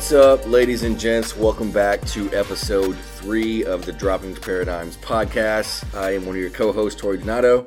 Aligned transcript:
What's 0.00 0.12
up, 0.12 0.46
ladies 0.46 0.82
and 0.82 0.98
gents? 0.98 1.36
Welcome 1.36 1.70
back 1.70 2.00
to 2.06 2.32
episode 2.32 2.96
three 2.96 3.66
of 3.66 3.84
the 3.84 3.92
Dropping 3.92 4.34
Paradigms 4.34 4.96
podcast. 4.96 5.94
I 5.94 6.14
am 6.14 6.24
one 6.24 6.36
of 6.36 6.40
your 6.40 6.50
co 6.50 6.72
hosts, 6.72 6.98
Tori 6.98 7.18
Donato, 7.18 7.66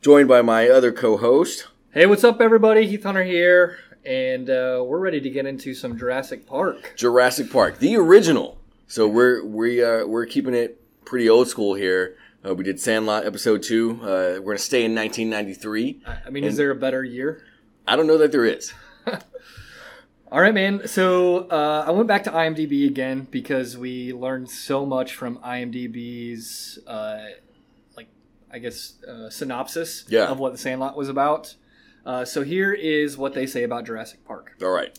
joined 0.00 0.26
by 0.26 0.40
my 0.40 0.70
other 0.70 0.90
co 0.90 1.18
host. 1.18 1.68
Hey, 1.92 2.06
what's 2.06 2.24
up, 2.24 2.40
everybody? 2.40 2.86
Heath 2.86 3.02
Hunter 3.02 3.24
here, 3.24 3.76
and 4.06 4.48
uh, 4.48 4.82
we're 4.86 4.98
ready 4.98 5.20
to 5.20 5.28
get 5.28 5.44
into 5.44 5.74
some 5.74 5.98
Jurassic 5.98 6.46
Park. 6.46 6.94
Jurassic 6.96 7.52
Park, 7.52 7.78
the 7.78 7.94
original. 7.96 8.56
So 8.86 9.06
we're 9.06 9.44
we 9.44 9.82
are 9.82 10.06
we're 10.08 10.24
keeping 10.24 10.54
it 10.54 10.80
pretty 11.04 11.28
old 11.28 11.46
school 11.46 11.74
here. 11.74 12.16
Uh, 12.42 12.54
we 12.54 12.64
did 12.64 12.80
Sandlot 12.80 13.26
episode 13.26 13.62
two. 13.62 14.00
Uh, 14.00 14.40
we're 14.40 14.54
gonna 14.54 14.58
stay 14.58 14.86
in 14.86 14.94
1993. 14.94 16.00
I 16.24 16.30
mean, 16.30 16.44
is 16.44 16.56
there 16.56 16.70
a 16.70 16.74
better 16.74 17.04
year? 17.04 17.44
I 17.86 17.96
don't 17.96 18.06
know 18.06 18.16
that 18.16 18.32
there 18.32 18.46
is. 18.46 18.72
All 20.36 20.42
right, 20.42 20.52
man. 20.52 20.86
So 20.86 21.48
uh, 21.48 21.84
I 21.88 21.92
went 21.92 22.08
back 22.08 22.24
to 22.24 22.30
IMDb 22.30 22.86
again 22.86 23.26
because 23.30 23.78
we 23.78 24.12
learned 24.12 24.50
so 24.50 24.84
much 24.84 25.14
from 25.14 25.38
IMDb's, 25.38 26.78
uh, 26.86 27.28
like, 27.96 28.08
I 28.52 28.58
guess, 28.58 29.02
uh, 29.02 29.30
synopsis 29.30 30.04
Yeah. 30.10 30.26
of 30.26 30.38
what 30.38 30.52
The 30.52 30.58
Sandlot 30.58 30.94
was 30.94 31.08
about. 31.08 31.54
Uh, 32.04 32.26
so 32.26 32.42
here 32.42 32.74
is 32.74 33.16
what 33.16 33.32
they 33.32 33.46
say 33.46 33.62
about 33.62 33.86
Jurassic 33.86 34.26
Park. 34.26 34.58
All 34.60 34.68
right. 34.68 34.98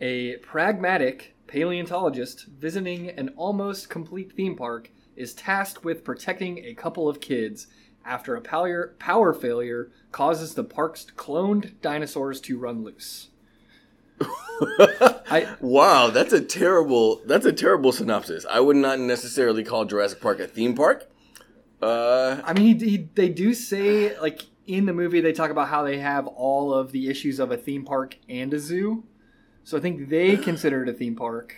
A 0.00 0.36
pragmatic 0.38 1.36
paleontologist 1.46 2.46
visiting 2.46 3.10
an 3.10 3.34
almost 3.36 3.90
complete 3.90 4.32
theme 4.32 4.56
park 4.56 4.90
is 5.14 5.34
tasked 5.34 5.84
with 5.84 6.04
protecting 6.04 6.56
a 6.64 6.72
couple 6.72 7.06
of 7.06 7.20
kids 7.20 7.66
after 8.02 8.34
a 8.34 8.40
power, 8.40 8.94
power 8.98 9.34
failure 9.34 9.90
causes 10.10 10.54
the 10.54 10.64
park's 10.64 11.04
cloned 11.18 11.78
dinosaurs 11.82 12.40
to 12.40 12.56
run 12.56 12.82
loose. 12.82 13.26
I, 15.30 15.56
Wow, 15.60 16.10
that's 16.10 16.32
a 16.32 16.40
terrible 16.40 17.22
that's 17.26 17.46
a 17.46 17.52
terrible 17.52 17.92
synopsis. 17.92 18.44
I 18.48 18.60
would 18.60 18.76
not 18.76 18.98
necessarily 18.98 19.64
call 19.64 19.84
Jurassic 19.84 20.20
Park 20.20 20.40
a 20.40 20.46
theme 20.46 20.74
park. 20.74 21.08
Uh, 21.80 22.40
I 22.44 22.52
mean, 22.52 22.78
he, 22.78 22.88
he, 22.90 23.08
they 23.14 23.30
do 23.30 23.54
say, 23.54 24.18
like, 24.18 24.42
in 24.66 24.86
the 24.86 24.92
movie, 24.92 25.20
they 25.20 25.32
talk 25.32 25.50
about 25.50 25.68
how 25.68 25.82
they 25.82 25.98
have 25.98 26.26
all 26.26 26.74
of 26.74 26.92
the 26.92 27.08
issues 27.08 27.40
of 27.40 27.50
a 27.50 27.56
theme 27.56 27.84
park 27.84 28.18
and 28.28 28.52
a 28.52 28.58
zoo. 28.58 29.04
So 29.64 29.78
I 29.78 29.80
think 29.80 30.08
they 30.08 30.36
consider 30.36 30.82
it 30.82 30.88
a 30.88 30.92
theme 30.92 31.16
park. 31.16 31.54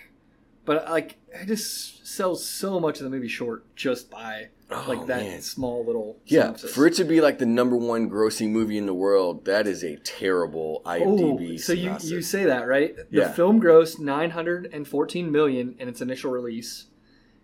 But, 0.65 0.89
like, 0.89 1.17
it 1.33 1.47
just 1.47 2.07
sells 2.07 2.45
so 2.45 2.79
much 2.79 2.99
of 2.99 3.03
the 3.03 3.09
movie 3.09 3.27
short 3.27 3.65
just 3.75 4.09
by, 4.09 4.49
Oh, 4.71 4.85
like, 4.87 5.05
that 5.07 5.21
man. 5.21 5.41
small 5.41 5.85
little 5.85 6.17
yeah, 6.25 6.43
synopsis. 6.43 6.73
for 6.73 6.87
it 6.87 6.93
to 6.95 7.03
be 7.03 7.19
like 7.21 7.37
the 7.37 7.45
number 7.45 7.75
one 7.75 8.09
grossing 8.09 8.49
movie 8.51 8.77
in 8.77 8.85
the 8.85 8.93
world, 8.93 9.43
that 9.45 9.67
is 9.67 9.83
a 9.83 9.97
terrible 9.97 10.81
IMDb 10.85 11.53
Oh, 11.55 11.57
so 11.57 11.73
you, 11.73 11.81
synopsis. 11.83 12.09
you 12.11 12.21
say 12.21 12.45
that 12.45 12.67
right? 12.67 12.95
The 12.95 13.05
Yeah. 13.11 13.31
film 13.33 13.61
grossed 13.61 13.99
914 13.99 15.31
million 15.31 15.75
in 15.79 15.87
its 15.89 16.01
initial 16.01 16.31
release, 16.31 16.85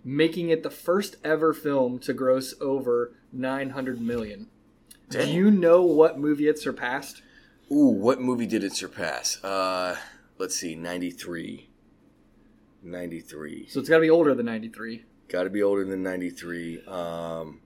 making 0.04 0.50
it 0.50 0.64
the 0.64 0.70
first 0.72 1.18
ever 1.24 1.54
film 1.54 2.00
to 2.00 2.14
gross 2.14 2.56
over 2.62 3.14
900 3.34 4.00
million. 4.02 4.48
Do 5.10 5.28
you 5.28 5.52
know 5.52 5.82
what 5.84 6.18
movie 6.20 6.48
it 6.48 6.58
surpassed? 6.58 7.22
Ooh, 7.72 7.88
what 7.90 8.22
movie 8.22 8.48
did 8.48 8.64
it 8.64 8.74
surpass? 8.74 9.44
Uh, 9.44 9.98
let's 10.38 10.56
see, 10.56 10.74
93. 10.76 11.69
93. 12.84 13.68
So 13.70 13.80
it's 13.80 13.90
got 13.90 13.96
to 13.98 14.02
be 14.02 14.10
older 14.10 14.34
than 14.34 14.46
93. 14.46 15.06
Got 15.28 15.44
to 15.44 15.50
be 15.50 15.62
older 15.64 15.86
than 15.86 16.04
93. 16.04 16.84
Um, 16.88 17.62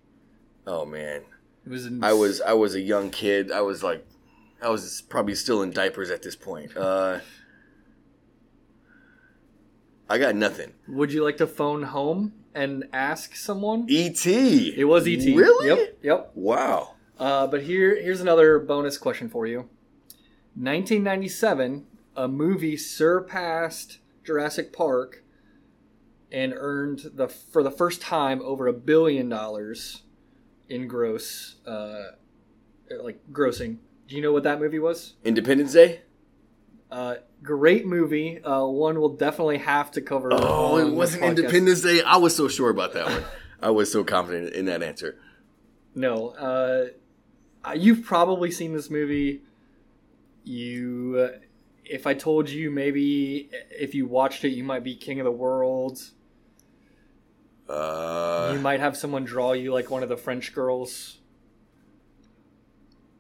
oh 0.67 0.85
man. 0.85 1.21
It 1.65 1.69
was 1.69 1.85
in, 1.85 2.03
I 2.03 2.13
was 2.13 2.41
I 2.41 2.53
was 2.53 2.75
a 2.75 2.81
young 2.81 3.09
kid. 3.09 3.51
I 3.51 3.61
was 3.61 3.83
like 3.83 4.05
I 4.61 4.69
was 4.69 5.01
probably 5.01 5.35
still 5.35 5.61
in 5.61 5.71
diapers 5.71 6.09
at 6.09 6.23
this 6.23 6.35
point. 6.35 6.75
Uh, 6.75 7.19
I 10.09 10.17
got 10.17 10.35
nothing. 10.35 10.73
Would 10.87 11.13
you 11.13 11.23
like 11.23 11.37
to 11.37 11.47
phone 11.47 11.83
home 11.83 12.33
and 12.53 12.85
ask 12.93 13.35
someone? 13.35 13.85
E.T. 13.87 14.73
It 14.77 14.85
was 14.85 15.07
ET. 15.07 15.25
Really? 15.25 15.67
Yep. 15.67 15.97
Yep. 16.03 16.31
Wow. 16.35 16.95
Uh, 17.17 17.47
but 17.47 17.63
here, 17.63 17.95
here's 18.01 18.21
another 18.21 18.59
bonus 18.59 18.97
question 18.97 19.29
for 19.29 19.47
you. 19.47 19.69
1997, 20.55 21.85
a 22.15 22.27
movie 22.27 22.77
surpassed 22.77 23.99
Jurassic 24.23 24.73
Park 24.73 25.23
and 26.31 26.53
earned 26.55 27.11
the 27.13 27.27
for 27.27 27.63
the 27.63 27.71
first 27.71 28.01
time 28.01 28.41
over 28.43 28.67
a 28.67 28.73
billion 28.73 29.29
dollars 29.29 30.03
in 30.67 30.87
gross, 30.87 31.55
uh, 31.67 32.11
like 33.01 33.19
grossing. 33.31 33.77
Do 34.07 34.15
you 34.15 34.21
know 34.21 34.31
what 34.31 34.43
that 34.43 34.59
movie 34.59 34.79
was? 34.79 35.13
Independence 35.23 35.73
Day. 35.73 36.01
Uh, 36.91 37.15
great 37.41 37.85
movie. 37.85 38.43
Uh, 38.43 38.65
one 38.65 38.99
will 38.99 39.15
definitely 39.15 39.57
have 39.59 39.91
to 39.91 40.01
cover. 40.01 40.29
Oh, 40.31 40.77
it 40.77 40.91
wasn't. 40.91 41.23
Independence 41.23 41.81
Day. 41.81 42.01
I 42.01 42.17
was 42.17 42.35
so 42.35 42.47
sure 42.47 42.69
about 42.69 42.93
that 42.93 43.05
one. 43.05 43.23
I 43.61 43.69
was 43.69 43.91
so 43.91 44.03
confident 44.03 44.53
in 44.53 44.65
that 44.65 44.83
answer. 44.83 45.17
No, 45.95 46.29
uh, 46.29 47.73
you've 47.75 48.03
probably 48.03 48.51
seen 48.51 48.73
this 48.73 48.89
movie. 48.89 49.41
You, 50.43 51.29
if 51.85 52.07
I 52.07 52.13
told 52.13 52.49
you, 52.49 52.71
maybe 52.71 53.49
if 53.71 53.93
you 53.95 54.05
watched 54.07 54.43
it, 54.45 54.49
you 54.49 54.63
might 54.63 54.83
be 54.83 54.95
king 54.95 55.19
of 55.19 55.25
the 55.25 55.31
world. 55.31 55.99
you 57.69 57.73
Uh, 57.75 58.57
might 58.61 58.79
have 58.79 58.95
someone 58.97 59.23
draw 59.25 59.53
you 59.53 59.71
like 59.73 59.89
one 59.89 60.03
of 60.03 60.09
the 60.09 60.17
French 60.17 60.53
girls. 60.53 61.19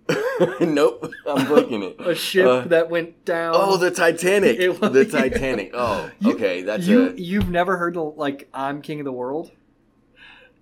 nope. 0.59 1.11
I'm 1.25 1.47
booking 1.53 1.83
it. 1.83 1.95
A 1.99 2.13
ship 2.15 2.45
Uh, 2.47 2.61
that 2.67 2.89
went 2.89 3.23
down. 3.25 3.53
Oh, 3.57 3.77
the 3.77 3.91
Titanic. 3.91 4.59
Was- 4.81 4.91
the 4.91 5.05
Titanic. 5.05 5.71
Oh, 5.73 6.09
You- 6.19 6.33
okay. 6.33 6.61
That's 6.63 6.85
you. 6.85 7.09
a. 7.09 7.13
You've 7.13 7.49
never 7.49 7.77
heard 7.77 7.93
the, 7.95 8.01
like 8.03 8.49
I'm 8.53 8.81
king 8.81 8.99
of 8.99 9.05
the 9.05 9.11
world. 9.13 9.51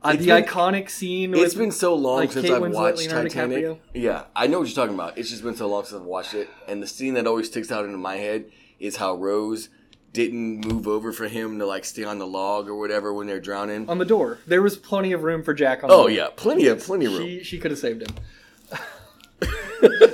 Uh, 0.03 0.13
the 0.15 0.25
been- 0.25 0.43
iconic 0.43 0.89
scene. 0.89 1.33
It's 1.33 1.53
with, 1.53 1.57
been 1.57 1.71
so 1.71 1.93
long 1.93 2.17
like 2.21 2.31
since 2.31 2.45
Kate 2.47 2.53
I've 2.55 2.61
Winslet, 2.61 2.73
watched 2.73 2.97
Leonardo 2.99 3.29
Titanic. 3.29 3.63
DiCaprio? 3.65 3.77
Yeah, 3.93 4.23
I 4.35 4.47
know 4.47 4.59
what 4.59 4.67
you're 4.67 4.75
talking 4.75 4.95
about. 4.95 5.17
It's 5.17 5.29
just 5.29 5.43
been 5.43 5.55
so 5.55 5.67
long 5.67 5.83
since 5.83 5.99
I've 6.01 6.07
watched 6.07 6.33
it, 6.33 6.49
and 6.67 6.81
the 6.81 6.87
scene 6.87 7.13
that 7.13 7.27
always 7.27 7.47
sticks 7.47 7.71
out 7.71 7.85
into 7.85 7.97
my 7.97 8.15
head 8.17 8.45
is 8.79 8.95
how 8.97 9.13
Rose 9.15 9.69
didn't 10.13 10.65
move 10.65 10.87
over 10.87 11.13
for 11.13 11.27
him 11.27 11.59
to 11.59 11.65
like 11.65 11.85
stay 11.85 12.03
on 12.03 12.17
the 12.17 12.27
log 12.27 12.67
or 12.67 12.75
whatever 12.75 13.13
when 13.13 13.27
they're 13.27 13.39
drowning. 13.39 13.87
on 13.87 13.97
the 13.99 14.05
door. 14.05 14.39
There 14.47 14.61
was 14.61 14.75
plenty 14.75 15.11
of 15.13 15.23
room 15.23 15.43
for 15.43 15.53
Jack 15.53 15.83
on. 15.83 15.89
the 15.89 15.95
oh 15.95 16.07
yeah, 16.07 16.27
plenty 16.35 16.67
of 16.67 16.79
plenty 16.81 17.05
of 17.05 17.13
room. 17.13 17.21
She 17.27 17.43
she 17.43 17.59
could 17.59 17.71
have 17.71 17.79
saved 17.79 18.01
him. 18.01 18.15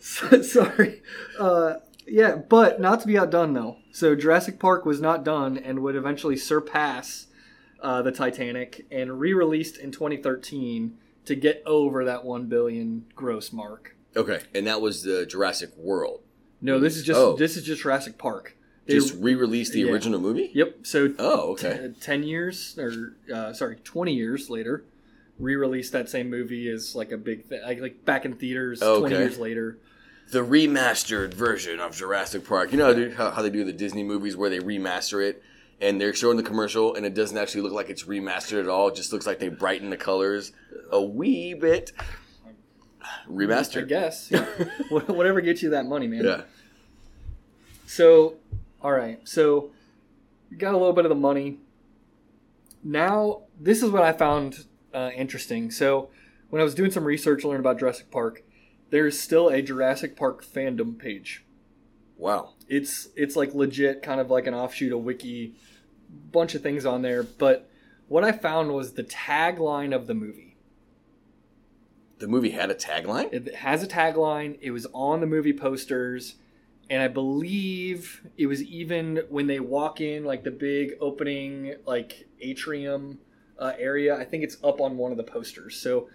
So- 0.00 0.42
Sorry. 0.42 1.02
Uh, 1.38 1.74
yeah, 2.06 2.36
but 2.36 2.80
not 2.80 3.00
to 3.00 3.06
be 3.06 3.16
outdone 3.18 3.52
though. 3.54 3.76
So 3.92 4.14
Jurassic 4.14 4.58
Park 4.58 4.84
was 4.84 5.00
not 5.00 5.24
done 5.24 5.56
and 5.56 5.80
would 5.80 5.96
eventually 5.96 6.36
surpass 6.36 7.26
uh, 7.82 8.00
the 8.02 8.12
Titanic 8.12 8.86
and 8.90 9.18
re-released 9.20 9.76
in 9.78 9.90
2013 9.90 10.96
to 11.26 11.34
get 11.34 11.62
over 11.66 12.04
that 12.04 12.24
one 12.24 12.46
billion 12.46 13.04
gross 13.14 13.52
mark. 13.52 13.96
Okay, 14.16 14.40
and 14.54 14.66
that 14.66 14.80
was 14.80 15.02
the 15.02 15.26
Jurassic 15.26 15.70
World. 15.76 16.20
No, 16.60 16.78
this 16.78 16.96
is 16.96 17.02
just 17.04 17.18
Oh. 17.18 17.34
this 17.36 17.56
is 17.56 17.64
just 17.64 17.82
Jurassic 17.82 18.18
Park. 18.18 18.56
They- 18.86 18.94
Just 18.94 19.14
re-released 19.20 19.72
the 19.72 19.80
yeah. 19.82 19.92
original 19.92 20.18
movie. 20.20 20.50
Yep. 20.54 20.78
So 20.82 21.14
Oh, 21.18 21.54
t- 21.56 21.66
okay. 21.68 21.92
10 22.00 22.22
years 22.24 22.76
or 22.78 23.14
uh, 23.32 23.52
sorry 23.52 23.76
20 23.84 24.12
years 24.12 24.50
later 24.50 24.84
re-released 25.38 25.92
that 25.92 26.08
same 26.08 26.28
movie 26.28 26.68
is 26.68 26.94
like 26.96 27.10
a 27.12 27.16
big 27.16 27.44
thing 27.46 27.60
like, 27.64 27.80
like 27.80 28.04
back 28.04 28.24
in 28.24 28.34
theaters 28.34 28.80
20 28.80 29.14
years 29.14 29.38
later 29.38 29.78
The 30.30 30.40
remastered 30.44 31.32
version 31.34 31.78
of 31.80 31.96
Jurassic 31.96 32.44
Park. 32.46 32.72
You 32.72 32.78
know 32.78 33.10
how, 33.16 33.30
how 33.30 33.42
they 33.42 33.50
do 33.50 33.64
the 33.64 33.72
Disney 33.72 34.02
movies 34.02 34.36
where 34.36 34.50
they 34.50 34.58
remaster 34.58 35.24
it, 35.24 35.42
and 35.82 36.00
they're 36.00 36.14
showing 36.14 36.36
the 36.38 36.42
commercial, 36.42 36.94
and 36.94 37.04
it 37.04 37.12
doesn't 37.12 37.36
actually 37.36 37.60
look 37.62 37.72
like 37.72 37.90
it's 37.90 38.04
remastered 38.04 38.60
at 38.60 38.68
all. 38.68 38.88
It 38.88 38.94
just 38.94 39.12
looks 39.12 39.26
like 39.26 39.38
they 39.40 39.48
brighten 39.48 39.90
the 39.90 39.96
colors 39.98 40.52
a 40.90 41.02
wee 41.02 41.52
bit. 41.54 41.92
i 42.46 42.48
Remastered. 43.28 43.88
guess 43.88 44.30
yeah. 44.30 44.46
Whatever 44.88 45.40
gets 45.40 45.62
you 45.62 45.70
that 45.70 45.86
money 45.86 46.06
man 46.06 46.24
Yeah. 46.24 46.42
so 47.86 48.34
all 48.80 48.92
right 48.92 49.20
so 49.28 49.70
got 50.56 50.74
a 50.74 50.76
little 50.78 50.92
bit 50.92 51.04
of 51.04 51.08
the 51.08 51.14
money 51.16 51.58
now 52.84 53.42
this 53.60 53.82
is 53.82 53.90
what 53.90 54.02
i 54.02 54.12
found 54.12 54.66
uh, 54.94 55.10
interesting 55.16 55.70
so 55.70 56.10
when 56.50 56.60
i 56.60 56.64
was 56.64 56.74
doing 56.74 56.90
some 56.90 57.04
research 57.04 57.42
to 57.42 57.48
learn 57.48 57.60
about 57.60 57.78
jurassic 57.78 58.10
park 58.10 58.42
there's 58.90 59.18
still 59.18 59.48
a 59.48 59.62
jurassic 59.62 60.16
park 60.16 60.44
fandom 60.44 60.98
page 60.98 61.44
Wow. 62.16 62.50
it's 62.68 63.08
it's 63.16 63.34
like 63.36 63.54
legit 63.54 64.02
kind 64.02 64.20
of 64.20 64.30
like 64.30 64.46
an 64.46 64.54
offshoot 64.54 64.92
of 64.92 65.00
wiki 65.00 65.54
bunch 66.30 66.54
of 66.54 66.62
things 66.62 66.86
on 66.86 67.02
there 67.02 67.22
but 67.22 67.68
what 68.12 68.24
i 68.24 68.30
found 68.30 68.72
was 68.72 68.92
the 68.92 69.04
tagline 69.04 69.94
of 69.94 70.06
the 70.06 70.12
movie. 70.12 70.56
The 72.18 72.28
movie 72.28 72.50
had 72.50 72.70
a 72.70 72.74
tagline? 72.74 73.32
it 73.32 73.54
has 73.54 73.82
a 73.82 73.86
tagline. 73.86 74.58
It 74.60 74.70
was 74.70 74.86
on 74.92 75.20
the 75.20 75.26
movie 75.26 75.54
posters. 75.54 76.34
And 76.90 77.02
i 77.02 77.08
believe 77.08 78.26
it 78.36 78.48
was 78.48 78.62
even 78.62 79.22
when 79.30 79.46
they 79.46 79.60
walk 79.60 80.02
in 80.02 80.24
like 80.24 80.44
the 80.44 80.50
big 80.50 80.92
opening 81.00 81.76
like 81.86 82.28
atrium 82.40 83.18
uh, 83.58 83.72
area 83.78 84.14
i 84.16 84.24
think 84.24 84.44
it's 84.44 84.56
up 84.62 84.80
on 84.80 84.98
one 84.98 85.10
of 85.10 85.16
the 85.16 85.24
posters. 85.24 85.76
So 85.76 86.10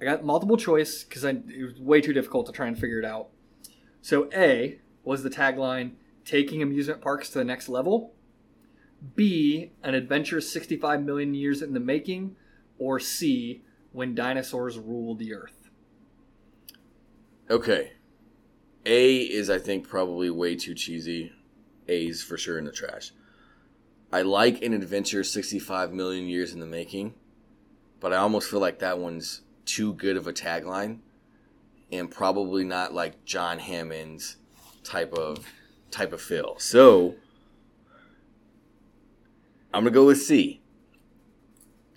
i 0.00 0.04
got 0.04 0.24
multiple 0.24 0.56
choice 0.56 1.02
because 1.02 1.24
it 1.24 1.42
was 1.64 1.80
way 1.80 2.00
too 2.00 2.12
difficult 2.12 2.46
to 2.46 2.52
try 2.52 2.68
and 2.68 2.78
figure 2.78 3.00
it 3.00 3.04
out. 3.04 3.30
So 4.02 4.30
a 4.32 4.78
was 5.02 5.24
the 5.24 5.30
tagline 5.30 5.94
taking 6.24 6.62
amusement 6.62 7.00
parks 7.00 7.30
to 7.30 7.38
the 7.38 7.44
next 7.44 7.68
level, 7.68 8.14
B, 9.14 9.72
an 9.82 9.94
adventure 9.94 10.40
65 10.40 11.02
million 11.02 11.34
years 11.34 11.62
in 11.62 11.74
the 11.74 11.80
making, 11.80 12.36
or 12.78 12.98
C, 12.98 13.62
when 13.92 14.14
dinosaurs 14.14 14.78
ruled 14.78 15.18
the 15.18 15.34
earth. 15.34 15.70
Okay. 17.50 17.92
A 18.84 19.16
is, 19.18 19.50
I 19.50 19.58
think, 19.58 19.88
probably 19.88 20.30
way 20.30 20.56
too 20.56 20.74
cheesy. 20.74 21.32
A's 21.88 22.22
for 22.22 22.36
sure 22.36 22.58
in 22.58 22.64
the 22.64 22.72
trash. 22.72 23.12
I 24.12 24.22
like 24.22 24.62
an 24.62 24.72
adventure 24.72 25.24
65 25.24 25.92
million 25.92 26.26
years 26.26 26.52
in 26.52 26.60
the 26.60 26.66
making, 26.66 27.14
but 28.00 28.12
I 28.12 28.16
almost 28.16 28.50
feel 28.50 28.60
like 28.60 28.78
that 28.78 28.98
one's 28.98 29.42
too 29.64 29.92
good 29.94 30.16
of 30.16 30.26
a 30.26 30.32
tagline 30.32 31.00
and 31.92 32.10
probably 32.10 32.64
not 32.64 32.94
like 32.94 33.24
John 33.24 33.58
Hammond's 33.58 34.36
type 34.82 35.12
of 35.12 35.46
type 35.90 36.12
of 36.12 36.20
feel. 36.20 36.58
So 36.58 37.16
I'm 39.72 39.84
gonna 39.84 39.94
go 39.94 40.06
with 40.06 40.20
C. 40.22 40.60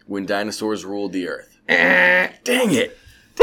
When 0.06 0.26
dinosaurs 0.26 0.84
ruled 0.84 1.14
the 1.14 1.28
earth. 1.28 1.58
Dang 1.68 2.72
it! 2.72 2.98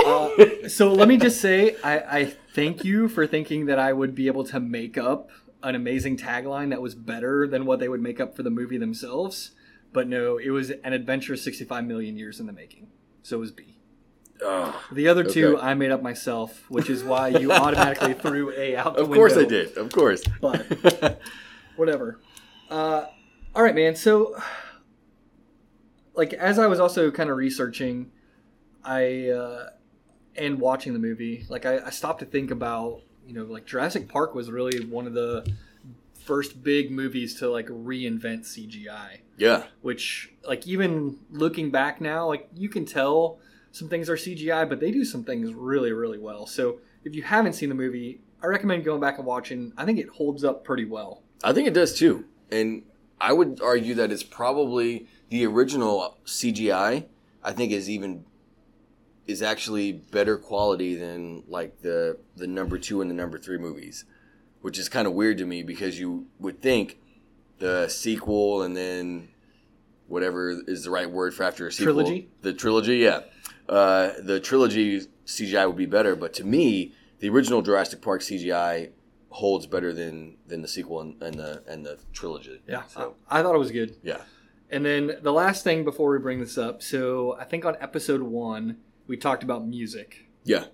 Uh, 0.05 0.69
so 0.69 0.93
let 0.93 1.09
me 1.09 1.17
just 1.17 1.41
say, 1.41 1.77
I, 1.83 1.99
I 1.99 2.25
thank 2.55 2.85
you 2.85 3.09
for 3.09 3.27
thinking 3.27 3.67
that 3.67 3.79
I 3.79 3.93
would 3.93 4.15
be 4.15 4.27
able 4.27 4.45
to 4.45 4.61
make 4.61 4.99
up 4.99 5.31
an 5.63 5.75
amazing 5.75 6.17
tagline 6.17 6.71
that 6.71 6.81
was 6.83 6.95
better 6.95 7.47
than 7.49 7.65
what 7.65 7.81
they 7.81 7.89
would 7.89 8.03
make 8.03 8.21
up 8.21 8.37
for 8.37 8.43
the 8.43 8.51
movie 8.51 8.79
themselves. 8.79 9.53
But 9.93 10.09
no, 10.09 10.37
it 10.39 10.51
was 10.51 10.71
an 10.71 10.93
adventure 10.93 11.37
65 11.37 11.85
million 11.85 12.17
years 12.17 12.39
in 12.39 12.47
the 12.47 12.53
making. 12.53 12.89
So 13.23 13.39
it 13.39 13.41
was 13.41 13.53
B. 13.53 13.79
The 14.93 15.09
other 15.09 15.25
two 15.25 15.57
Okay. 15.57 15.67
I 15.67 15.75
made 15.75 15.91
up 15.91 16.03
myself, 16.03 16.71
which 16.71 16.89
is 16.89 17.03
why 17.03 17.29
you 17.29 17.51
automatically 17.51 18.15
threw 18.23 18.53
A 18.53 18.77
out 18.77 18.95
the 18.95 19.03
of 19.03 19.11
course 19.11 19.37
I 19.37 19.45
did. 19.45 19.77
Of 19.77 19.91
course. 19.91 20.23
But 20.41 21.21
whatever. 21.77 22.21
Uh, 22.71 23.07
all 23.59 23.65
right, 23.65 23.75
man. 23.75 23.97
So, 23.97 24.41
like, 26.15 26.33
as 26.33 26.61
I 26.61 26.69
was 26.69 26.79
also 26.79 27.11
kind 27.11 27.29
of 27.29 27.37
researching, 27.37 28.13
I 28.85 29.31
uh, 29.31 29.71
and 30.37 30.61
watching 30.61 30.93
the 30.93 31.01
movie, 31.01 31.45
like, 31.49 31.67
I, 31.67 31.81
I 31.87 31.91
stopped 31.91 32.21
to 32.21 32.25
think 32.25 32.53
about, 32.53 33.01
you 33.27 33.35
know, 33.35 33.43
like 33.43 33.67
Jurassic 33.67 34.09
Park 34.09 34.37
was 34.37 34.49
really 34.49 34.85
one 34.85 35.09
of 35.09 35.13
the 35.13 35.53
first 36.25 36.63
big 36.63 36.93
movies 36.93 37.35
to 37.41 37.51
like 37.51 37.67
reinvent 37.67 38.43
CGI. 38.43 39.23
yeah. 39.39 39.65
Which, 39.83 40.33
like, 40.47 40.65
even 40.69 41.19
looking 41.29 41.73
back 41.73 42.01
now, 42.01 42.29
like 42.29 42.49
you 42.55 42.69
can 42.69 42.85
tell 42.85 43.41
some 43.73 43.89
things 43.89 44.09
are 44.09 44.15
CGI, 44.15 44.69
but 44.69 44.79
they 44.79 44.93
do 44.93 45.05
some 45.05 45.25
things 45.25 45.53
really, 45.53 45.91
really 45.91 46.19
well. 46.19 46.47
So, 46.47 46.79
if 47.03 47.13
you 47.13 47.25
haven't 47.25 47.55
seen 47.55 47.71
the 47.71 47.75
movie, 47.75 48.21
I 48.41 48.47
recommend 48.47 48.85
going 48.85 49.01
back 49.01 49.19
and 49.19 49.27
watching. 49.27 49.73
I 49.77 49.85
think 49.85 49.99
it 49.99 50.11
holds 50.11 50.45
up 50.45 50.63
pretty 50.63 50.85
well. 50.85 51.25
I 51.43 51.53
think 51.53 51.67
it 51.67 51.75
does 51.75 51.99
too. 51.99 52.25
And 52.53 52.85
I 53.20 53.32
would 53.32 53.61
argue 53.62 53.94
that 53.94 54.11
it's 54.12 54.23
probably 54.23 55.06
the 55.29 55.47
original 55.47 56.17
CGI, 56.25 57.06
I 57.43 57.53
think 57.53 57.73
is 57.73 57.91
even 57.91 58.25
is 59.26 59.43
actually 59.43 59.93
better 59.93 60.38
quality 60.38 60.94
than 60.94 61.44
like 61.49 61.82
the 61.82 62.19
the 62.37 62.47
number 62.47 62.79
2 62.79 63.00
and 63.03 63.11
the 63.11 63.15
number 63.15 63.38
3 63.38 63.59
movies, 63.59 64.05
which 64.62 64.79
is 64.79 64.88
kind 64.88 65.06
of 65.06 65.12
weird 65.12 65.38
to 65.38 65.47
me 65.47 65.62
because 65.62 65.99
you 65.99 66.26
would 66.38 66.62
think 66.62 66.99
the 67.59 67.88
sequel 67.88 68.62
and 68.62 68.76
then 68.76 69.29
whatever 70.06 70.50
is 70.67 70.85
the 70.85 70.91
right 70.91 71.11
word 71.11 71.35
for 71.35 71.43
after 71.43 71.67
a 71.67 71.73
sequel 71.73 71.94
Trilogy? 71.94 72.29
the 72.43 72.53
trilogy 72.55 72.97
yeah 72.99 73.21
uh, 73.69 74.12
the 74.23 74.41
trilogy 74.41 75.03
CGI 75.26 75.67
would 75.67 75.76
be 75.76 75.87
better 75.87 76.17
but 76.17 76.32
to 76.35 76.44
me 76.44 76.94
the 77.19 77.29
original 77.29 77.61
Jurassic 77.62 78.00
Park 78.00 78.23
CGI 78.23 78.91
holds 79.31 79.67
better 79.67 79.93
than 79.93 80.37
than 80.47 80.63
the 80.63 80.69
sequel 80.69 81.01
and, 81.01 81.23
and 81.23 81.35
the 81.39 81.63
and 81.67 81.85
the 81.85 81.99
trilogy 82.13 82.61
Yeah, 82.67 82.85
so 82.87 83.15
I, 83.29 83.41
I 83.41 83.43
thought 83.43 83.55
it 83.55 83.59
was 83.59 83.71
good. 83.71 83.97
yeah 84.03 84.23
And 84.71 84.85
then 84.85 85.19
the 85.23 85.33
last 85.33 85.65
thing 85.65 85.85
before 85.85 86.11
we 86.11 86.19
bring 86.19 86.41
this 86.41 86.57
up, 86.59 86.83
so 86.83 87.37
I 87.39 87.45
think 87.45 87.65
on 87.65 87.77
episode 87.81 88.23
one 88.23 88.79
we 89.07 89.17
talked 89.17 89.43
about 89.43 89.67
music, 89.67 90.29
yeah 90.45 90.65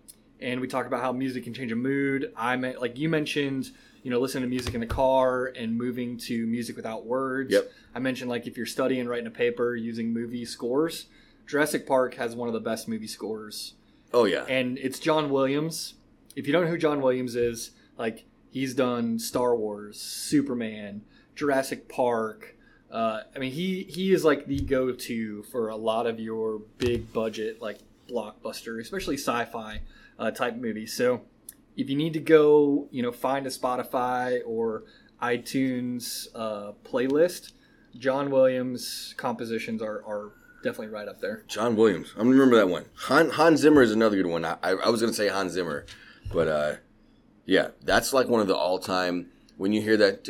and 0.41 0.61
we 0.61 0.67
talked 0.69 0.87
about 0.87 1.01
how 1.01 1.13
music 1.13 1.45
can 1.45 1.55
change 1.55 1.73
a 1.73 1.77
mood. 1.77 2.33
I 2.37 2.57
meant 2.57 2.81
like 2.81 2.99
you 2.99 3.09
mentioned, 3.09 3.71
you 4.03 4.11
know, 4.11 4.21
listening 4.21 4.43
to 4.43 4.49
music 4.49 4.75
in 4.75 4.81
the 4.81 4.87
car 4.87 5.47
and 5.47 5.77
moving 5.77 6.19
to 6.19 6.47
music 6.47 6.77
without 6.77 7.07
words. 7.07 7.53
Yep. 7.53 7.71
I 7.95 7.99
mentioned 7.99 8.29
like 8.31 8.47
if 8.47 8.57
you're 8.57 8.67
studying, 8.67 9.07
writing 9.09 9.27
a 9.27 9.31
paper, 9.31 9.75
using 9.77 10.13
movie 10.13 10.45
scores. 10.45 11.07
Jurassic 11.47 11.87
Park 11.87 12.15
has 12.15 12.35
one 12.35 12.49
of 12.49 12.55
the 12.55 12.61
best 12.61 12.89
movie 12.89 13.07
scores 13.07 13.75
oh 14.13 14.25
yeah 14.27 14.45
and 14.49 14.79
it's 14.79 14.99
John 15.01 15.29
Williams. 15.31 15.95
If 16.37 16.47
you 16.47 16.53
don't 16.53 16.65
know 16.65 16.71
who 16.71 16.79
John 16.79 17.01
Williams 17.01 17.35
is, 17.37 17.73
like 17.99 18.25
he's 18.55 18.73
done 18.73 19.19
Star 19.19 19.55
Wars, 19.57 20.01
Superman, 20.01 21.03
Jurassic 21.35 21.89
Park. 21.89 22.57
Uh, 22.91 23.23
I 23.35 23.39
mean, 23.41 23.53
he 23.53 23.83
he 23.83 24.13
is 24.13 24.25
like 24.25 24.47
the 24.47 24.61
go-to 24.61 25.43
for 25.43 25.69
a 25.69 25.77
lot 25.77 26.07
of 26.07 26.21
your 26.21 26.61
big 26.79 27.13
budget 27.13 27.61
like 27.61 27.79
blockbuster, 28.09 28.81
especially 28.81 29.17
sci-fi 29.17 29.81
uh, 30.19 30.31
type 30.31 30.57
movies. 30.57 30.95
So 30.95 31.23
if 31.77 31.91
you 31.91 31.97
need 31.97 32.13
to 32.13 32.21
go, 32.21 32.87
you 32.93 33.03
know, 33.03 33.11
find 33.11 33.47
a 33.47 33.51
Spotify 33.51 34.41
or 34.47 34.85
iTunes 35.21 36.29
uh, 36.35 36.73
playlist, 36.85 37.53
John 37.99 38.31
Williams 38.31 39.15
compositions 39.17 39.83
are, 39.83 40.05
are 40.07 40.33
definitely 40.63 40.95
right 40.95 41.09
up 41.09 41.21
there. 41.21 41.43
John 41.49 41.75
Williams 41.75 42.13
I'm 42.17 42.25
gonna 42.25 42.37
remember 42.37 42.57
that 42.57 42.69
one 42.69 42.85
Han, 42.95 43.31
Hans 43.31 43.61
Zimmer 43.61 43.83
is 43.83 43.93
another 43.93 44.17
good 44.17 44.27
one 44.27 44.45
I, 44.45 44.57
I, 44.63 44.71
I 44.71 44.89
was 44.89 45.01
gonna 45.01 45.13
say 45.13 45.29
Hans 45.29 45.53
Zimmer 45.53 45.85
but 46.33 46.49
uh 46.49 46.75
yeah 47.47 47.69
that's 47.83 48.13
like 48.13 48.29
one 48.29 48.41
of 48.41 48.47
the 48.47 48.57
all-time 48.57 49.27
when 49.57 49.73
you 49.73 49.81
hear 49.81 49.97
that 49.97 50.29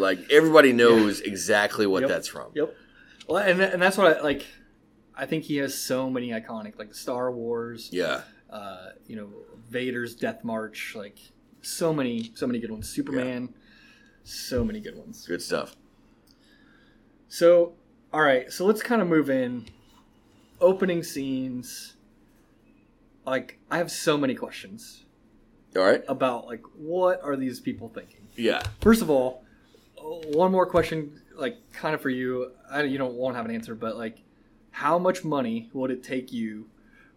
like 0.00 0.18
everybody 0.30 0.72
knows 0.72 1.20
exactly 1.20 1.86
what 1.86 2.02
Yep. 2.02 2.08
that's 2.08 2.28
from 2.28 2.50
Yep. 2.54 2.74
Well, 3.28 3.42
and 3.42 3.60
and 3.60 3.80
that's 3.80 3.96
what 3.96 4.18
I 4.18 4.20
like. 4.20 4.46
I 5.16 5.26
think 5.26 5.44
he 5.44 5.56
has 5.56 5.74
so 5.76 6.10
many 6.10 6.30
iconic, 6.30 6.78
like 6.78 6.94
Star 6.94 7.30
Wars, 7.32 7.88
yeah 7.92 8.22
uh, 8.50 8.90
you 9.06 9.16
know, 9.16 9.30
Vader's 9.68 10.14
Death 10.14 10.44
March, 10.44 10.94
like 10.94 11.18
so 11.62 11.92
many, 11.92 12.30
so 12.34 12.46
many 12.46 12.60
good 12.60 12.70
ones. 12.70 12.88
Superman, 12.88 13.52
so 14.22 14.64
many 14.64 14.80
good 14.80 14.96
ones. 14.96 15.26
good 15.26 15.42
stuff 15.42 15.74
So, 17.28 17.74
all 18.12 18.20
right, 18.22 18.50
so 18.52 18.64
let's 18.64 18.82
kind 18.82 19.02
of 19.02 19.08
move 19.08 19.28
in. 19.28 19.66
Opening 20.60 21.02
scenes. 21.02 21.96
Like, 23.26 23.58
I 23.70 23.78
have 23.78 23.90
so 23.90 24.16
many 24.16 24.34
questions 24.34 25.03
all 25.76 25.82
right 25.82 26.02
about 26.08 26.46
like 26.46 26.62
what 26.76 27.22
are 27.22 27.36
these 27.36 27.60
people 27.60 27.88
thinking? 27.88 28.26
yeah 28.36 28.62
First 28.80 29.02
of 29.02 29.10
all, 29.10 29.44
one 29.96 30.52
more 30.52 30.66
question, 30.66 31.20
like 31.34 31.56
kind 31.72 31.94
of 31.94 32.00
for 32.00 32.10
you. 32.10 32.52
I, 32.70 32.82
you 32.82 32.98
don't 32.98 33.14
won't 33.14 33.36
have 33.36 33.44
an 33.46 33.54
answer, 33.54 33.74
but 33.74 33.96
like, 33.96 34.18
how 34.70 34.98
much 34.98 35.24
money 35.24 35.70
would 35.72 35.90
it 35.90 36.02
take 36.02 36.32
you 36.32 36.68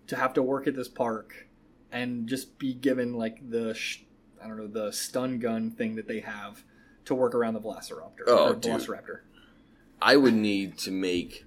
to 0.08 0.16
have 0.16 0.34
to 0.36 0.42
work 0.42 0.68
at 0.68 0.76
this 0.76 0.88
park 0.88 1.48
and 1.92 2.28
just 2.28 2.58
be 2.60 2.74
given 2.74 3.14
like 3.16 3.50
the 3.50 3.74
sh- 3.74 4.04
I 4.42 4.48
don't 4.48 4.58
know 4.58 4.68
the 4.68 4.92
stun 4.92 5.40
gun 5.40 5.72
thing 5.72 5.96
that 5.96 6.08
they 6.08 6.22
have 6.22 6.64
to 7.06 7.16
work 7.16 7.36
around 7.36 7.56
the 7.56 7.62
Velociraptor? 7.62 8.24
Oh, 8.28 8.52
or 8.52 8.56
dude. 8.56 8.74
Velociraptor. 8.74 9.20
I 10.02 10.16
would 10.16 10.36
need 10.36 10.78
to 10.80 10.92
make 10.92 11.46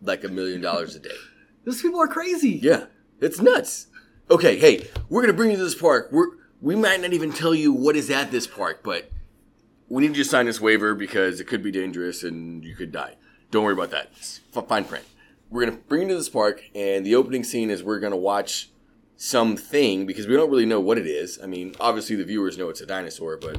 like 0.00 0.24
a 0.24 0.28
million 0.28 0.60
dollars 0.60 0.94
a 0.96 1.00
day. 1.00 1.10
Those 1.64 1.82
people 1.82 2.00
are 2.00 2.08
crazy. 2.08 2.58
Yeah, 2.62 2.86
it's 3.20 3.40
nuts. 3.40 3.88
Okay, 4.30 4.58
hey, 4.58 4.86
we're 5.08 5.22
gonna 5.22 5.32
bring 5.32 5.50
you 5.50 5.56
to 5.56 5.64
this 5.64 5.74
park. 5.74 6.08
We're 6.12 6.26
we 6.60 6.76
might 6.76 7.00
not 7.00 7.12
even 7.12 7.32
tell 7.32 7.54
you 7.54 7.72
what 7.72 7.96
is 7.96 8.10
at 8.10 8.30
this 8.30 8.46
park, 8.46 8.80
but 8.82 9.10
we 9.88 10.02
need 10.02 10.16
you 10.16 10.22
to 10.24 10.28
sign 10.28 10.44
this 10.44 10.60
waiver 10.60 10.94
because 10.94 11.40
it 11.40 11.44
could 11.46 11.62
be 11.62 11.70
dangerous 11.70 12.22
and 12.22 12.62
you 12.62 12.74
could 12.74 12.92
die. 12.92 13.14
Don't 13.50 13.64
worry 13.64 13.72
about 13.72 13.90
that. 13.92 14.10
It's 14.16 14.40
fine 14.52 14.84
print. 14.84 15.04
We're 15.48 15.64
gonna 15.64 15.78
bring 15.78 16.02
you 16.02 16.08
to 16.08 16.14
this 16.16 16.28
park, 16.28 16.62
and 16.74 17.06
the 17.06 17.14
opening 17.14 17.42
scene 17.42 17.70
is 17.70 17.82
we're 17.82 18.00
gonna 18.00 18.16
watch 18.18 18.68
something 19.16 20.04
because 20.04 20.26
we 20.26 20.36
don't 20.36 20.50
really 20.50 20.66
know 20.66 20.80
what 20.80 20.98
it 20.98 21.06
is. 21.06 21.38
I 21.42 21.46
mean, 21.46 21.74
obviously 21.80 22.16
the 22.16 22.24
viewers 22.24 22.58
know 22.58 22.68
it's 22.68 22.82
a 22.82 22.86
dinosaur, 22.86 23.38
but 23.38 23.58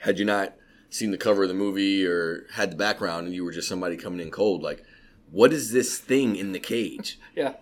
had 0.00 0.18
you 0.18 0.24
not 0.24 0.54
seen 0.88 1.10
the 1.10 1.18
cover 1.18 1.42
of 1.42 1.48
the 1.50 1.54
movie 1.54 2.06
or 2.06 2.46
had 2.54 2.72
the 2.72 2.76
background 2.76 3.26
and 3.26 3.34
you 3.34 3.44
were 3.44 3.52
just 3.52 3.68
somebody 3.68 3.98
coming 3.98 4.20
in 4.20 4.30
cold, 4.30 4.62
like, 4.62 4.82
what 5.30 5.52
is 5.52 5.70
this 5.70 5.98
thing 5.98 6.34
in 6.34 6.52
the 6.52 6.58
cage? 6.58 7.18
Yeah. 7.36 7.54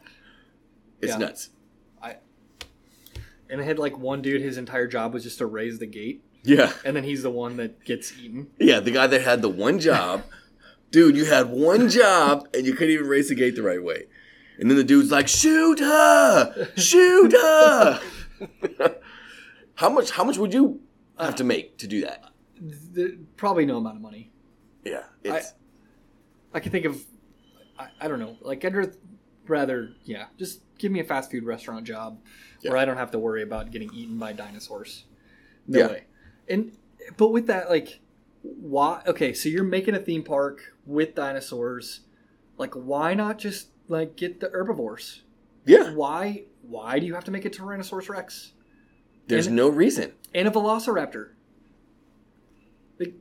It's 1.02 1.12
Yeah. 1.12 1.18
nuts. 1.18 1.50
And 3.50 3.60
it 3.60 3.64
had 3.64 3.78
like 3.78 3.98
one 3.98 4.22
dude. 4.22 4.40
His 4.42 4.58
entire 4.58 4.86
job 4.86 5.14
was 5.14 5.22
just 5.22 5.38
to 5.38 5.46
raise 5.46 5.78
the 5.78 5.86
gate, 5.86 6.22
Yeah. 6.44 6.72
and 6.84 6.94
then 6.96 7.04
he's 7.04 7.22
the 7.22 7.30
one 7.30 7.56
that 7.56 7.84
gets 7.84 8.16
eaten. 8.18 8.48
Yeah, 8.58 8.80
the 8.80 8.90
guy 8.90 9.06
that 9.06 9.22
had 9.22 9.42
the 9.42 9.48
one 9.48 9.78
job. 9.78 10.24
Dude, 10.90 11.16
you 11.18 11.26
had 11.26 11.50
one 11.50 11.90
job 11.90 12.48
and 12.54 12.64
you 12.64 12.72
couldn't 12.72 12.94
even 12.94 13.06
raise 13.08 13.28
the 13.28 13.34
gate 13.34 13.54
the 13.54 13.62
right 13.62 13.82
way. 13.82 14.04
And 14.58 14.70
then 14.70 14.78
the 14.78 14.82
dude's 14.84 15.10
like, 15.10 15.28
shoot 15.28 15.78
her! 15.80 16.68
Shoot 16.78 17.32
her! 17.32 18.00
how 19.74 19.90
much 19.90 20.10
how 20.12 20.24
much 20.24 20.38
would 20.38 20.54
you 20.54 20.80
have 21.18 21.34
to 21.36 21.44
make 21.44 21.76
to 21.78 21.86
do 21.86 22.00
that? 22.00 22.24
Th- 22.94 23.18
Probably 23.36 23.66
no 23.66 23.76
amount 23.76 23.96
of 23.96 24.02
money. 24.02 24.30
Yeah. 24.84 25.02
It's 25.22 25.52
I 26.54 26.60
can 26.60 26.72
think 26.72 26.86
of, 26.86 27.04
I, 27.78 27.88
I 28.00 28.08
don't 28.08 28.18
know, 28.18 28.38
like 28.40 28.64
I'd 28.64 28.74
rather, 29.46 29.90
yeah, 30.04 30.28
just 30.38 30.62
give 30.78 30.92
me 30.92 31.00
a 31.00 31.04
fast 31.04 31.30
food 31.30 31.44
restaurant 31.44 31.84
job 31.86 32.18
where 32.62 32.76
I 32.76 32.84
don't 32.84 32.96
have 32.96 33.10
to 33.12 33.18
worry 33.18 33.42
about 33.42 33.70
getting 33.70 33.92
eaten 33.92 34.18
by 34.18 34.32
dinosaurs. 34.32 35.04
No 35.66 35.78
Yeah. 35.80 35.86
way. 35.88 36.04
And 36.48 36.72
but 37.16 37.28
with 37.28 37.46
that, 37.46 37.68
like, 37.68 38.00
why? 38.42 39.02
Okay, 39.06 39.32
so 39.32 39.48
you're 39.48 39.64
making 39.64 39.94
a 39.94 39.98
theme 39.98 40.22
park 40.22 40.74
with 40.86 41.14
dinosaurs. 41.14 42.00
Like, 42.56 42.74
why 42.74 43.14
not 43.14 43.38
just 43.38 43.68
like 43.88 44.16
get 44.16 44.40
the 44.40 44.48
herbivores? 44.50 45.22
Yeah, 45.64 45.92
Why? 45.94 46.44
Why 46.62 46.98
do 46.98 47.06
you 47.06 47.14
have 47.14 47.24
to 47.24 47.30
make 47.30 47.44
a 47.44 47.50
Tyrannosaurus 47.50 48.08
Rex 48.08 48.52
there's 49.26 49.46
And- 49.46 49.56
no 49.56 49.68
reason. 49.68 50.12
and 50.34 50.48
a 50.48 50.50
Velociraptor? 50.50 51.30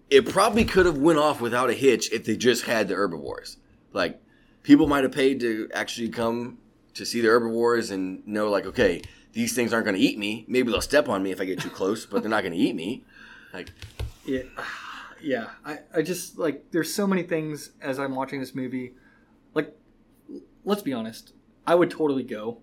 It 0.10 0.26
probably 0.28 0.66
could 0.66 0.86
have 0.88 0.98
went 0.98 1.20
off 1.20 1.40
without 1.40 1.70
a 1.70 1.74
hitch 1.74 2.12
if 2.12 2.26
they 2.26 2.36
just 2.36 2.64
had 2.64 2.88
the 2.88 2.96
herbivores. 2.96 3.58
Like 3.94 4.20
people 4.64 4.88
might 4.88 5.04
have 5.04 5.12
paid 5.14 5.40
to 5.42 5.70
actually 5.74 6.10
come 6.10 6.58
to 6.98 7.06
see 7.06 7.22
the 7.22 7.28
herbivores 7.30 7.92
and 7.92 8.26
know, 8.28 8.50
like, 8.50 8.66
okay, 8.66 9.02
these 9.34 9.54
things 9.56 9.74
aren't 9.74 9.86
going 9.86 9.96
to 9.98 10.02
eat 10.02 10.18
me. 10.18 10.46
Maybe 10.48 10.72
they'll 10.72 10.82
step 10.82 11.08
on 11.10 11.24
me 11.24 11.32
if 11.32 11.40
I 11.42 11.46
get 11.46 11.60
too 11.60 11.70
close, 11.70 12.06
but 12.06 12.22
they're 12.22 12.30
not 12.30 12.42
going 12.44 12.54
to 12.54 12.60
eat 12.60 12.76
me. 12.76 13.04
Like, 13.54 13.72
Yeah, 14.26 14.44
yeah. 15.22 15.48
I, 15.66 15.80
I 15.96 16.02
just 16.02 16.38
like 16.38 16.72
there's 16.72 16.94
so 16.94 17.08
many 17.08 17.24
things 17.24 17.72
as 17.82 18.00
I'm 18.00 18.16
watching 18.16 18.40
this 18.40 18.54
movie. 18.56 18.94
Like, 19.54 19.76
let's 20.66 20.82
be 20.82 20.94
honest, 20.94 21.34
I 21.66 21.76
would 21.76 21.90
totally 21.92 22.24
go. 22.24 22.60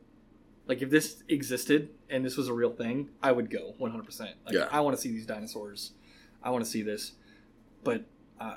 Like 0.66 0.80
if 0.82 0.88
this 0.90 1.22
existed 1.28 1.90
and 2.08 2.24
this 2.24 2.36
was 2.36 2.48
a 2.48 2.52
real 2.52 2.70
thing, 2.70 3.10
I 3.22 3.32
would 3.32 3.50
go 3.50 3.74
100. 3.78 4.04
percent 4.04 4.30
Like 4.46 4.54
Yeah. 4.54 4.68
I 4.70 4.80
want 4.80 4.96
to 4.96 5.00
see 5.02 5.10
these 5.10 5.26
dinosaurs. 5.26 5.92
I 6.42 6.50
want 6.50 6.64
to 6.64 6.70
see 6.70 6.82
this, 6.82 7.12
but 7.82 8.04
uh, 8.40 8.56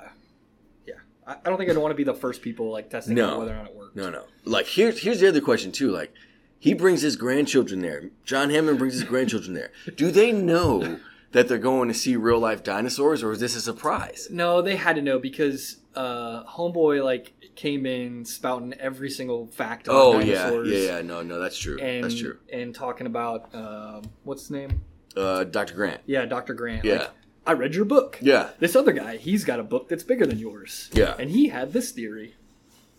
yeah, 0.86 0.94
I, 1.26 1.32
I 1.44 1.48
don't 1.48 1.56
think 1.58 1.70
I'd 1.70 1.76
want 1.76 1.90
to 1.92 1.96
be 1.96 2.04
the 2.04 2.14
first 2.14 2.40
people 2.42 2.70
like 2.70 2.88
testing 2.90 3.14
No. 3.14 3.38
whether 3.38 3.52
or 3.52 3.56
not 3.56 3.66
it 3.66 3.74
works. 3.94 3.96
no, 3.96 4.10
no. 4.10 4.24
Like 4.44 4.66
here's 4.66 5.00
here's 5.00 5.20
the 5.20 5.28
other 5.28 5.40
question 5.40 5.72
too. 5.72 5.90
Like 5.90 6.12
he 6.58 6.74
brings 6.74 7.02
his 7.02 7.16
grandchildren 7.16 7.80
there. 7.82 8.10
John 8.24 8.50
Hammond 8.50 8.78
brings 8.78 8.94
his 8.94 9.04
grandchildren 9.04 9.54
there. 9.54 9.70
Do 9.96 10.10
they 10.10 10.32
know 10.32 10.98
that 11.32 11.46
they're 11.48 11.58
going 11.58 11.88
to 11.88 11.94
see 11.94 12.16
real 12.16 12.38
life 12.38 12.62
dinosaurs, 12.62 13.22
or 13.22 13.32
is 13.32 13.40
this 13.40 13.54
a 13.54 13.60
surprise? 13.60 14.28
No, 14.30 14.62
they 14.62 14.76
had 14.76 14.96
to 14.96 15.02
know 15.02 15.18
because 15.18 15.76
uh, 15.94 16.44
Homeboy 16.44 17.04
like 17.04 17.34
came 17.54 17.86
in 17.86 18.24
spouting 18.24 18.72
every 18.74 19.10
single 19.10 19.46
fact 19.48 19.88
Oh 19.90 20.18
yeah, 20.20 20.44
dinosaurs. 20.44 20.68
yeah, 20.68 20.78
yeah. 20.96 21.02
No, 21.02 21.22
no, 21.22 21.38
that's 21.38 21.58
true. 21.58 21.78
and 21.80 22.04
that's 22.04 22.18
true. 22.18 22.38
and 22.52 22.74
talking 22.74 23.06
about 23.06 23.54
um, 23.54 24.02
what's 24.24 24.42
his 24.42 24.50
name? 24.52 24.80
Uh, 25.16 25.42
Dr. 25.44 25.74
Grant. 25.74 26.00
Yeah, 26.06 26.24
Dr. 26.26 26.54
Grant. 26.54 26.84
Yeah. 26.84 26.98
Like, 26.98 27.10
I 27.46 27.52
read 27.52 27.74
your 27.74 27.84
book. 27.86 28.18
Yeah, 28.20 28.50
This 28.60 28.76
other 28.76 28.92
guy, 28.92 29.16
he's 29.16 29.42
got 29.44 29.58
a 29.58 29.62
book 29.64 29.88
that's 29.88 30.02
bigger 30.04 30.26
than 30.26 30.38
yours. 30.38 30.90
Yeah. 30.92 31.14
and 31.18 31.30
he 31.30 31.48
had 31.48 31.72
this 31.72 31.90
theory. 31.92 32.34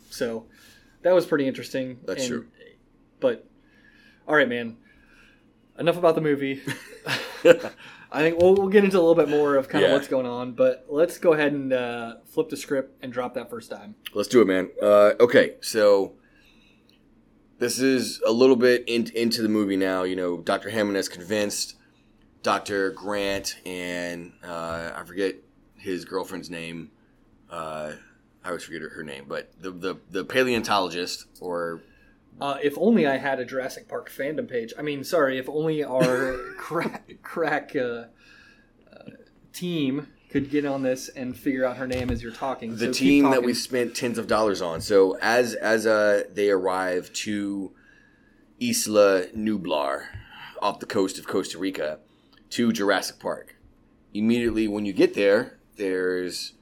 So 0.09 0.45
that 1.03 1.13
was 1.13 1.25
pretty 1.25 1.47
interesting. 1.47 1.99
That's 2.05 2.23
And- 2.23 2.29
true. 2.29 2.45
But 3.19 3.45
all 4.27 4.35
right, 4.35 4.47
man. 4.47 4.77
Enough 5.77 5.97
about 5.97 6.15
the 6.15 6.21
movie. 6.21 6.61
I 8.11 8.21
think 8.21 8.39
we'll, 8.39 8.55
we'll 8.55 8.67
get 8.69 8.83
into 8.83 8.97
a 8.97 9.01
little 9.01 9.15
bit 9.15 9.29
more 9.29 9.55
of 9.55 9.69
kind 9.69 9.83
of 9.83 9.89
Yeah. 9.89 9.95
what's 9.95 10.07
going 10.07 10.25
on, 10.25 10.53
but 10.53 10.85
let's 10.89 11.17
go 11.19 11.33
ahead 11.33 11.53
and 11.53 11.71
uh, 11.71 12.15
flip 12.25 12.49
the 12.49 12.57
script 12.57 12.97
and 13.03 13.13
drop 13.13 13.35
that 13.35 13.49
first 13.49 13.69
time. 13.69 13.95
Let's 14.13 14.27
do 14.27 14.41
it, 14.41 14.45
man. 14.45 14.71
Uh, 14.81 15.11
okay, 15.19 15.55
so 15.61 16.13
this 17.59 17.79
is 17.79 18.19
a 18.25 18.31
little 18.31 18.55
bit 18.55 18.83
in, 18.87 19.09
into 19.15 19.41
the 19.41 19.49
movie 19.49 19.77
now. 19.77 20.03
You 20.03 20.15
know, 20.15 20.37
Dr. 20.37 20.69
Hammond 20.69 20.95
has 20.95 21.07
convinced 21.07 21.75
Dr. 22.41 22.91
Grant 22.91 23.57
and 23.65 24.33
uh, 24.43 24.91
I 24.95 25.03
forget 25.05 25.35
his 25.75 26.03
girlfriend's 26.03 26.49
name. 26.49 26.91
I 28.43 28.49
always 28.49 28.63
forget 28.63 28.81
her, 28.81 28.89
her 28.89 29.03
name, 29.03 29.25
but 29.27 29.51
the, 29.61 29.71
the 29.71 29.97
the 30.09 30.23
paleontologist 30.23 31.25
or 31.41 31.81
Uh, 32.39 32.57
if 32.63 32.77
only 32.77 33.05
I 33.05 33.17
had 33.17 33.39
a 33.39 33.45
Jurassic 33.45 33.87
Park 33.87 34.09
fandom 34.09 34.49
page. 34.49 34.73
I 34.77 34.81
mean, 34.81 35.03
sorry, 35.03 35.37
if 35.37 35.49
only 35.49 35.83
our 35.83 36.37
crack, 36.57 37.09
crack 37.21 37.75
uh, 37.75 38.05
uh, 38.91 39.09
team 39.51 40.07
could 40.29 40.49
get 40.49 40.63
on 40.65 40.83
this 40.83 41.09
and 41.09 41.35
figure 41.35 41.65
out 41.65 41.77
her 41.77 41.87
name 41.87 42.09
as 42.09 42.21
you're 42.23 42.31
talking. 42.31 42.75
the 42.75 42.85
So 42.85 42.93
team 42.93 43.31
that 43.31 43.43
we 43.43 43.53
spent 43.53 43.95
tens 43.95 44.17
of 44.17 44.27
dollars 44.27 44.61
on. 44.61 44.79
So 44.81 45.17
as 45.21 45.53
as 45.55 45.85
uh, 45.85 46.23
they 46.33 46.49
arrive 46.49 47.11
to 47.13 47.71
Isla 48.61 49.27
Nublar, 49.35 50.05
off 50.61 50.79
the 50.79 50.85
coast 50.85 51.17
of 51.17 51.27
Costa 51.27 51.57
Rica, 51.57 51.99
to 52.51 52.71
Jurassic 52.71 53.19
Park, 53.19 53.55
immediately 54.13 54.67
when 54.67 54.85
you 54.85 54.93
get 54.93 55.13
there, 55.13 55.59
there's 55.77 56.53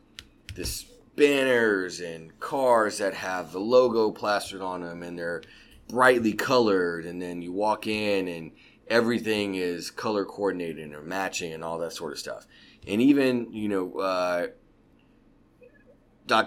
this 0.56 0.86
banners 1.18 2.00
and 2.00 2.40
cars 2.40 3.00
that 3.00 3.14
have 3.16 3.52
the 3.52 3.60
logo 3.60 4.12
plastered 4.12 4.62
on 4.62 4.82
them, 4.82 5.04
and 5.04 5.20
they're 5.20 5.42
brightly 5.90 6.32
colored. 6.32 7.06
And 7.06 7.22
then 7.22 7.42
you 7.42 7.52
walk 7.52 7.88
in, 7.88 8.30
and 8.30 8.52
everything 8.88 9.56
is 9.56 9.92
color 9.92 10.24
coordinated 10.24 10.94
and 10.94 11.06
matching, 11.06 11.52
and 11.52 11.64
all 11.64 11.78
that 11.80 11.92
sort 11.92 12.14
of 12.14 12.20
stuff. 12.20 12.48
And 12.88 13.02
even 13.02 13.52
you 13.52 13.68
know. 13.68 14.00
Uh, 14.00 14.48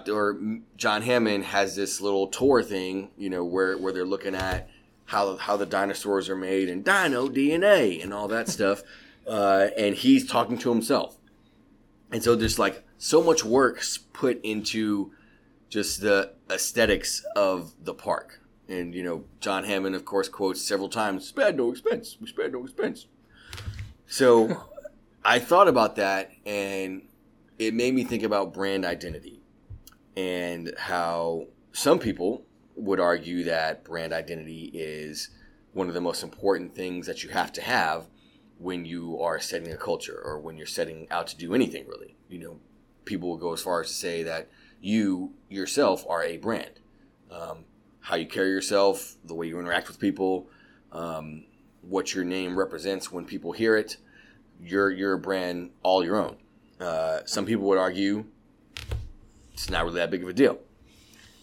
or 0.09 0.39
John 0.77 1.01
Hammond 1.01 1.43
has 1.45 1.75
this 1.75 2.01
little 2.01 2.27
tour 2.27 2.61
thing, 2.61 3.09
you 3.17 3.31
know, 3.31 3.43
where 3.43 3.75
where 3.79 3.91
they're 3.91 4.05
looking 4.05 4.35
at 4.35 4.69
how 5.05 5.35
how 5.37 5.57
the 5.57 5.65
dinosaurs 5.65 6.29
are 6.29 6.35
made 6.35 6.69
and 6.69 6.85
dino 6.85 7.27
DNA 7.27 8.01
and 8.01 8.13
all 8.13 8.27
that 8.29 8.47
stuff, 8.47 8.81
uh, 9.27 9.67
and 9.77 9.95
he's 9.95 10.25
talking 10.25 10.57
to 10.59 10.69
himself, 10.69 11.17
and 12.11 12.23
so 12.23 12.35
there's 12.35 12.57
like 12.57 12.83
so 13.01 13.23
much 13.23 13.43
work 13.43 13.79
s- 13.79 13.97
put 13.97 14.39
into 14.43 15.11
just 15.69 16.01
the 16.01 16.31
aesthetics 16.51 17.25
of 17.35 17.73
the 17.83 17.95
park, 17.95 18.41
and 18.67 18.93
you 18.93 19.01
know, 19.03 19.25
John 19.39 19.63
Hammond 19.63 19.95
of 19.95 20.05
course 20.05 20.29
quotes 20.29 20.61
several 20.61 20.87
times, 20.87 21.27
"Spared 21.27 21.57
no 21.57 21.71
expense, 21.71 22.17
we 22.21 22.27
spared 22.27 22.53
no 22.53 22.63
expense." 22.63 23.07
So, 24.05 24.65
I 25.25 25.39
thought 25.39 25.67
about 25.67 25.95
that, 25.95 26.31
and 26.45 27.07
it 27.57 27.73
made 27.73 27.95
me 27.95 28.03
think 28.03 28.21
about 28.21 28.53
brand 28.53 28.85
identity 28.85 29.41
and 30.15 30.71
how 30.77 31.47
some 31.71 31.97
people 31.97 32.45
would 32.75 32.99
argue 32.99 33.43
that 33.45 33.83
brand 33.83 34.13
identity 34.13 34.69
is 34.73 35.29
one 35.73 35.87
of 35.87 35.95
the 35.95 36.01
most 36.01 36.21
important 36.21 36.75
things 36.75 37.07
that 37.07 37.23
you 37.23 37.29
have 37.29 37.51
to 37.53 37.61
have 37.61 38.07
when 38.59 38.85
you 38.85 39.19
are 39.19 39.39
setting 39.39 39.71
a 39.71 39.77
culture 39.77 40.21
or 40.23 40.39
when 40.39 40.57
you're 40.57 40.67
setting 40.67 41.07
out 41.09 41.27
to 41.27 41.37
do 41.37 41.53
anything 41.53 41.87
really 41.87 42.15
you 42.29 42.37
know 42.37 42.59
people 43.05 43.29
will 43.29 43.37
go 43.37 43.53
as 43.53 43.61
far 43.61 43.81
as 43.81 43.87
to 43.87 43.93
say 43.93 44.23
that 44.23 44.49
you 44.81 45.33
yourself 45.49 46.05
are 46.07 46.23
a 46.23 46.37
brand 46.37 46.79
um, 47.31 47.65
how 48.01 48.15
you 48.15 48.25
carry 48.25 48.49
yourself 48.49 49.15
the 49.25 49.33
way 49.33 49.47
you 49.47 49.59
interact 49.59 49.87
with 49.87 49.99
people 49.99 50.47
um, 50.91 51.45
what 51.81 52.13
your 52.13 52.23
name 52.23 52.57
represents 52.57 53.11
when 53.11 53.25
people 53.25 53.51
hear 53.51 53.75
it 53.75 53.97
you're, 54.63 54.91
you're 54.91 55.13
a 55.13 55.19
brand 55.19 55.71
all 55.83 56.03
your 56.03 56.17
own 56.17 56.37
uh, 56.79 57.19
some 57.25 57.45
people 57.45 57.65
would 57.65 57.77
argue 57.77 58.25
it's 59.61 59.69
not 59.69 59.83
really 59.83 59.97
that 59.97 60.09
big 60.09 60.23
of 60.23 60.29
a 60.29 60.33
deal. 60.33 60.57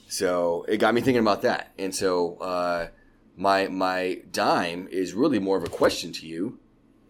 So 0.08 0.64
it 0.68 0.78
got 0.78 0.92
me 0.92 1.00
thinking 1.00 1.20
about 1.20 1.42
that. 1.42 1.72
And 1.78 1.94
so 1.94 2.36
uh, 2.38 2.88
my 3.36 3.68
my 3.68 4.22
dime 4.32 4.88
is 4.90 5.14
really 5.14 5.38
more 5.38 5.56
of 5.56 5.62
a 5.62 5.68
question 5.68 6.12
to 6.14 6.26
you, 6.26 6.58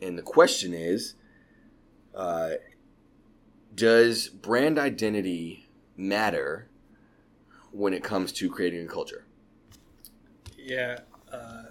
and 0.03 0.19
the 0.19 0.23
question 0.23 0.75
is, 0.75 1.15
uh, 2.15 2.51
does 3.79 4.29
brand 4.29 4.79
identity 4.79 5.69
matter 5.97 6.67
when 7.71 7.95
it 7.95 8.03
comes 8.03 8.33
to 8.33 8.51
creating 8.51 8.85
a 8.85 8.89
culture? 8.89 9.25
Yeah. 10.59 11.01
Uh, 11.33 11.65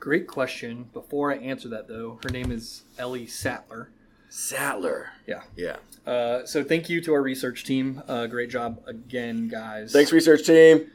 great 0.00 0.26
question. 0.26 0.88
Before 0.92 1.32
I 1.32 1.36
answer 1.36 1.68
that, 1.68 1.88
though, 1.88 2.18
her 2.22 2.30
name 2.30 2.50
is 2.50 2.84
Ellie 2.98 3.26
Sattler. 3.26 3.90
Sattler. 4.30 5.10
Yeah. 5.26 5.42
Yeah. 5.56 5.76
Uh, 6.06 6.46
so 6.46 6.64
thank 6.64 6.88
you 6.88 7.00
to 7.02 7.12
our 7.12 7.22
research 7.22 7.64
team. 7.64 8.02
Uh, 8.08 8.26
great 8.26 8.50
job 8.50 8.82
again, 8.86 9.48
guys. 9.48 9.92
Thanks, 9.92 10.12
research 10.12 10.46
team. 10.46 10.90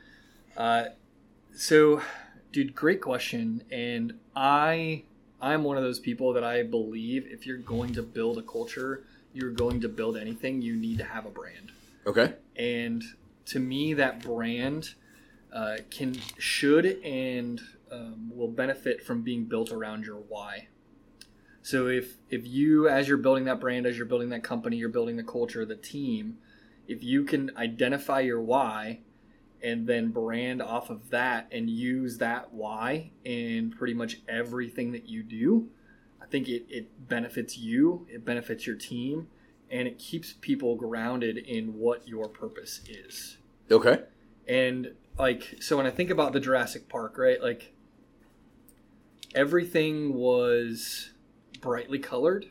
Uh, 0.57 0.85
so, 1.53 2.01
dude, 2.51 2.73
great 2.73 3.01
question. 3.01 3.63
And 3.71 4.13
I, 4.35 5.03
I'm 5.39 5.63
one 5.63 5.77
of 5.77 5.83
those 5.83 5.99
people 5.99 6.33
that 6.33 6.43
I 6.43 6.63
believe 6.63 7.27
if 7.27 7.45
you're 7.45 7.57
going 7.57 7.93
to 7.93 8.01
build 8.01 8.39
a 8.39 8.41
culture, 8.41 9.03
you're 9.33 9.51
going 9.51 9.81
to 9.81 9.89
build 9.89 10.17
anything, 10.17 10.61
you 10.61 10.75
need 10.75 10.97
to 10.97 11.05
have 11.05 11.25
a 11.25 11.29
brand. 11.29 11.71
Okay. 12.05 12.33
and 12.55 13.03
to 13.45 13.59
me 13.59 13.93
that 13.93 14.23
brand 14.23 14.95
uh, 15.53 15.77
can 15.89 16.15
should 16.37 16.85
and 17.03 17.61
um, 17.91 18.31
will 18.33 18.47
benefit 18.47 19.03
from 19.03 19.21
being 19.21 19.45
built 19.45 19.71
around 19.71 20.05
your 20.05 20.17
why 20.17 20.67
so 21.61 21.87
if 21.87 22.17
if 22.29 22.47
you 22.47 22.87
as 22.87 23.07
you're 23.07 23.17
building 23.17 23.45
that 23.45 23.59
brand 23.59 23.85
as 23.85 23.97
you're 23.97 24.05
building 24.05 24.29
that 24.29 24.43
company 24.43 24.77
you're 24.77 24.89
building 24.89 25.17
the 25.17 25.23
culture 25.23 25.65
the 25.65 25.75
team 25.75 26.37
if 26.87 27.03
you 27.03 27.23
can 27.23 27.51
identify 27.57 28.19
your 28.19 28.41
why 28.41 28.99
and 29.61 29.85
then 29.85 30.09
brand 30.09 30.61
off 30.61 30.89
of 30.89 31.09
that 31.11 31.47
and 31.51 31.69
use 31.69 32.17
that 32.17 32.51
why 32.51 33.11
in 33.23 33.69
pretty 33.69 33.93
much 33.93 34.21
everything 34.27 34.91
that 34.91 35.07
you 35.07 35.21
do 35.21 35.69
think 36.31 36.47
it, 36.47 36.65
it 36.69 37.07
benefits 37.09 37.57
you 37.57 38.07
it 38.09 38.25
benefits 38.25 38.65
your 38.65 38.75
team 38.75 39.27
and 39.69 39.87
it 39.87 39.99
keeps 39.99 40.33
people 40.41 40.75
grounded 40.75 41.37
in 41.37 41.77
what 41.77 42.07
your 42.07 42.27
purpose 42.27 42.81
is. 42.89 43.37
Okay. 43.69 44.01
And 44.47 44.93
like 45.19 45.57
so 45.61 45.77
when 45.77 45.85
I 45.85 45.91
think 45.91 46.09
about 46.09 46.33
the 46.33 46.39
Jurassic 46.39 46.89
Park, 46.89 47.17
right? 47.17 47.41
Like 47.41 47.73
everything 49.35 50.13
was 50.13 51.11
brightly 51.61 51.99
colored. 51.99 52.47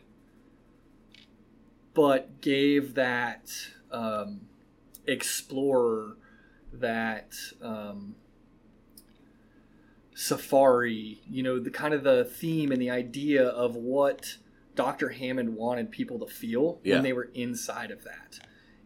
but 1.94 2.40
gave 2.40 2.94
that 2.94 3.50
um, 3.90 4.42
explorer 5.06 6.16
that 6.72 7.34
um, 7.62 8.14
safari, 10.20 11.18
you 11.30 11.42
know, 11.42 11.58
the 11.58 11.70
kind 11.70 11.94
of 11.94 12.04
the 12.04 12.24
theme 12.24 12.70
and 12.72 12.80
the 12.80 12.90
idea 12.90 13.42
of 13.42 13.74
what 13.74 14.36
Dr. 14.74 15.08
Hammond 15.08 15.56
wanted 15.56 15.90
people 15.90 16.18
to 16.18 16.26
feel 16.26 16.78
Yeah. 16.84 16.96
when 16.96 17.04
they 17.04 17.14
were 17.14 17.30
inside 17.32 17.90
of 17.90 18.04
that. 18.04 18.38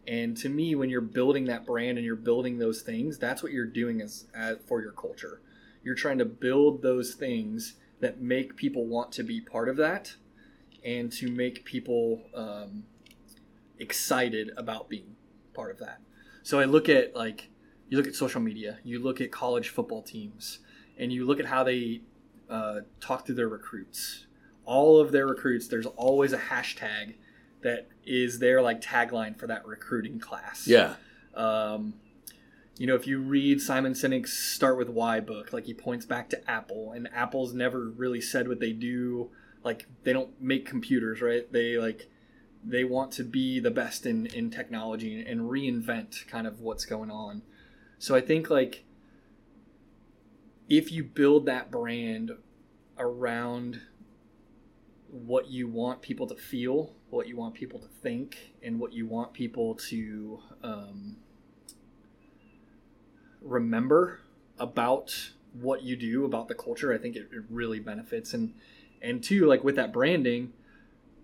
And 0.07 0.37
to 0.37 0.47
me, 0.47 0.75
when 0.75 0.89
you're 0.89 1.01
building 1.01 1.43
that 1.45 1.65
brand 1.65 1.97
and 1.97 2.05
you're 2.05 2.15
building 2.15 2.57
those 2.57 2.81
things, 2.83 3.17
that's 3.17 3.43
what 3.43 3.51
you're 3.51 3.65
doing 3.65 4.01
as, 4.01 4.27
as 4.33 4.59
for 4.65 4.81
your 4.81 4.93
culture. 4.93 5.41
You're 5.83 5.95
trying 5.95 6.19
to 6.19 6.25
build 6.25 6.81
those 6.81 7.15
things 7.15 7.75
that 7.99 8.21
make 8.21 8.55
people 8.55 8.85
want 8.85 9.11
to 9.13 9.23
be 9.23 9.41
part 9.41 9.67
of 9.67 9.75
that, 9.77 10.15
and 10.85 11.11
to 11.13 11.29
make 11.29 11.65
people 11.65 12.21
um, 12.33 12.83
excited 13.79 14.51
about 14.55 14.87
being 14.87 15.15
part 15.53 15.71
of 15.71 15.79
that. 15.79 15.99
So 16.43 16.59
I 16.59 16.65
look 16.65 16.87
at 16.87 17.13
like 17.15 17.49
you 17.89 17.97
look 17.97 18.07
at 18.07 18.15
social 18.15 18.41
media, 18.41 18.79
you 18.83 18.99
look 18.99 19.19
at 19.19 19.31
college 19.31 19.69
football 19.69 20.01
teams, 20.01 20.59
and 20.97 21.11
you 21.11 21.25
look 21.25 21.39
at 21.39 21.45
how 21.45 21.63
they 21.63 22.01
uh, 22.49 22.81
talk 22.99 23.25
to 23.25 23.33
their 23.33 23.49
recruits. 23.49 24.27
All 24.65 24.99
of 24.99 25.11
their 25.11 25.27
recruits, 25.27 25.67
there's 25.67 25.85
always 25.85 26.33
a 26.33 26.37
hashtag 26.37 27.15
that 27.61 27.87
is 28.05 28.39
their 28.39 28.61
like 28.61 28.81
tagline 28.81 29.37
for 29.37 29.47
that 29.47 29.65
recruiting 29.65 30.19
class. 30.19 30.67
Yeah. 30.67 30.95
Um, 31.35 31.95
you 32.77 32.87
know, 32.87 32.95
if 32.95 33.07
you 33.07 33.19
read 33.19 33.61
Simon 33.61 33.93
Sinek's 33.93 34.33
Start 34.33 34.77
with 34.77 34.89
Why 34.89 35.19
book, 35.19 35.53
like 35.53 35.65
he 35.65 35.73
points 35.73 36.05
back 36.05 36.29
to 36.29 36.49
Apple, 36.49 36.91
and 36.91 37.09
Apple's 37.13 37.53
never 37.53 37.89
really 37.89 38.21
said 38.21 38.47
what 38.47 38.59
they 38.59 38.71
do. 38.71 39.29
Like 39.63 39.87
they 40.03 40.13
don't 40.13 40.39
make 40.41 40.65
computers, 40.65 41.21
right? 41.21 41.51
They 41.51 41.77
like 41.77 42.09
they 42.63 42.83
want 42.83 43.11
to 43.13 43.23
be 43.23 43.59
the 43.59 43.71
best 43.71 44.05
in 44.05 44.27
in 44.27 44.49
technology 44.49 45.19
and, 45.19 45.27
and 45.27 45.49
reinvent 45.49 46.27
kind 46.27 46.47
of 46.47 46.59
what's 46.59 46.85
going 46.85 47.11
on. 47.11 47.41
So 47.97 48.15
I 48.15 48.21
think 48.21 48.49
like 48.49 48.84
if 50.69 50.91
you 50.91 51.03
build 51.03 51.45
that 51.45 51.71
brand 51.71 52.31
around 52.97 53.81
what 55.09 55.49
you 55.49 55.67
want 55.67 56.01
people 56.01 56.27
to 56.27 56.35
feel, 56.35 56.93
what 57.09 57.27
you 57.27 57.35
want 57.35 57.53
people 57.53 57.79
to 57.79 57.87
think, 57.87 58.53
and 58.63 58.79
what 58.79 58.93
you 58.93 59.05
want 59.05 59.33
people 59.33 59.75
to 59.75 60.39
um, 60.63 61.17
remember 63.41 64.19
about 64.59 65.31
what 65.53 65.83
you 65.83 65.95
do, 65.95 66.25
about 66.25 66.47
the 66.47 66.55
culture, 66.55 66.93
I 66.93 66.97
think 66.97 67.15
it, 67.15 67.29
it 67.31 67.43
really 67.49 67.79
benefits. 67.79 68.33
And 68.33 68.53
and 69.01 69.23
two, 69.23 69.45
like 69.45 69.63
with 69.63 69.75
that 69.75 69.93
branding, 69.93 70.51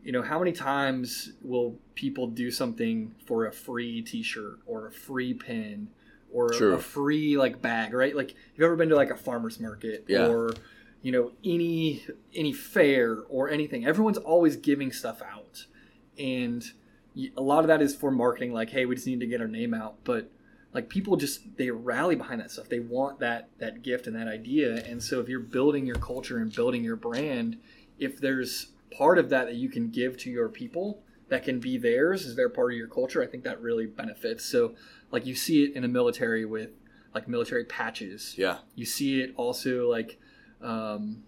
you 0.04 0.12
know, 0.12 0.22
how 0.22 0.38
many 0.38 0.52
times 0.52 1.34
will 1.42 1.76
people 1.96 2.28
do 2.28 2.52
something 2.52 3.16
for 3.26 3.46
a 3.46 3.52
free 3.52 4.02
T-shirt 4.02 4.60
or 4.66 4.88
a 4.88 4.92
free 4.92 5.34
pin 5.34 5.90
or 6.34 6.50
True. 6.52 6.74
a 6.74 6.78
free 6.80 7.38
like 7.38 7.62
bag, 7.62 7.94
right? 7.94 8.16
Like, 8.16 8.36
you've 8.56 8.64
ever 8.66 8.76
been 8.76 8.90
to 8.90 8.96
like 8.96 9.10
a 9.10 9.18
farmer's 9.18 9.60
market 9.60 10.06
Yeah. 10.08 10.28
or 10.28 10.54
you 11.02 11.12
know 11.12 11.32
any 11.44 12.06
any 12.34 12.54
fair 12.54 13.20
or 13.30 13.50
anything? 13.50 13.86
Everyone's 13.86 14.18
always 14.18 14.56
giving 14.56 14.92
stuff 14.92 15.22
out, 15.22 15.66
and 16.18 16.64
a 17.36 17.42
lot 17.42 17.60
of 17.60 17.68
that 17.68 17.82
is 17.82 17.96
for 17.96 18.12
marketing. 18.12 18.54
Like, 18.54 18.70
hey, 18.70 18.86
we 18.86 18.96
just 18.96 19.08
need 19.08 19.20
to 19.20 19.28
get 19.28 19.42
our 19.42 19.48
name 19.48 19.74
out, 19.74 19.96
but 20.04 20.30
like 20.74 20.88
people 20.90 21.18
just 21.18 21.58
they 21.58 21.70
rally 21.70 22.16
behind 22.16 22.40
that 22.40 22.50
stuff 22.50 22.70
they 22.70 22.80
want 22.80 23.20
that 23.20 23.50
that 23.60 23.82
gift 23.82 24.08
and 24.08 24.16
that 24.16 24.30
idea 24.30 24.82
and 24.86 25.04
so 25.04 25.20
if 25.20 25.28
you're 25.28 25.42
building 25.42 25.86
your 25.86 25.98
culture 25.98 26.38
and 26.38 26.56
building 26.56 26.82
your 26.82 26.96
brand 26.96 27.58
if 28.00 28.22
there's 28.22 28.68
part 28.98 29.18
of 29.18 29.28
that 29.30 29.48
that 29.48 29.56
you 29.56 29.68
can 29.68 29.90
give 29.90 30.16
to 30.16 30.30
your 30.30 30.48
people 30.48 31.04
that 31.32 31.44
can 31.44 31.60
be 31.60 31.78
theirs 31.78 32.26
as 32.26 32.36
their 32.36 32.50
part 32.50 32.72
of 32.74 32.78
your 32.78 32.88
culture 32.88 33.24
i 33.24 33.26
think 33.26 33.44
that 33.44 33.60
really 33.62 33.86
benefits 33.88 34.44
so 34.46 34.76
like 35.12 35.26
you 35.26 35.34
see 35.34 35.64
it 35.64 35.74
in 35.76 35.82
the 35.82 35.88
military 35.88 36.46
with 36.46 36.70
like 37.16 37.28
military 37.28 37.66
patches 37.66 38.36
Yeah. 38.38 38.60
you 38.76 38.86
see 38.86 39.22
it 39.22 39.34
also 39.38 39.90
like 39.90 40.20
um, 40.62 41.24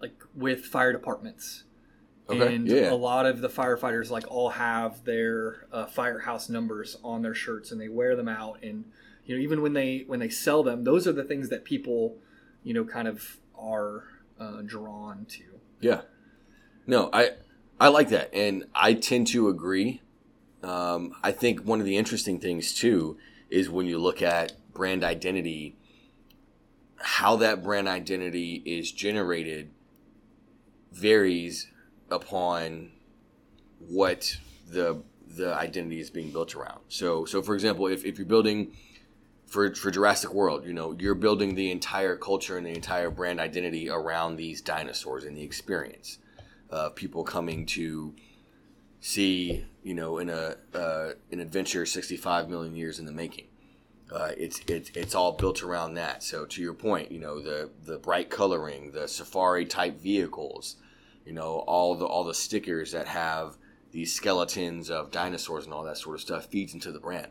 like 0.00 0.14
with 0.34 0.64
fire 0.64 0.92
departments 0.92 1.64
Okay, 2.30 2.54
and 2.54 2.68
yeah. 2.68 2.92
a 2.92 2.94
lot 2.94 3.24
of 3.24 3.40
the 3.40 3.48
firefighters 3.48 4.10
like 4.10 4.24
all 4.28 4.50
have 4.50 5.02
their 5.04 5.66
uh, 5.72 5.86
firehouse 5.86 6.50
numbers 6.50 6.98
on 7.02 7.22
their 7.22 7.32
shirts 7.34 7.72
and 7.72 7.80
they 7.80 7.88
wear 7.88 8.14
them 8.16 8.28
out 8.28 8.62
and 8.62 8.84
you 9.24 9.34
know 9.34 9.40
even 9.42 9.62
when 9.62 9.72
they 9.72 10.04
when 10.06 10.20
they 10.20 10.28
sell 10.28 10.62
them 10.62 10.84
those 10.84 11.06
are 11.08 11.12
the 11.12 11.24
things 11.24 11.48
that 11.48 11.64
people 11.64 12.18
you 12.62 12.74
know 12.74 12.84
kind 12.84 13.08
of 13.08 13.38
are 13.58 14.04
uh, 14.38 14.60
drawn 14.64 15.24
to 15.30 15.42
Yeah. 15.80 16.02
No, 16.86 17.08
I 17.12 17.32
I 17.80 17.88
like 17.88 18.08
that, 18.08 18.34
and 18.34 18.64
I 18.74 18.94
tend 18.94 19.28
to 19.28 19.48
agree. 19.48 20.02
Um, 20.62 21.14
I 21.22 21.30
think 21.30 21.60
one 21.60 21.78
of 21.78 21.86
the 21.86 21.96
interesting 21.96 22.40
things 22.40 22.74
too 22.74 23.18
is 23.50 23.70
when 23.70 23.86
you 23.86 23.98
look 23.98 24.20
at 24.20 24.52
brand 24.74 25.04
identity, 25.04 25.76
how 26.96 27.36
that 27.36 27.62
brand 27.62 27.86
identity 27.86 28.62
is 28.66 28.90
generated 28.90 29.70
varies 30.90 31.68
upon 32.10 32.90
what 33.78 34.36
the 34.68 35.02
the 35.28 35.54
identity 35.54 36.00
is 36.00 36.10
being 36.10 36.32
built 36.32 36.56
around. 36.56 36.80
So 36.88 37.24
so 37.26 37.42
for 37.42 37.54
example, 37.54 37.86
if, 37.86 38.04
if 38.04 38.18
you're 38.18 38.26
building 38.26 38.72
for 39.46 39.72
for 39.76 39.92
Jurassic 39.92 40.34
World, 40.34 40.66
you 40.66 40.72
know, 40.72 40.96
you're 40.98 41.14
building 41.14 41.54
the 41.54 41.70
entire 41.70 42.16
culture 42.16 42.56
and 42.56 42.66
the 42.66 42.74
entire 42.74 43.10
brand 43.10 43.38
identity 43.38 43.88
around 43.88 44.34
these 44.34 44.60
dinosaurs 44.60 45.22
and 45.22 45.36
the 45.36 45.42
experience 45.42 46.18
of 46.70 46.94
people 46.94 47.24
coming 47.24 47.66
to 47.66 48.14
see, 49.00 49.64
you 49.82 49.94
know, 49.94 50.18
in 50.18 50.28
a 50.28 50.56
uh, 50.74 51.12
an 51.30 51.40
adventure 51.40 51.86
65 51.86 52.48
million 52.48 52.74
years 52.74 52.98
in 52.98 53.06
the 53.06 53.12
making. 53.12 53.46
Uh, 54.12 54.30
it's 54.36 54.60
it's 54.66 54.90
it's 54.94 55.14
all 55.14 55.32
built 55.32 55.62
around 55.62 55.94
that. 55.94 56.22
So 56.22 56.46
to 56.46 56.62
your 56.62 56.74
point, 56.74 57.12
you 57.12 57.20
know, 57.20 57.40
the 57.40 57.70
the 57.84 57.98
bright 57.98 58.30
coloring, 58.30 58.92
the 58.92 59.06
safari 59.06 59.66
type 59.66 60.00
vehicles, 60.00 60.76
you 61.26 61.32
know, 61.32 61.64
all 61.66 61.94
the 61.94 62.06
all 62.06 62.24
the 62.24 62.34
stickers 62.34 62.92
that 62.92 63.06
have 63.08 63.56
these 63.90 64.14
skeletons 64.14 64.90
of 64.90 65.10
dinosaurs 65.10 65.64
and 65.64 65.74
all 65.74 65.84
that 65.84 65.98
sort 65.98 66.14
of 66.14 66.20
stuff 66.20 66.46
feeds 66.46 66.74
into 66.74 66.92
the 66.92 67.00
brand. 67.00 67.28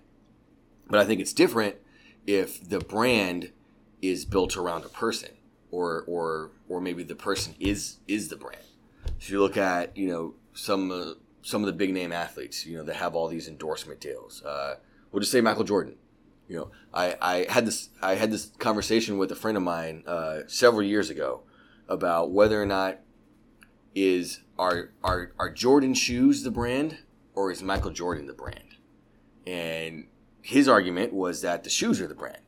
But 0.87 0.99
I 0.99 1.05
think 1.05 1.19
it's 1.19 1.33
different 1.33 1.75
if 2.25 2.67
the 2.67 2.79
brand 2.79 3.51
is 4.01 4.25
built 4.25 4.55
around 4.55 4.85
a 4.85 4.89
person 4.89 5.31
or 5.71 6.03
or 6.07 6.51
or 6.69 6.79
maybe 6.79 7.03
the 7.03 7.15
person 7.15 7.55
is 7.59 7.97
is 8.07 8.29
the 8.29 8.35
brand. 8.35 8.61
So 9.19 9.33
you 9.33 9.39
look 9.39 9.57
at, 9.57 9.95
you 9.97 10.07
know, 10.07 10.35
some 10.53 10.91
uh, 10.91 11.13
some 11.41 11.61
of 11.61 11.67
the 11.67 11.73
big 11.73 11.93
name 11.93 12.11
athletes, 12.11 12.65
you 12.65 12.77
know, 12.77 12.83
that 12.83 12.95
have 12.95 13.15
all 13.15 13.27
these 13.27 13.47
endorsement 13.47 13.99
deals. 13.99 14.43
Uh, 14.43 14.75
we'll 15.11 15.21
just 15.21 15.31
say 15.31 15.41
Michael 15.41 15.63
Jordan. 15.63 15.95
You 16.47 16.57
know, 16.57 16.71
I, 16.93 17.15
I 17.21 17.45
had 17.49 17.65
this 17.65 17.89
I 18.01 18.15
had 18.15 18.31
this 18.31 18.51
conversation 18.57 19.17
with 19.17 19.31
a 19.31 19.35
friend 19.35 19.57
of 19.57 19.63
mine 19.63 20.03
uh, 20.07 20.41
several 20.47 20.83
years 20.83 21.09
ago 21.09 21.43
about 21.87 22.31
whether 22.31 22.61
or 22.61 22.65
not 22.65 22.99
is 23.95 24.41
are 24.57 24.91
are 25.03 25.31
are 25.39 25.51
Jordan 25.51 25.93
shoes 25.93 26.43
the 26.43 26.51
brand 26.51 26.99
or 27.33 27.51
is 27.51 27.61
Michael 27.61 27.91
Jordan 27.91 28.27
the 28.27 28.33
brand? 28.33 28.75
And 29.45 30.07
his 30.41 30.67
argument 30.67 31.13
was 31.13 31.41
that 31.41 31.63
the 31.63 31.69
shoes 31.69 31.99
are 31.99 32.07
the 32.07 32.15
brand. 32.15 32.41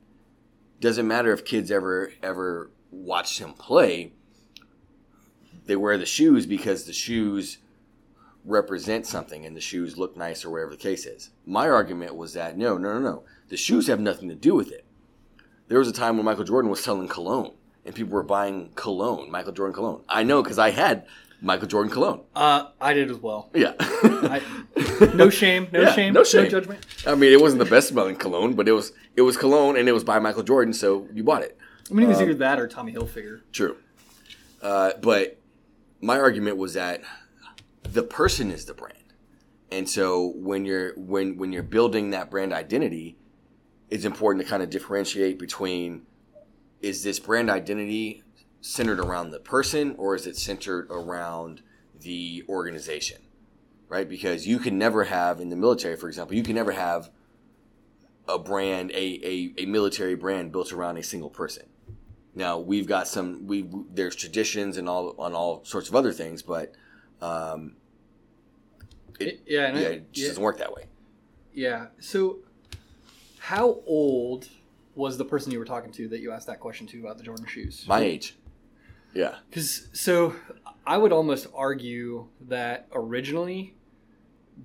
Doesn't 0.80 1.08
matter 1.08 1.34
if 1.34 1.44
kids 1.44 1.72
ever 1.72 2.14
ever 2.24 2.72
watched 2.92 3.40
him 3.40 3.54
play. 3.54 4.14
They 5.70 5.76
wear 5.76 6.00
the 6.00 6.06
shoes 6.08 6.48
because 6.48 6.86
the 6.86 6.94
shoes 6.94 7.60
represent 8.44 9.06
something 9.06 9.46
and 9.46 9.56
the 9.56 9.62
shoes 9.62 9.98
look 10.00 10.18
nice 10.18 10.44
or 10.44 10.50
whatever 10.50 10.72
the 10.72 10.78
case 10.78 11.06
is. 11.06 11.30
My 11.46 11.70
argument 11.70 12.16
was 12.16 12.34
that 12.34 12.58
no, 12.58 12.76
no, 12.76 12.94
no, 12.94 13.00
no. 13.00 13.24
The 13.50 13.56
shoes 13.58 13.86
have 13.86 14.00
nothing 14.00 14.30
to 14.30 14.36
do 14.36 14.56
with 14.56 14.72
it. 14.72 14.84
There 15.68 15.78
was 15.78 15.88
a 15.88 15.94
time 15.94 16.18
when 16.18 16.26
Michael 16.26 16.44
Jordan 16.44 16.72
was 16.72 16.84
selling 16.84 17.08
cologne 17.08 17.54
and 17.86 17.94
people 17.94 18.14
were 18.14 18.24
buying 18.24 18.72
cologne, 18.74 19.30
Michael 19.30 19.52
Jordan 19.52 19.76
cologne. 19.76 20.02
I 20.10 20.24
know 20.24 20.42
because 20.42 20.58
I 20.58 20.72
had 20.72 21.06
Michael 21.40 21.68
Jordan 21.68 21.92
cologne. 21.92 22.22
uh, 22.36 22.70
i 22.82 22.92
did 22.96 23.12
as 23.12 23.18
well 23.18 23.52
Yeah. 23.54 23.74
I, 23.80 24.42
no 25.14 25.30
shame 25.42 25.68
no 25.72 25.82
Yeah, 25.82 25.94
shame 25.94 26.14
no 26.16 26.24
shame. 26.24 26.46
no 26.46 26.50
judgment 26.50 26.84
I 27.06 27.14
mean, 27.14 27.32
it 27.32 27.40
wasn't 27.40 27.60
the 27.64 27.70
best 27.70 27.90
smelling 27.90 28.16
cologne, 28.16 28.54
but 28.56 28.68
it 28.68 28.72
was 28.74 28.92
it 29.16 29.22
was 29.22 29.38
cologne 29.38 29.78
and 29.78 29.88
it 29.88 29.92
was 29.92 30.04
by 30.04 30.18
Michael 30.18 30.42
Jordan, 30.44 30.74
so 30.74 31.08
you 31.14 31.24
bought 31.24 31.44
it. 31.44 31.56
i 31.92 31.94
mean 31.94 32.08
it 32.08 32.10
was 32.10 32.22
either 32.24 32.34
that 32.34 32.60
or 32.60 32.68
tommy 32.68 32.92
hilfiger 32.92 33.42
True. 33.52 33.78
Uh, 34.64 34.94
but 35.02 35.39
my 36.02 36.20
argument 36.20 36.58
was 36.58 36.74
that 36.74 37.02
the 37.84 38.04
person 38.04 38.52
is 38.52 38.66
the 38.66 38.74
brand. 38.74 38.96
And 39.72 39.90
so 39.90 40.34
when 40.36 40.66
you're 40.66 40.94
when 40.96 41.38
when 41.38 41.52
you're 41.54 41.64
building 41.64 42.10
that 42.12 42.32
brand 42.32 42.54
identity, 42.54 43.18
it's 43.90 44.06
important 44.06 44.44
to 44.44 44.50
kind 44.50 44.64
of 44.64 44.70
differentiate 44.70 45.38
between 45.38 46.04
is 46.82 47.04
this 47.04 47.20
brand 47.20 47.50
identity 47.50 48.24
centered 48.62 49.00
around 49.00 49.32
the 49.32 49.40
person 49.40 49.96
or 49.98 50.16
is 50.16 50.26
it 50.26 50.38
centered 50.38 50.88
around 50.90 51.62
the 52.00 52.44
organization? 52.50 53.22
Right? 53.88 54.08
Because 54.08 54.48
you 54.48 54.60
can 54.60 54.78
never 54.78 55.06
have 55.06 55.40
in 55.40 55.50
the 55.50 55.56
military, 55.56 55.96
for 55.96 56.08
example, 56.08 56.36
you 56.36 56.44
can 56.44 56.56
never 56.56 56.72
have 56.72 57.10
a 58.28 58.38
brand, 58.38 58.92
a, 58.92 58.96
a, 58.96 59.54
a 59.64 59.66
military 59.66 60.16
brand 60.16 60.52
built 60.52 60.72
around 60.72 60.98
a 60.98 61.04
single 61.04 61.32
person. 61.32 61.69
Now 62.40 62.58
we've 62.58 62.88
got 62.88 63.06
some 63.06 63.46
we 63.48 63.70
there's 63.94 64.16
traditions 64.16 64.78
and 64.78 64.88
all 64.88 65.14
on 65.20 65.34
all 65.34 65.62
sorts 65.66 65.90
of 65.90 65.96
other 65.96 66.14
things, 66.14 66.42
but 66.42 66.74
um, 67.22 67.76
It, 69.20 69.42
yeah, 69.46 69.66
and 69.68 69.78
I- 69.78 69.82
yeah, 69.82 69.88
it 69.90 70.14
just 70.14 70.22
yeah. 70.24 70.28
doesn't 70.30 70.44
work 70.44 70.58
that 70.60 70.74
way. 70.74 70.86
Yeah. 71.54 71.88
So, 72.00 72.40
how 73.40 73.82
old 73.86 74.48
was 74.96 75.18
the 75.18 75.26
person 75.26 75.52
you 75.52 75.60
were 75.60 75.66
talking 75.66 75.92
to 75.92 76.08
that 76.08 76.22
you 76.22 76.32
asked 76.32 76.48
that 76.48 76.62
question 76.62 76.88
to 76.88 77.00
about 77.02 77.18
the 77.18 77.24
Jordan 77.24 77.46
shoes? 77.46 77.84
My 77.88 78.00
age. 78.00 78.38
Yeah. 79.14 79.36
Because 79.50 79.90
so, 79.92 80.34
I 80.88 80.98
would 80.98 81.12
almost 81.12 81.48
argue 81.54 82.28
that 82.48 82.88
originally, 82.94 83.76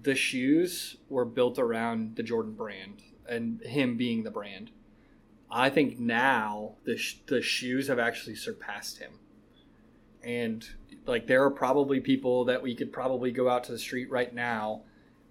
the 0.03 0.15
shoes 0.15 0.97
were 1.09 1.25
built 1.25 1.59
around 1.59 2.15
the 2.15 2.23
Jordan 2.23 2.53
brand 2.53 3.03
and 3.29 3.61
him 3.63 3.97
being 3.97 4.23
the 4.23 4.31
brand. 4.31 4.71
I 5.57 5.71
think 5.71 6.01
now 6.01 6.73
the 6.85 6.97
sh- 6.97 7.19
the 7.27 7.41
shoes 7.41 7.87
have 7.87 8.01
actually 8.01 8.35
surpassed 8.35 8.99
him, 8.99 9.13
and 10.25 10.69
like 11.07 11.29
there 11.29 11.45
are 11.45 11.51
probably 11.51 12.01
people 12.01 12.45
that 12.47 12.61
we 12.61 12.75
could 12.75 12.93
probably 12.93 13.31
go 13.31 13.49
out 13.49 13.63
to 13.65 13.73
the 13.73 13.79
street 13.79 14.11
right 14.11 14.35
now 14.35 14.83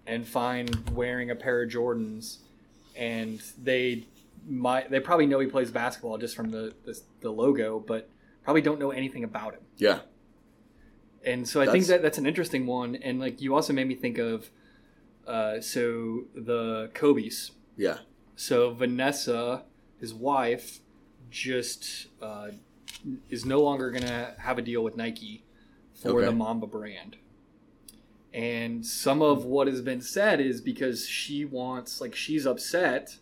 and 0.08 0.26
find 0.26 0.90
wearing 0.92 1.30
a 1.30 1.36
pair 1.36 1.62
of 1.62 1.70
Jordans, 1.70 2.38
and 2.96 3.42
they 3.62 4.08
might 4.48 4.90
they 4.90 5.02
probably 5.02 5.26
know 5.26 5.40
he 5.40 5.48
plays 5.48 5.72
basketball 5.72 6.18
just 6.18 6.38
from 6.38 6.52
the 6.52 6.74
the, 6.86 6.98
the 7.20 7.30
logo, 7.30 7.80
but 7.80 8.10
probably 8.46 8.62
don't 8.62 8.80
know 8.80 8.92
anything 8.92 9.26
about 9.26 9.56
him. 9.56 9.64
Yeah. 9.76 10.00
And 11.26 11.48
so 11.48 11.62
I 11.62 11.68
think 11.68 11.86
that 11.88 12.02
that's 12.02 12.18
an 12.18 12.26
interesting 12.26 12.66
one. 12.66 12.96
And 12.96 13.20
like 13.20 13.42
you 13.42 13.56
also 13.56 13.74
made 13.74 13.88
me 13.88 13.96
think 13.96 14.18
of, 14.18 14.50
uh, 15.28 15.60
so 15.60 16.26
the 16.34 16.92
Kobe's. 16.94 17.52
Yeah. 17.78 18.00
So 18.36 18.74
Vanessa, 18.74 19.64
his 20.04 20.14
wife, 20.14 20.82
just 21.30 22.08
uh, 22.22 22.50
is 23.30 23.46
no 23.46 23.62
longer 23.62 23.90
gonna 23.90 24.36
have 24.38 24.58
a 24.58 24.62
deal 24.62 24.84
with 24.84 24.98
Nike 24.98 25.46
for 25.94 26.12
Okay. 26.12 26.26
the 26.26 26.32
Mamba 26.34 26.68
brand. 26.68 27.16
And 28.34 28.86
some 28.86 29.22
of 29.22 29.46
what 29.46 29.68
has 29.68 29.80
been 29.82 30.02
said 30.02 30.42
is 30.42 30.60
because 30.60 31.08
she 31.08 31.46
wants, 31.46 32.02
like, 32.02 32.16
she's 32.16 32.46
upset 32.46 33.16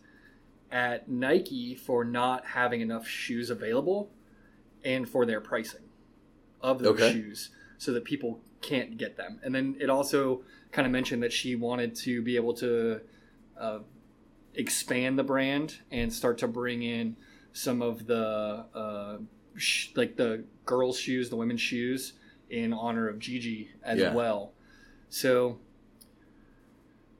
at 0.72 1.08
Nike 1.08 1.76
for 1.76 2.02
not 2.04 2.46
having 2.46 2.80
enough 2.80 3.06
shoes 3.06 3.48
available 3.48 4.10
and 4.84 5.08
for 5.08 5.24
their 5.24 5.40
pricing 5.40 5.84
of 6.60 6.80
those 6.80 6.98
Okay. 6.98 7.12
shoes 7.12 7.50
so 7.78 7.92
that 7.92 8.02
people 8.02 8.40
can't 8.60 8.96
get 8.96 9.16
them. 9.16 9.38
And 9.44 9.54
then 9.54 9.76
it 9.78 9.88
also 9.88 10.42
kind 10.72 10.84
of 10.84 10.90
mentioned 10.90 11.22
that 11.22 11.32
she 11.32 11.54
wanted 11.54 11.94
to 12.06 12.22
be 12.22 12.34
able 12.34 12.54
to 12.54 13.02
uh, 13.56 13.78
expand 14.54 15.18
the 15.18 15.24
brand 15.24 15.76
and 15.90 16.12
start 16.12 16.38
to 16.38 16.48
bring 16.48 16.82
in 16.82 17.16
some 17.52 17.82
of 17.82 18.06
the 18.06 18.64
uh, 18.74 19.18
sh- 19.56 19.88
like 19.94 20.16
the 20.16 20.44
girls' 20.64 20.98
shoes, 20.98 21.30
the 21.30 21.36
women's 21.36 21.60
shoes, 21.60 22.14
in 22.50 22.72
honor 22.72 23.08
of 23.08 23.18
Gigi 23.18 23.70
as 23.82 23.98
Yeah. 23.98 24.14
well. 24.14 24.52
So 25.08 25.58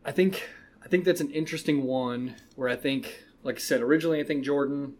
I 0.05 0.13
think 0.13 0.49
I 0.85 0.89
think 0.89 1.05
that's 1.05 1.21
an 1.21 1.31
interesting 1.31 1.85
one 1.85 2.35
where 2.57 2.69
I 2.69 2.77
think, 2.77 3.25
like 3.43 3.57
I 3.57 3.61
said, 3.61 3.81
originally 3.81 4.21
I 4.21 4.25
think 4.25 4.45
Jordan, 4.45 4.95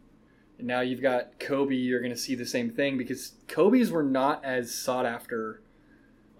and 0.59 0.67
now 0.67 0.81
you've 0.81 1.03
got 1.03 1.39
Kobe. 1.41 1.75
You're 1.75 2.01
going 2.01 2.13
to 2.13 2.19
see 2.19 2.35
the 2.35 2.47
same 2.47 2.71
thing 2.71 2.97
because 2.97 3.33
Kobe's 3.49 3.91
were 3.91 4.03
not 4.05 4.45
as 4.45 4.73
sought 4.75 5.07
after. 5.07 5.61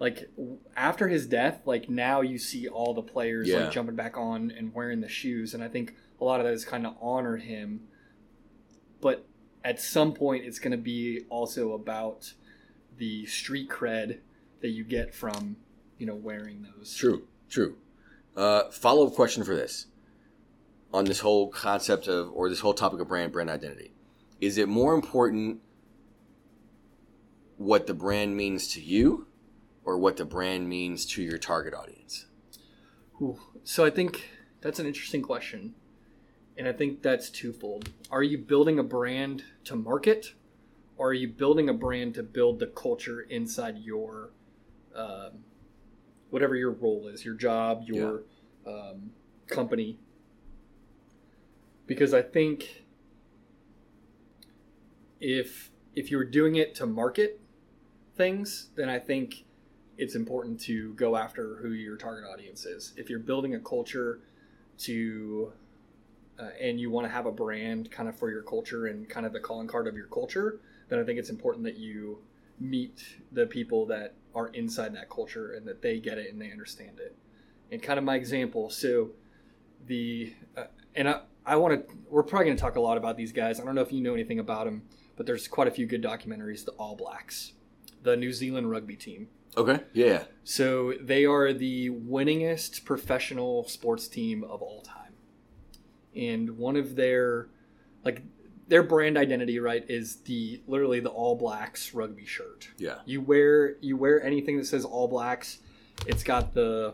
Like 0.03 0.29
after 0.75 1.07
his 1.07 1.25
death, 1.27 1.61
like 1.63 1.87
now 1.89 2.19
you 2.19 2.37
see 2.37 2.67
all 2.67 2.93
the 2.93 3.01
players 3.01 3.47
Yeah. 3.47 3.63
like 3.63 3.71
jumping 3.71 3.95
back 3.95 4.17
on 4.17 4.51
and 4.51 4.73
wearing 4.75 4.99
the 4.99 5.07
shoes, 5.07 5.53
and 5.53 5.63
I 5.63 5.69
think 5.69 5.95
a 6.19 6.25
lot 6.25 6.41
of 6.41 6.45
that 6.45 6.51
is 6.51 6.65
kind 6.65 6.85
of 6.85 6.95
honor 6.99 7.37
him. 7.37 7.87
But 8.99 9.25
at 9.63 9.79
some 9.79 10.11
point, 10.11 10.43
it's 10.43 10.59
going 10.59 10.71
to 10.73 10.77
be 10.77 11.21
also 11.29 11.71
about 11.71 12.33
the 12.97 13.25
street 13.27 13.69
cred 13.69 14.19
that 14.59 14.71
you 14.71 14.83
get 14.83 15.15
from 15.15 15.55
you 15.97 16.05
know 16.05 16.15
wearing 16.15 16.67
those. 16.77 16.93
True. 16.93 17.25
True. 17.49 17.77
Uh, 18.35 18.69
Follow 18.71 19.07
up 19.07 19.13
question 19.13 19.45
for 19.45 19.55
this 19.55 19.87
on 20.93 21.05
this 21.05 21.21
whole 21.21 21.47
concept 21.47 22.09
of 22.09 22.29
or 22.33 22.49
this 22.49 22.59
whole 22.59 22.73
topic 22.73 22.99
of 22.99 23.07
brand 23.07 23.31
brand 23.31 23.49
identity. 23.49 23.93
Is 24.41 24.57
it 24.57 24.67
more 24.67 24.95
important 24.95 25.61
what 27.55 27.87
the 27.87 27.93
brand 27.93 28.35
means 28.35 28.67
to 28.73 28.81
you 28.81 29.27
or 29.85 29.97
what 29.97 30.17
the 30.17 30.25
brand 30.25 30.69
means 30.69 31.05
to 31.05 31.21
your 31.21 31.37
target 31.37 31.73
audience? 31.73 32.25
Ooh. 33.21 33.39
So 33.63 33.85
I 33.85 33.89
think 33.89 34.29
that's 34.61 34.79
an 34.79 34.85
interesting 34.85 35.21
question. 35.21 35.75
And 36.57 36.67
I 36.67 36.73
think 36.73 37.01
that's 37.01 37.29
twofold. 37.29 37.89
Are 38.11 38.23
you 38.23 38.37
building 38.37 38.77
a 38.77 38.83
brand 38.83 39.43
to 39.65 39.75
market, 39.75 40.33
or 40.97 41.09
are 41.09 41.13
you 41.13 41.27
building 41.27 41.67
a 41.67 41.73
brand 41.73 42.13
to 42.15 42.23
build 42.23 42.59
the 42.59 42.67
culture 42.67 43.21
inside 43.21 43.79
your, 43.79 44.29
um, 44.95 45.43
whatever 46.29 46.55
your 46.55 46.71
role 46.71 47.07
is, 47.07 47.25
your 47.25 47.33
job, 47.33 47.83
your 47.87 48.23
um, 48.67 49.11
company? 49.47 49.97
Because 51.87 52.13
I 52.13 52.21
think 52.21 52.83
if 55.19 55.71
if 55.95 56.11
you're 56.11 56.25
doing 56.25 56.55
it 56.55 56.75
to 56.75 56.85
market 56.85 57.39
things, 58.15 58.69
then 58.75 58.89
I 58.89 58.99
think 58.99 59.45
it's 59.97 60.15
important 60.15 60.59
to 60.61 60.93
go 60.93 61.15
after 61.15 61.57
who 61.57 61.69
your 61.69 61.97
target 61.97 62.25
audience 62.31 62.65
is. 62.65 62.93
If 62.97 63.09
you're 63.09 63.19
building 63.19 63.55
a 63.55 63.59
culture 63.59 64.19
to, 64.79 65.53
uh, 66.39 66.49
and 66.59 66.79
you 66.79 66.89
want 66.89 67.05
to 67.05 67.11
have 67.11 67.25
a 67.25 67.31
brand 67.31 67.91
kind 67.91 68.09
of 68.09 68.17
for 68.17 68.31
your 68.31 68.41
culture 68.41 68.87
and 68.87 69.07
kind 69.07 69.25
of 69.25 69.33
the 69.33 69.39
calling 69.39 69.67
card 69.67 69.87
of 69.87 69.95
your 69.95 70.07
culture, 70.07 70.59
then 70.89 70.99
I 70.99 71.03
think 71.03 71.19
it's 71.19 71.29
important 71.29 71.63
that 71.65 71.77
you 71.77 72.19
meet 72.59 73.17
the 73.31 73.45
people 73.45 73.85
that 73.87 74.15
are 74.33 74.47
inside 74.49 74.95
that 74.95 75.09
culture 75.09 75.53
and 75.53 75.67
that 75.67 75.81
they 75.81 75.99
get 75.99 76.17
it 76.17 76.31
and 76.31 76.41
they 76.41 76.51
understand 76.51 76.99
it. 76.99 77.15
And 77.71 77.81
kind 77.81 77.97
of 77.97 78.05
my 78.05 78.15
example, 78.15 78.69
so 78.69 79.11
the, 79.87 80.33
uh, 80.57 80.65
and 80.95 81.07
I, 81.09 81.21
I 81.45 81.55
want 81.55 81.87
to, 81.87 81.95
we're 82.09 82.23
probably 82.23 82.45
going 82.45 82.57
to 82.57 82.61
talk 82.61 82.75
a 82.75 82.81
lot 82.81 82.97
about 82.97 83.17
these 83.17 83.31
guys. 83.31 83.59
I 83.59 83.65
don't 83.65 83.75
know 83.75 83.81
if 83.81 83.91
you 83.91 84.01
know 84.01 84.13
anything 84.13 84.39
about 84.39 84.65
them, 84.65 84.83
but 85.15 85.25
there's 85.25 85.47
quite 85.47 85.67
a 85.67 85.71
few 85.71 85.85
good 85.85 86.01
documentaries. 86.01 86.65
The 86.65 86.71
All 86.73 86.95
Blacks, 86.95 87.53
the 88.01 88.15
New 88.15 88.31
Zealand 88.31 88.69
rugby 88.69 88.95
team. 88.95 89.27
Okay. 89.55 89.81
Yeah. 89.93 90.25
So 90.43 90.93
they 90.99 91.25
are 91.25 91.53
the 91.53 91.89
winningest 91.89 92.85
professional 92.85 93.67
sports 93.67 94.07
team 94.07 94.43
of 94.43 94.61
all 94.61 94.81
time. 94.81 95.13
And 96.15 96.57
one 96.57 96.75
of 96.75 96.95
their 96.95 97.49
like 98.03 98.23
their 98.67 98.83
brand 98.83 99.17
identity, 99.17 99.59
right, 99.59 99.83
is 99.87 100.17
the 100.21 100.61
literally 100.67 100.99
the 100.99 101.09
All 101.09 101.35
Blacks 101.35 101.93
rugby 101.93 102.25
shirt. 102.25 102.69
Yeah. 102.77 102.99
You 103.05 103.21
wear 103.21 103.75
you 103.81 103.97
wear 103.97 104.23
anything 104.23 104.57
that 104.57 104.65
says 104.65 104.85
All 104.85 105.07
Blacks, 105.07 105.59
it's 106.07 106.23
got 106.23 106.53
the 106.53 106.93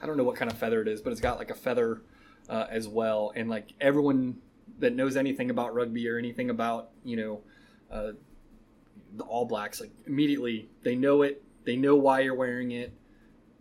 I 0.00 0.06
don't 0.06 0.16
know 0.16 0.24
what 0.24 0.36
kind 0.36 0.50
of 0.50 0.58
feather 0.58 0.82
it 0.82 0.88
is, 0.88 1.00
but 1.00 1.12
it's 1.12 1.20
got 1.20 1.38
like 1.38 1.50
a 1.50 1.54
feather 1.54 2.02
uh, 2.48 2.66
as 2.70 2.88
well. 2.88 3.32
And 3.34 3.48
like 3.48 3.72
everyone 3.80 4.36
that 4.78 4.94
knows 4.94 5.16
anything 5.16 5.50
about 5.50 5.74
rugby 5.74 6.08
or 6.08 6.18
anything 6.18 6.50
about 6.50 6.90
you 7.04 7.16
know 7.16 7.40
uh, 7.90 8.12
the 9.16 9.24
All 9.24 9.44
Blacks, 9.46 9.80
like 9.80 9.92
immediately 10.06 10.68
they 10.82 10.94
know 10.94 11.22
it. 11.22 11.42
They 11.66 11.76
know 11.76 11.96
why 11.96 12.20
you're 12.20 12.34
wearing 12.34 12.70
it. 12.70 12.94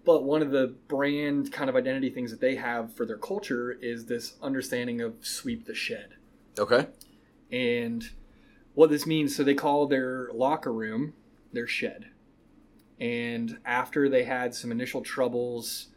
But 0.05 0.23
one 0.23 0.43
of 0.43 0.51
the 0.51 0.75
brand 0.87 1.51
kind 1.51 1.69
of 1.69 1.75
identity 1.75 2.11
things 2.11 2.29
that 2.29 2.39
they 2.39 2.55
have 2.55 2.93
for 2.93 3.05
their 3.05 3.17
culture 3.17 3.71
is 3.71 4.05
this 4.05 4.35
understanding 4.41 5.01
of 5.01 5.15
sweep 5.21 5.65
the 5.65 5.73
shed. 5.73 6.13
Okay. 6.57 6.87
And 7.51 8.07
what 8.75 8.91
this 8.91 9.07
means, 9.07 9.35
so 9.35 9.43
they 9.43 9.55
call 9.55 9.87
their 9.87 10.29
locker 10.31 10.71
room 10.71 11.13
their 11.51 11.67
shed. 11.67 12.11
And 12.99 13.57
after 13.65 14.07
they 14.07 14.23
had 14.23 14.53
some 14.53 14.71
initial 14.71 15.01
troubles, 15.01 15.87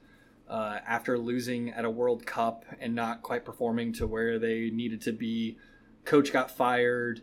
uh, 0.48 0.78
after 0.86 1.18
losing 1.18 1.70
at 1.70 1.84
a 1.84 1.90
World 1.90 2.24
Cup 2.24 2.64
and 2.80 2.94
not 2.94 3.22
quite 3.22 3.44
performing 3.44 3.92
to 3.94 4.06
where 4.06 4.38
they 4.38 4.70
needed 4.70 5.02
to 5.02 5.12
be, 5.12 5.58
coach 6.04 6.32
got 6.32 6.50
fired, 6.50 7.20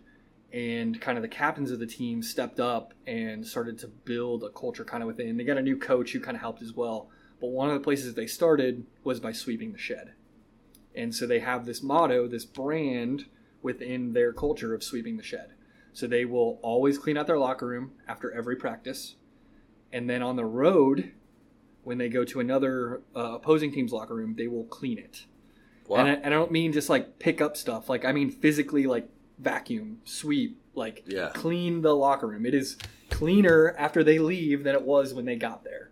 and 0.53 0.99
kind 1.01 1.17
of 1.17 1.21
the 1.21 1.27
captains 1.27 1.71
of 1.71 1.79
the 1.79 1.87
team 1.87 2.21
stepped 2.21 2.59
up 2.59 2.93
and 3.05 3.45
started 3.45 3.77
to 3.79 3.87
build 3.87 4.43
a 4.43 4.49
culture 4.49 4.85
kind 4.85 5.03
of 5.03 5.07
within. 5.07 5.37
They 5.37 5.43
got 5.43 5.57
a 5.57 5.61
new 5.61 5.77
coach 5.77 6.11
who 6.11 6.19
kind 6.19 6.35
of 6.35 6.41
helped 6.41 6.61
as 6.61 6.73
well. 6.73 7.09
But 7.41 7.47
one 7.47 7.69
of 7.69 7.73
the 7.73 7.83
places 7.83 8.13
they 8.13 8.27
started 8.27 8.85
was 9.03 9.19
by 9.19 9.33
sweeping 9.33 9.73
the 9.73 9.77
shed. 9.77 10.13
And 10.95 11.13
so 11.13 11.27
they 11.27 11.39
have 11.39 11.65
this 11.65 11.83
motto, 11.83 12.27
this 12.27 12.45
brand 12.45 13.25
within 13.61 14.13
their 14.13 14.31
culture 14.31 14.73
of 14.73 14.83
sweeping 14.83 15.17
the 15.17 15.23
shed. 15.23 15.53
So 15.91 16.07
they 16.07 16.25
will 16.25 16.59
always 16.61 16.97
clean 16.97 17.17
out 17.17 17.27
their 17.27 17.39
locker 17.39 17.67
room 17.67 17.91
after 18.07 18.31
every 18.31 18.55
practice. 18.55 19.15
And 19.91 20.09
then 20.09 20.21
on 20.21 20.35
the 20.35 20.45
road, 20.45 21.13
when 21.83 21.97
they 21.97 22.09
go 22.09 22.23
to 22.25 22.39
another 22.39 23.01
uh, 23.15 23.35
opposing 23.35 23.71
team's 23.71 23.91
locker 23.91 24.15
room, 24.15 24.35
they 24.37 24.47
will 24.47 24.65
clean 24.65 24.97
it. 24.97 25.25
Wow. 25.87 25.99
And, 25.99 26.09
I, 26.09 26.13
and 26.13 26.25
I 26.27 26.37
don't 26.37 26.51
mean 26.51 26.73
just 26.73 26.89
like 26.89 27.19
pick 27.19 27.41
up 27.41 27.55
stuff. 27.55 27.89
Like 27.89 28.05
I 28.05 28.11
mean 28.11 28.31
physically, 28.31 28.87
like 28.87 29.09
vacuum, 29.37 29.99
sweep, 30.05 30.59
like 30.73 31.03
Yeah. 31.07 31.31
clean 31.33 31.81
the 31.81 31.95
locker 31.95 32.27
room. 32.27 32.45
It 32.45 32.53
is 32.53 32.77
cleaner 33.09 33.73
after 33.77 34.03
they 34.03 34.19
leave 34.19 34.63
than 34.63 34.75
it 34.75 34.81
was 34.83 35.13
when 35.13 35.25
they 35.25 35.35
got 35.35 35.63
there. 35.63 35.91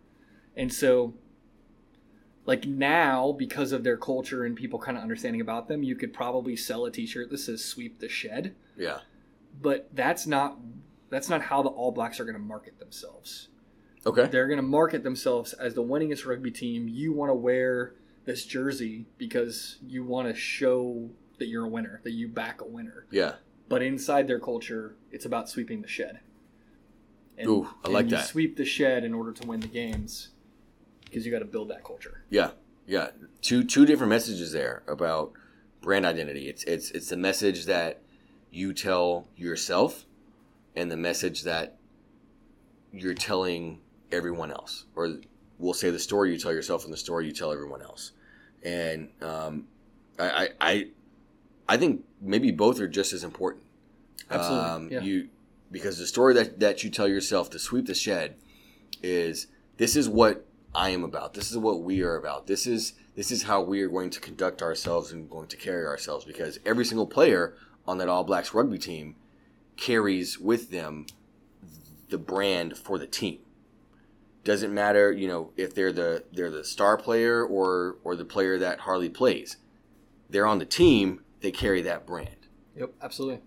And 0.56 0.72
so, 0.74 1.14
like 2.46 2.66
now, 2.68 3.32
because 3.32 3.72
of 3.72 3.84
their 3.84 3.98
culture 3.98 4.44
and 4.44 4.56
people 4.56 4.80
kind 4.80 4.98
of 4.98 5.04
understanding 5.04 5.42
about 5.42 5.68
them, 5.68 5.84
you 5.84 5.96
could 5.96 6.14
probably 6.14 6.56
sell 6.56 6.86
a 6.86 6.92
T-shirt 6.92 7.30
that 7.30 7.38
says 7.38 7.64
"Sweep 7.64 8.00
the 8.00 8.10
Shed," 8.10 8.56
yeah. 8.78 9.00
but 9.62 9.90
that's 9.94 10.28
not 10.28 10.60
that's 11.10 11.30
not 11.30 11.44
how 11.44 11.62
the 11.62 11.70
All 11.70 11.92
Blacks 11.92 12.20
are 12.20 12.26
going 12.26 12.36
to 12.36 12.42
market 12.42 12.80
themselves. 12.80 13.48
Okay. 14.06 14.26
They're 14.28 14.48
going 14.48 14.58
to 14.58 14.64
market 14.64 15.04
themselves 15.04 15.54
as 15.54 15.74
the 15.76 15.84
winningest 15.84 16.26
rugby 16.26 16.52
team. 16.52 16.88
You 16.90 17.14
want 17.14 17.30
to 17.30 17.36
wear 17.36 17.94
this 18.26 18.46
jersey 18.46 19.06
because 19.18 19.78
you 19.86 20.04
want 20.04 20.28
to 20.28 20.34
show 20.34 21.10
that 21.40 21.48
you're 21.48 21.66
a 21.66 21.70
winner, 21.70 22.02
that 22.04 22.12
you 22.12 22.28
back 22.28 22.62
a 22.62 22.66
winner. 22.66 23.06
Yeah. 23.12 23.34
But 23.70 23.82
inside 23.82 24.28
their 24.28 24.40
culture, 24.40 24.96
it's 25.12 25.26
about 25.26 25.50
sweeping 25.50 25.82
the 25.82 25.88
shed. 25.88 26.20
And, 27.38 27.48
Ooh, 27.48 27.70
I 27.84 27.90
like 27.90 28.06
you 28.06 28.12
that. 28.12 28.28
Sweep 28.28 28.58
the 28.58 28.66
shed 28.66 29.04
in 29.04 29.14
order 29.14 29.32
to 29.32 29.48
win 29.48 29.60
the 29.60 29.68
games 29.68 30.30
because 31.06 31.26
you 31.26 31.32
got 31.32 31.40
to 31.40 31.46
build 31.46 31.70
that 31.70 31.84
culture. 31.84 32.24
Yeah, 32.30 32.52
yeah. 32.86 33.10
Two 33.42 33.64
two 33.64 33.86
different 33.86 34.10
messages 34.10 34.52
there 34.52 34.84
about 34.88 35.32
brand 35.82 36.06
identity. 36.06 36.48
It's 36.48 36.64
it's 36.66 36.92
it's 36.92 37.10
the 37.10 37.18
message 37.18 37.66
that 37.66 38.02
you 38.52 38.74
tell 38.74 39.28
yourself, 39.36 40.06
and 40.76 40.92
the 40.92 40.98
message 40.98 41.44
that 41.44 41.78
you're 42.92 43.16
telling 43.16 43.80
everyone 44.12 44.52
else, 44.52 44.86
or 44.96 45.18
we'll 45.58 45.74
say 45.74 45.90
the 45.90 45.98
story 46.00 46.32
you 46.32 46.38
tell 46.38 46.54
yourself 46.54 46.84
and 46.84 46.94
the 46.94 46.98
story 46.98 47.26
you 47.26 47.32
tell 47.32 47.52
everyone 47.52 47.82
else. 47.82 48.12
And 48.62 49.10
um, 49.22 49.66
I, 50.20 50.30
I 50.30 50.50
I 50.62 50.88
I 51.68 51.78
think 51.78 52.04
maybe 52.22 52.52
both 52.52 52.80
are 52.80 52.88
just 52.88 53.14
as 53.14 53.24
important. 53.24 53.64
Absolutely. 54.30 54.70
Um, 54.70 54.90
yeah. 54.92 55.02
You 55.02 55.30
because 55.72 55.98
the 55.98 56.08
story 56.08 56.34
that 56.36 56.60
that 56.60 56.84
you 56.84 56.90
tell 56.90 57.08
yourself 57.08 57.50
to 57.52 57.60
sweep 57.60 57.88
the 57.88 57.96
shed 57.96 58.36
is 59.02 59.48
this 59.78 59.96
is 59.96 60.08
what 60.08 60.46
I 60.76 60.90
am 60.90 61.04
about. 61.04 61.34
This 61.34 61.52
is 61.52 61.58
what 61.58 61.82
we 61.82 62.02
are 62.02 62.16
about. 62.16 62.48
This 62.48 62.68
is 62.68 62.94
this 63.16 63.32
is 63.32 63.44
how 63.44 63.62
we 63.62 63.82
are 63.82 63.90
going 63.90 64.10
to 64.12 64.20
conduct 64.20 64.62
ourselves 64.62 65.12
and 65.12 65.30
going 65.30 65.48
to 65.48 65.58
carry 65.58 65.86
ourselves 65.86 66.26
because 66.26 66.60
every 66.66 66.86
single 66.86 67.08
player 67.08 67.56
on 67.88 67.98
that 68.00 68.10
All 68.10 68.24
Blacks 68.24 68.54
rugby 68.54 68.78
team 68.78 69.16
carries 69.76 70.40
with 70.40 70.72
them 70.72 71.06
the 72.10 72.18
brand 72.18 72.78
for 72.78 72.98
the 72.98 73.08
team. 73.08 73.40
Doesn't 74.44 74.74
matter, 74.74 75.12
you 75.12 75.28
know, 75.28 75.52
if 75.58 75.74
they're 75.74 75.94
the 75.94 76.24
they're 76.32 76.52
the 76.52 76.64
star 76.64 76.98
player 76.98 77.44
or 77.44 77.98
or 78.04 78.16
the 78.16 78.26
player 78.26 78.58
that 78.60 78.82
Harley 78.82 79.10
plays. 79.10 79.58
They're 80.30 80.48
on 80.48 80.60
the 80.60 80.66
team, 80.66 81.23
they 81.44 81.52
carry 81.52 81.84
that 81.84 82.08
brand. 82.08 82.48
Yep, 82.76 82.94
absolutely. 83.04 83.42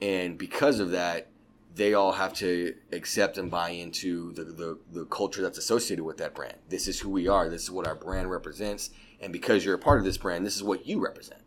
and 0.00 0.36
because 0.36 0.80
of 0.80 0.90
that 0.90 1.28
they 1.74 1.94
all 1.94 2.12
have 2.12 2.34
to 2.34 2.74
accept 2.92 3.38
and 3.38 3.50
buy 3.50 3.70
into 3.70 4.32
the, 4.32 4.44
the, 4.44 4.78
the 4.92 5.04
culture 5.06 5.40
that's 5.40 5.56
associated 5.56 6.04
with 6.04 6.18
that 6.18 6.34
brand. 6.34 6.56
This 6.68 6.86
is 6.86 7.00
who 7.00 7.08
we 7.08 7.28
are. 7.28 7.48
This 7.48 7.62
is 7.62 7.70
what 7.70 7.86
our 7.86 7.94
brand 7.94 8.30
represents. 8.30 8.90
And 9.20 9.32
because 9.32 9.64
you're 9.64 9.76
a 9.76 9.78
part 9.78 9.98
of 9.98 10.04
this 10.04 10.18
brand 10.18 10.44
this 10.44 10.56
is 10.56 10.62
what 10.62 10.86
you 10.86 11.00
represent. 11.00 11.40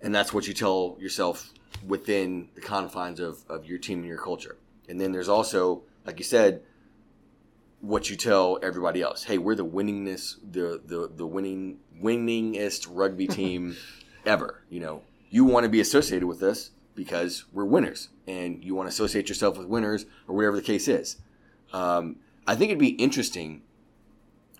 And 0.00 0.14
that's 0.14 0.32
what 0.32 0.46
you 0.46 0.54
tell 0.54 0.96
yourself 1.00 1.52
within 1.86 2.48
the 2.54 2.60
confines 2.60 3.18
of, 3.18 3.44
of 3.48 3.64
your 3.66 3.78
team 3.78 4.00
and 4.00 4.08
your 4.08 4.18
culture. 4.18 4.56
And 4.88 5.00
then 5.00 5.12
there's 5.12 5.28
also 5.28 5.82
like 6.06 6.18
you 6.18 6.24
said 6.24 6.62
what 7.80 8.08
you 8.08 8.16
tell 8.16 8.58
everybody 8.62 9.02
else. 9.02 9.24
Hey 9.24 9.38
we're 9.38 9.56
the 9.56 9.66
winningest 9.66 10.36
the 10.52 10.80
the, 10.84 11.10
the 11.12 11.26
winning 11.26 11.78
winningest 12.00 12.86
rugby 12.88 13.26
team 13.40 13.76
ever 14.26 14.64
you 14.68 14.80
know. 14.80 15.02
You 15.30 15.44
want 15.44 15.64
to 15.64 15.70
be 15.70 15.80
associated 15.80 16.26
with 16.26 16.42
us 16.42 16.70
because 16.94 17.46
we're 17.52 17.64
winners 17.64 18.10
and 18.26 18.62
you 18.62 18.74
want 18.74 18.86
to 18.86 18.92
associate 18.92 19.28
yourself 19.28 19.56
with 19.56 19.66
winners 19.66 20.04
or 20.28 20.36
whatever 20.36 20.56
the 20.56 20.62
case 20.62 20.88
is. 20.88 21.16
Um, 21.72 22.16
i 22.46 22.54
think 22.54 22.70
it'd 22.70 22.78
be 22.78 22.88
interesting 22.88 23.62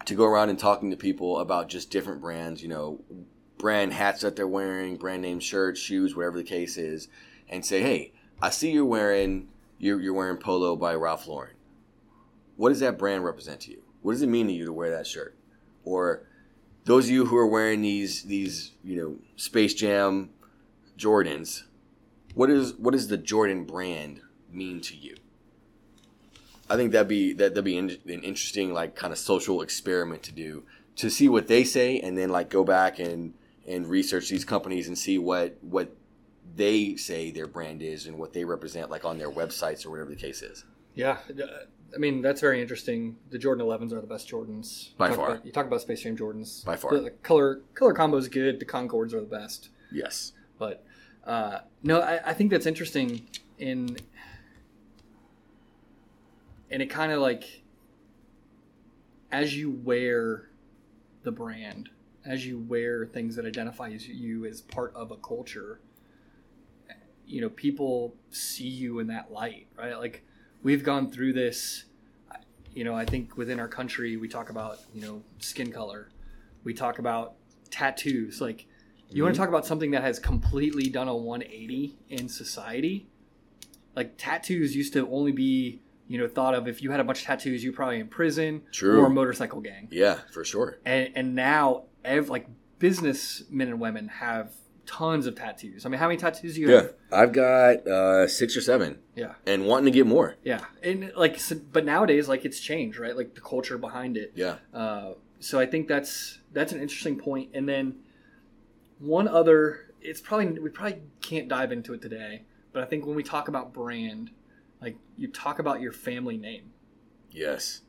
to 0.05 0.15
go 0.15 0.25
around 0.25 0.49
and 0.49 0.59
talking 0.59 0.91
to 0.91 0.97
people 0.97 1.39
about 1.39 1.69
just 1.69 1.91
different 1.91 2.21
brands 2.21 2.63
you 2.63 2.69
know 2.69 3.01
brand 3.59 3.93
hats 3.93 4.23
that 4.23 4.35
they're 4.35 4.49
wearing 4.49 4.97
brand 4.97 5.21
name 5.21 5.41
shirts 5.41 5.79
shoes 5.79 6.17
whatever 6.17 6.39
the 6.39 6.45
case 6.45 6.77
is 6.77 7.09
and 7.49 7.67
say 7.67 7.83
hey 7.83 8.13
i 8.41 8.49
see 8.49 8.71
you're 8.71 8.85
wearing 8.85 9.49
you're, 9.83 10.01
you're 10.01 10.15
wearing 10.15 10.37
polo 10.37 10.77
by 10.77 10.95
ralph 10.95 11.27
lauren. 11.27 11.57
What 12.57 12.69
does 12.69 12.79
that 12.81 12.99
brand 12.99 13.25
represent 13.25 13.61
to 13.63 13.73
you? 13.73 13.83
What 14.01 14.13
does 14.13 14.23
it 14.23 14.29
mean 14.29 14.47
to 14.47 14.53
you 14.53 14.67
to 14.67 14.73
wear 14.73 14.91
that 14.91 15.09
shirt? 15.09 15.37
Or 15.85 16.23
those 16.85 17.07
of 17.07 17.11
you 17.11 17.27
who 17.27 17.37
are 17.37 17.47
wearing 17.47 17.83
these 17.83 18.23
these 18.25 18.73
you 18.83 19.01
know 19.01 19.17
space 19.37 19.75
jam 19.75 20.31
jordans 20.99 21.65
what 22.35 22.51
is 22.51 22.75
what 22.75 22.93
does 22.93 23.09
the 23.09 23.17
jordan 23.17 23.65
brand 23.65 24.21
mean 24.55 24.81
to 24.83 24.97
you? 24.97 25.17
I 26.69 26.77
think 26.77 26.93
that'd 26.93 27.09
be 27.09 27.33
that, 27.35 27.55
that'd 27.55 27.65
be 27.65 27.77
an 27.77 27.91
interesting 28.07 28.73
like 28.73 28.95
kind 28.95 29.13
of 29.13 29.19
social 29.19 29.63
experiment 29.63 30.23
to 30.25 30.33
do 30.33 30.65
to 30.97 31.11
see 31.11 31.29
what 31.29 31.49
they 31.49 31.65
say 31.65 32.01
and 32.01 32.17
then 32.17 32.31
like 32.31 32.49
go 32.49 32.65
back 32.65 32.99
and 32.99 33.35
and 33.67 33.87
research 33.87 34.29
these 34.29 34.45
companies 34.45 34.89
and 34.89 34.97
see 34.97 35.19
what 35.19 35.57
what 35.61 35.95
they 36.55 36.97
say 36.97 37.31
their 37.31 37.47
brand 37.47 37.83
is 37.83 38.07
and 38.07 38.19
what 38.19 38.33
they 38.33 38.45
represent 38.45 38.91
like 38.91 39.05
on 39.05 39.19
their 39.19 39.31
websites 39.31 39.85
or 39.85 39.91
whatever 39.91 40.11
the 40.11 40.17
case 40.17 40.43
is. 40.43 40.65
Yeah, 40.95 41.19
I 41.95 41.99
mean 41.99 42.23
that's 42.23 42.41
very 42.41 42.61
interesting. 42.61 43.17
The 43.31 43.39
Jordan 43.39 43.67
11s 43.67 43.93
are 43.93 44.01
the 44.01 44.07
best 44.07 44.31
Jordans 44.31 44.97
By 44.97 45.09
You 45.09 45.11
talk 45.11 45.17
far. 45.19 45.31
About, 45.33 45.47
you 45.47 45.53
talk 45.53 45.67
about 45.67 45.81
Space 45.81 46.01
Jam 46.03 46.17
Jordans 46.17 46.65
By 46.65 46.77
far. 46.77 46.95
The, 46.95 47.01
the 47.03 47.11
color 47.11 47.61
color 47.75 47.93
combo 47.93 48.17
is 48.17 48.29
good. 48.29 48.61
The 48.61 48.65
Concords 48.65 49.13
are 49.15 49.21
the 49.21 49.27
best, 49.27 49.69
yes 49.91 50.33
but 50.63 50.85
uh, 51.27 51.59
no, 51.83 52.01
I, 52.01 52.31
I 52.31 52.35
think 52.35 52.53
that's 52.53 52.67
interesting. 52.67 53.27
In 53.59 53.97
and 56.71 56.81
it 56.81 56.87
kind 56.87 57.11
of 57.11 57.21
like 57.21 57.63
as 59.33 59.57
you 59.57 59.73
wear 59.73 60.51
the 61.25 61.33
brand, 61.33 61.89
as 62.25 62.47
you 62.47 62.61
wear 62.61 63.07
things 63.07 63.35
that 63.35 63.45
identifies 63.45 64.07
you 64.07 64.47
as 64.47 64.61
part 64.61 64.95
of 64.95 65.11
a 65.11 65.17
culture, 65.17 65.81
you 67.27 67.41
know, 67.41 67.49
people 67.49 68.15
see 68.31 68.69
you 68.69 69.01
in 69.01 69.09
that 69.09 69.33
light, 69.33 69.67
right? 69.77 69.99
Like 69.99 70.25
we've 70.63 70.83
gone 70.83 71.11
through 71.11 71.33
this, 71.33 71.85
you 72.75 72.85
know, 72.85 72.95
I 72.95 73.05
think 73.05 73.37
within 73.37 73.61
our 73.61 73.69
country, 73.69 74.17
we 74.17 74.29
talk 74.29 74.51
about, 74.51 74.79
you 74.95 75.03
know, 75.03 75.23
skin 75.39 75.73
color, 75.73 76.09
we 76.65 76.75
talk 76.75 76.99
about 76.99 77.35
tattoos. 77.71 78.41
Like, 78.41 78.67
you 79.11 79.23
want 79.23 79.35
to 79.35 79.39
mm-hmm. 79.39 79.43
talk 79.45 79.49
about 79.49 79.67
something 79.67 79.91
that 79.91 80.03
has 80.03 80.19
completely 80.19 80.89
done 80.89 81.09
a 81.09 81.17
180 81.17 81.97
in 82.09 82.29
society? 82.29 83.09
Like, 83.95 84.15
tattoos 84.17 84.75
used 84.75 84.93
to 84.95 85.09
only 85.11 85.33
be, 85.33 85.83
you 86.09 86.19
know, 86.19 86.29
thought 86.29 86.55
of 86.55 86.67
if 86.67 86.83
you 86.83 86.91
had 86.91 87.01
a 87.01 87.05
bunch 87.05 87.21
of 87.21 87.27
tattoos, 87.27 87.63
you're 87.63 87.73
probably 87.73 88.01
in 88.01 88.09
prison 88.09 88.63
True. 88.73 89.01
or 89.01 89.07
a 89.07 89.11
motorcycle 89.11 89.61
gang 89.61 89.89
yeah 89.91 90.19
for 90.31 90.45
sure 90.45 90.79
and 90.85 91.11
and 91.15 91.35
now 91.35 91.85
ev- 92.05 92.29
like 92.29 92.47
businessmen 92.79 93.69
and 93.69 93.81
women 93.81 94.09
have 94.09 94.53
tons 94.87 95.27
of 95.27 95.35
tattoos. 95.35 95.87
I 95.87 95.89
mean, 95.89 95.99
how 96.01 96.09
many 96.09 96.19
tattoos 96.19 96.55
do 96.55 96.61
you 96.61 96.71
have? 96.71 96.85
yeah 97.11 97.19
i've 97.19 97.33
got 97.33 97.87
uh 97.87 98.27
six 98.29 98.57
or 98.57 98.61
seven 98.61 98.99
Yeah, 99.15 99.35
and 99.47 99.67
wanting 99.67 99.87
to 99.87 99.91
get 99.91 100.07
more 100.07 100.37
yeah, 100.45 100.61
and 100.83 101.13
like, 101.17 101.39
so, 101.39 101.57
but 101.73 101.85
nowadays, 101.85 102.29
like, 102.29 102.45
it's 102.45 102.61
changed, 102.61 102.99
right? 102.99 103.17
Like 103.17 103.35
the 103.35 103.41
culture 103.41 103.79
behind 103.79 104.17
it. 104.17 104.33
yeah 104.35 104.57
Uh, 104.75 105.13
so 105.41 105.59
I 105.61 105.67
think 105.67 105.89
that's 105.89 106.39
that's 106.53 106.73
an 106.73 106.81
interesting 106.81 107.19
point. 107.19 107.51
And 107.55 107.69
then 107.69 107.97
one 108.99 109.27
other, 109.29 109.91
it's 110.01 110.21
probably 110.21 110.59
we 110.59 110.71
probably 110.71 111.03
can't 111.21 111.49
dive 111.49 111.73
into 111.73 111.93
it 111.95 112.01
today, 112.03 112.43
but 112.73 112.83
I 112.83 112.87
think 112.87 113.07
when 113.07 113.17
we 113.17 113.23
talk 113.23 113.49
about 113.49 113.73
brand, 113.73 114.31
like 114.81 114.97
you 115.17 115.29
talk 115.29 115.59
about 115.59 115.81
your 115.81 115.93
family 115.93 116.37
name. 116.37 116.73
yes 117.31 117.83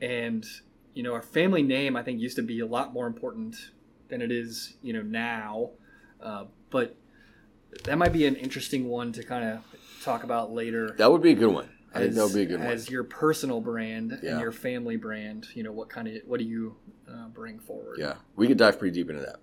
and 0.00 0.44
you 0.94 1.02
know 1.02 1.14
our 1.14 1.22
family 1.22 1.62
name 1.62 1.96
i 1.96 2.02
think 2.02 2.20
used 2.20 2.36
to 2.36 2.42
be 2.42 2.60
a 2.60 2.66
lot 2.66 2.92
more 2.92 3.06
important 3.06 3.54
than 4.08 4.20
it 4.20 4.30
is 4.32 4.74
you 4.82 4.92
know 4.92 5.02
now 5.02 5.70
uh, 6.22 6.44
but 6.70 6.96
that 7.84 7.96
might 7.98 8.12
be 8.12 8.26
an 8.26 8.36
interesting 8.36 8.88
one 8.88 9.12
to 9.12 9.22
kind 9.22 9.44
of 9.44 9.64
talk 10.02 10.24
about 10.24 10.52
later 10.52 10.94
that 10.98 11.10
would 11.10 11.22
be 11.22 11.30
a 11.32 11.34
good 11.34 11.52
one 11.52 11.68
i 11.94 11.98
think 11.98 12.10
as, 12.10 12.16
that 12.16 12.24
would 12.24 12.34
be 12.34 12.42
a 12.42 12.46
good 12.46 12.58
one 12.60 12.68
as 12.68 12.90
your 12.90 13.04
personal 13.04 13.60
brand 13.60 14.18
Yeah. 14.22 14.32
and 14.32 14.40
your 14.40 14.52
family 14.52 14.96
brand 14.96 15.46
you 15.54 15.62
know 15.62 15.72
what 15.72 15.88
kind 15.88 16.08
of 16.08 16.14
what 16.26 16.38
do 16.38 16.44
you 16.44 16.76
uh, 17.08 17.28
bring 17.28 17.58
forward 17.58 17.96
yeah 17.98 18.14
we 18.36 18.46
could 18.48 18.58
dive 18.58 18.78
pretty 18.78 18.94
deep 18.94 19.10
into 19.10 19.22
that 19.22 19.36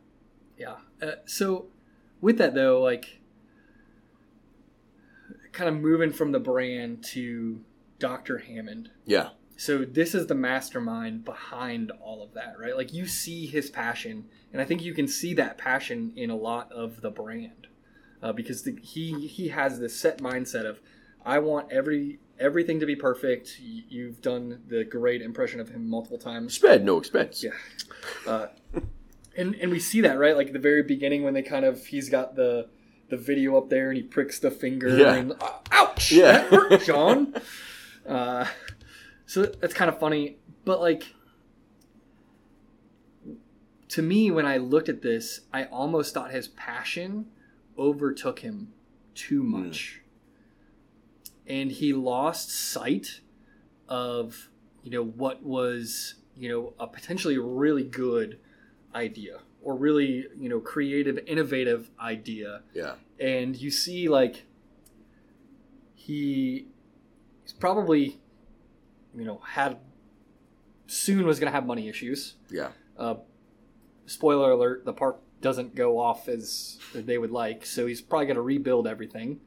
yeah. 0.57 0.75
Uh, 1.01 1.11
so 1.25 1.67
with 2.19 2.37
that 2.39 2.53
though, 2.53 2.81
like 2.81 3.21
kind 5.53 5.69
of 5.73 5.81
moving 5.81 6.11
from 6.11 6.33
the 6.33 6.39
brand 6.39 7.01
to 7.13 7.61
Dr. 7.97 8.39
Hammond. 8.39 8.91
yeah 9.05 9.29
So 9.59 9.83
this 9.83 10.15
is 10.15 10.27
the 10.27 10.35
mastermind 10.35 11.25
behind 11.25 11.91
all 12.01 12.23
of 12.23 12.33
that, 12.33 12.55
right? 12.57 12.77
Like 12.77 12.93
you 12.93 13.05
see 13.05 13.45
his 13.45 13.69
passion, 13.69 14.23
and 14.53 14.61
I 14.61 14.65
think 14.65 14.81
you 14.81 14.93
can 14.93 15.05
see 15.05 15.33
that 15.33 15.57
passion 15.57 16.13
in 16.15 16.29
a 16.29 16.35
lot 16.35 16.71
of 16.71 17.01
the 17.01 17.09
brand, 17.11 17.67
uh, 18.23 18.31
because 18.31 18.63
the, 18.63 18.77
he 18.81 19.27
he 19.27 19.49
has 19.49 19.77
this 19.77 19.93
set 19.99 20.19
mindset 20.19 20.65
of, 20.65 20.79
I 21.25 21.39
want 21.39 21.73
every 21.73 22.19
everything 22.39 22.79
to 22.79 22.85
be 22.85 22.95
perfect. 22.95 23.59
You've 23.59 24.21
done 24.21 24.61
the 24.69 24.85
great 24.85 25.21
impression 25.21 25.59
of 25.59 25.67
him 25.67 25.89
multiple 25.89 26.17
times. 26.17 26.53
sped 26.53 26.85
no 26.85 26.97
expense 26.97 27.43
Yeah. 27.43 27.51
Uh, 28.25 28.47
and 29.35 29.55
and 29.55 29.71
we 29.71 29.79
see 29.79 29.99
that 29.99 30.17
right, 30.17 30.37
like 30.37 30.53
the 30.53 30.59
very 30.59 30.83
beginning 30.83 31.23
when 31.23 31.33
they 31.33 31.41
kind 31.43 31.65
of 31.65 31.85
he's 31.87 32.07
got 32.09 32.37
the 32.37 32.69
the 33.09 33.17
video 33.17 33.57
up 33.57 33.69
there 33.69 33.89
and 33.89 33.97
he 33.97 34.03
pricks 34.03 34.39
the 34.39 34.51
finger 34.51 34.87
Yeah. 34.87 35.15
and 35.15 35.33
uh, 35.33 35.49
ouch, 35.73 36.13
Yeah. 36.13 36.31
that 36.31 36.45
hurt, 36.45 36.81
John. 36.85 37.33
uh, 38.07 38.45
so 39.29 39.43
that's 39.43 39.75
kind 39.75 39.89
of 39.89 39.99
funny, 39.99 40.37
but 40.65 40.81
like 40.81 41.13
to 43.89 44.01
me 44.01 44.31
when 44.31 44.47
I 44.47 44.57
looked 44.57 44.89
at 44.89 45.03
this, 45.03 45.41
I 45.53 45.65
almost 45.65 46.15
thought 46.15 46.31
his 46.31 46.47
passion 46.47 47.27
overtook 47.77 48.39
him 48.39 48.73
too 49.13 49.43
much, 49.43 50.01
and 51.45 51.71
he 51.71 51.93
lost 51.93 52.49
sight 52.49 53.19
of 53.87 54.49
you 54.81 54.89
know 54.89 55.03
what 55.03 55.43
was 55.43 56.15
you 56.35 56.49
know 56.49 56.73
a 56.79 56.87
potentially 56.87 57.37
really 57.37 57.83
good 57.83 58.39
idea 58.95 59.41
or 59.61 59.75
really 59.75 60.25
you 60.39 60.49
know 60.49 60.59
creative 60.59 61.19
innovative 61.27 61.91
idea. 62.01 62.63
Yeah. 62.73 62.95
and 63.19 63.55
you 63.55 63.69
see 63.69 64.09
like 64.09 64.47
he 65.93 66.65
he's 67.43 67.53
probably 67.53 68.19
you 69.15 69.25
know 69.25 69.41
had 69.45 69.77
soon 70.87 71.25
was 71.25 71.39
going 71.39 71.51
to 71.51 71.55
have 71.55 71.65
money 71.65 71.87
issues. 71.87 72.35
Yeah. 72.49 72.69
uh, 72.97 73.15
spoiler 74.05 74.51
alert 74.51 74.85
the 74.85 74.93
park 74.93 75.19
doesn't 75.41 75.75
go 75.75 75.99
off 75.99 76.27
as 76.27 76.79
they 76.93 77.17
would 77.17 77.31
like 77.31 77.63
so 77.65 77.85
he's 77.85 78.01
probably 78.01 78.25
going 78.25 78.35
to 78.35 78.41
rebuild 78.41 78.87
everything. 78.87 79.39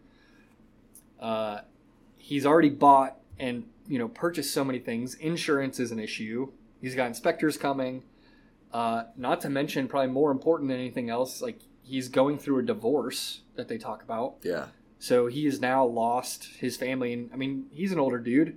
Uh, 1.21 1.61
he's 2.17 2.47
already 2.47 2.71
bought 2.71 3.17
and 3.39 3.65
you 3.89 3.99
know 3.99 4.09
purchased 4.09 4.53
so 4.53 4.65
many 4.65 4.79
things. 4.79 5.15
Insurance 5.17 5.79
is 5.81 5.91
an 5.93 5.99
issue. 5.99 6.51
He's 6.81 6.95
got 6.95 7.07
inspectors 7.07 7.57
coming. 7.57 8.05
Uh, 8.73 9.05
not 9.17 9.41
to 9.43 9.51
mention 9.51 9.87
probably 9.87 10.11
more 10.11 10.31
important 10.31 10.71
than 10.71 10.79
anything 10.79 11.11
else 11.11 11.43
like 11.43 11.61
he's 11.83 12.09
going 12.09 12.39
through 12.39 12.59
a 12.59 12.63
divorce 12.63 13.43
that 13.57 13.69
they 13.69 13.77
talk 13.77 14.03
about. 14.03 14.37
Yeah. 14.43 14.67
so 14.99 15.27
he 15.27 15.45
has 15.45 15.61
now 15.61 15.85
lost 15.85 16.45
his 16.59 16.77
family 16.77 17.13
and 17.13 17.29
i 17.35 17.37
mean 17.37 17.67
he's 17.73 17.91
an 17.93 17.99
older 17.99 18.19
dude 18.19 18.57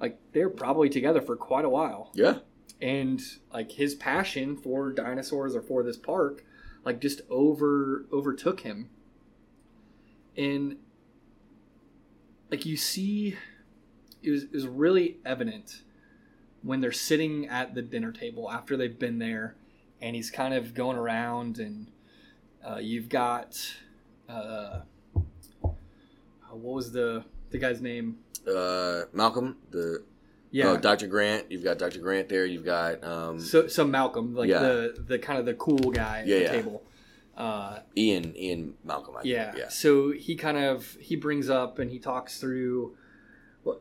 like 0.00 0.18
they're 0.32 0.50
probably 0.50 0.88
together 0.88 1.20
for 1.20 1.36
quite 1.36 1.64
a 1.64 1.68
while 1.68 2.10
Yeah. 2.14 2.38
and 2.80 3.20
like 3.52 3.72
his 3.72 3.94
passion 3.94 4.56
for 4.56 4.92
dinosaurs 4.92 5.54
or 5.56 5.62
for 5.62 5.82
this 5.82 5.96
park 5.96 6.44
like 6.84 7.00
just 7.00 7.22
over 7.30 8.04
overtook 8.12 8.60
him 8.60 8.90
and 10.36 10.76
like 12.50 12.66
you 12.66 12.76
see 12.76 13.36
it 14.22 14.30
was, 14.30 14.42
it 14.44 14.52
was 14.52 14.66
really 14.66 15.16
evident 15.24 15.82
when 16.62 16.80
they're 16.80 16.92
sitting 16.92 17.46
at 17.46 17.74
the 17.74 17.82
dinner 17.82 18.12
table 18.12 18.50
after 18.50 18.76
they've 18.76 18.98
been 18.98 19.18
there 19.18 19.54
and 20.00 20.14
he's 20.16 20.30
kind 20.30 20.52
of 20.52 20.74
going 20.74 20.96
around 20.96 21.58
and 21.58 21.86
uh, 22.68 22.76
you've 22.78 23.08
got 23.08 23.56
uh, 24.28 24.80
what 26.50 26.74
was 26.74 26.92
the 26.92 27.24
the 27.50 27.58
guy's 27.58 27.80
name 27.80 28.18
Uh, 28.46 29.02
Malcolm, 29.12 29.56
the 29.70 30.04
yeah 30.50 30.66
oh, 30.68 30.76
Dr. 30.76 31.06
Grant. 31.08 31.50
You've 31.50 31.64
got 31.64 31.78
Dr. 31.78 31.98
Grant 32.00 32.28
there. 32.28 32.46
You've 32.46 32.64
got 32.64 33.02
um, 33.04 33.40
So, 33.40 33.66
so 33.66 33.84
Malcolm, 33.84 34.34
like 34.34 34.48
Yeah. 34.48 34.60
the 34.60 35.04
the 35.06 35.18
kind 35.18 35.38
of 35.38 35.46
the 35.46 35.54
cool 35.54 35.90
guy 35.90 36.20
at 36.20 36.26
Yeah, 36.26 36.36
the 36.38 36.42
yeah. 36.44 36.52
table. 36.52 36.82
Uh, 37.36 37.80
Ian. 37.96 38.34
Ian 38.36 38.74
Malcolm. 38.84 39.14
I 39.16 39.22
think. 39.22 39.34
yeah. 39.34 39.54
Yeah. 39.56 39.68
So 39.68 40.10
he 40.12 40.36
kind 40.36 40.56
of 40.56 40.96
he 41.00 41.16
brings 41.16 41.50
up 41.50 41.78
and 41.78 41.90
he 41.90 41.98
talks 41.98 42.38
through. 42.40 42.96
What 43.64 43.80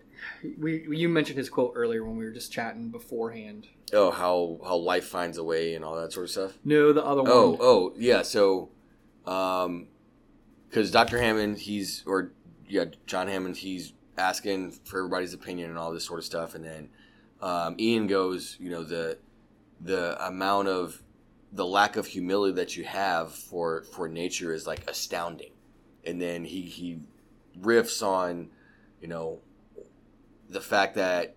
we 0.60 0.86
you 0.98 1.08
mentioned 1.08 1.38
his 1.38 1.50
quote 1.50 1.74
earlier 1.76 2.04
when 2.04 2.18
we 2.18 2.26
were 2.26 2.32
just 2.32 2.52
chatting 2.52 2.90
beforehand. 2.90 3.68
Oh, 3.94 4.10
how 4.12 4.60
how 4.68 4.76
life 4.78 5.06
finds 5.06 5.38
a 5.38 5.44
way 5.44 5.76
and 5.76 5.86
all 5.86 5.96
that 5.96 6.12
sort 6.12 6.26
of 6.26 6.32
stuff. 6.32 6.58
No, 6.66 6.92
the 6.92 7.06
other 7.06 7.22
one. 7.22 7.32
Oh, 7.32 7.58
oh, 7.62 7.94
yeah. 7.98 8.24
So, 8.24 8.70
um, 9.28 9.88
because 10.68 10.90
Dr. 10.92 11.20
Hammond, 11.22 11.60
he's 11.60 12.04
or 12.08 12.32
yeah, 12.68 12.86
John 13.06 13.28
Hammond, 13.28 13.58
he's 13.58 13.94
asking 14.18 14.72
for 14.72 15.00
everybody's 15.00 15.34
opinion 15.34 15.70
and 15.70 15.78
all 15.78 15.92
this 15.92 16.06
sort 16.06 16.20
of 16.20 16.26
stuff, 16.26 16.56
and 16.56 16.64
then 16.64 16.90
um, 17.42 17.76
Ian 17.80 18.08
goes, 18.08 18.58
you 18.60 18.70
know, 18.70 18.84
the 18.84 19.18
the 19.82 20.26
amount 20.26 20.68
of 20.68 21.02
the 21.52 21.66
lack 21.66 21.96
of 21.96 22.06
humility 22.06 22.54
that 22.56 22.76
you 22.76 22.84
have 22.84 23.34
for 23.34 23.84
for 23.84 24.08
nature 24.08 24.54
is 24.54 24.66
like 24.66 24.90
astounding, 24.90 25.52
and 26.06 26.22
then 26.22 26.46
he 26.46 26.62
he 26.62 27.00
riffs 27.60 28.06
on, 28.06 28.50
you 29.02 29.08
know, 29.08 29.40
the 30.50 30.62
fact 30.62 30.96
that 30.96 31.36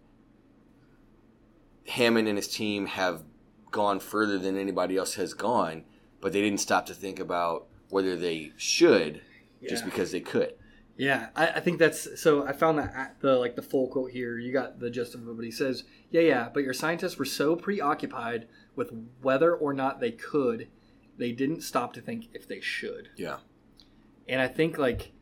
Hammond 1.86 2.28
and 2.28 2.36
his 2.36 2.48
team 2.48 2.86
have 2.86 3.22
gone 3.70 4.00
further 4.00 4.38
than 4.38 4.56
anybody 4.56 4.96
else 4.96 5.14
has 5.14 5.34
gone, 5.34 5.84
but 6.20 6.32
they 6.32 6.40
didn't 6.40 6.60
stop 6.60 6.86
to 6.86 6.94
think 6.94 7.18
about 7.18 7.66
whether 7.90 8.16
they 8.16 8.52
should 8.56 9.20
just 9.68 9.84
because 9.84 10.12
they 10.12 10.20
could. 10.20 10.54
Yeah, 10.98 11.28
I, 11.36 11.46
I 11.46 11.60
think 11.60 11.78
that's 11.78 12.20
so. 12.20 12.44
I 12.44 12.52
found 12.52 12.78
that 12.78 12.92
at 12.94 13.20
the 13.20 13.38
like 13.38 13.54
the 13.54 13.62
full 13.62 13.86
quote 13.86 14.10
here. 14.10 14.36
You 14.36 14.52
got 14.52 14.80
the 14.80 14.90
gist 14.90 15.14
of 15.14 15.26
it, 15.26 15.36
but 15.36 15.44
he 15.44 15.50
says, 15.52 15.84
"Yeah, 16.10 16.22
yeah, 16.22 16.48
but 16.52 16.64
your 16.64 16.74
scientists 16.74 17.16
were 17.16 17.24
so 17.24 17.54
preoccupied 17.54 18.48
with 18.74 18.92
whether 19.22 19.54
or 19.54 19.72
not 19.72 20.00
they 20.00 20.10
could, 20.10 20.66
they 21.16 21.30
didn't 21.30 21.62
stop 21.62 21.92
to 21.92 22.00
think 22.00 22.26
if 22.34 22.48
they 22.48 22.60
should." 22.60 23.10
Yeah. 23.16 23.38
And 24.28 24.42
I 24.42 24.48
think 24.48 24.76
like 24.76 25.12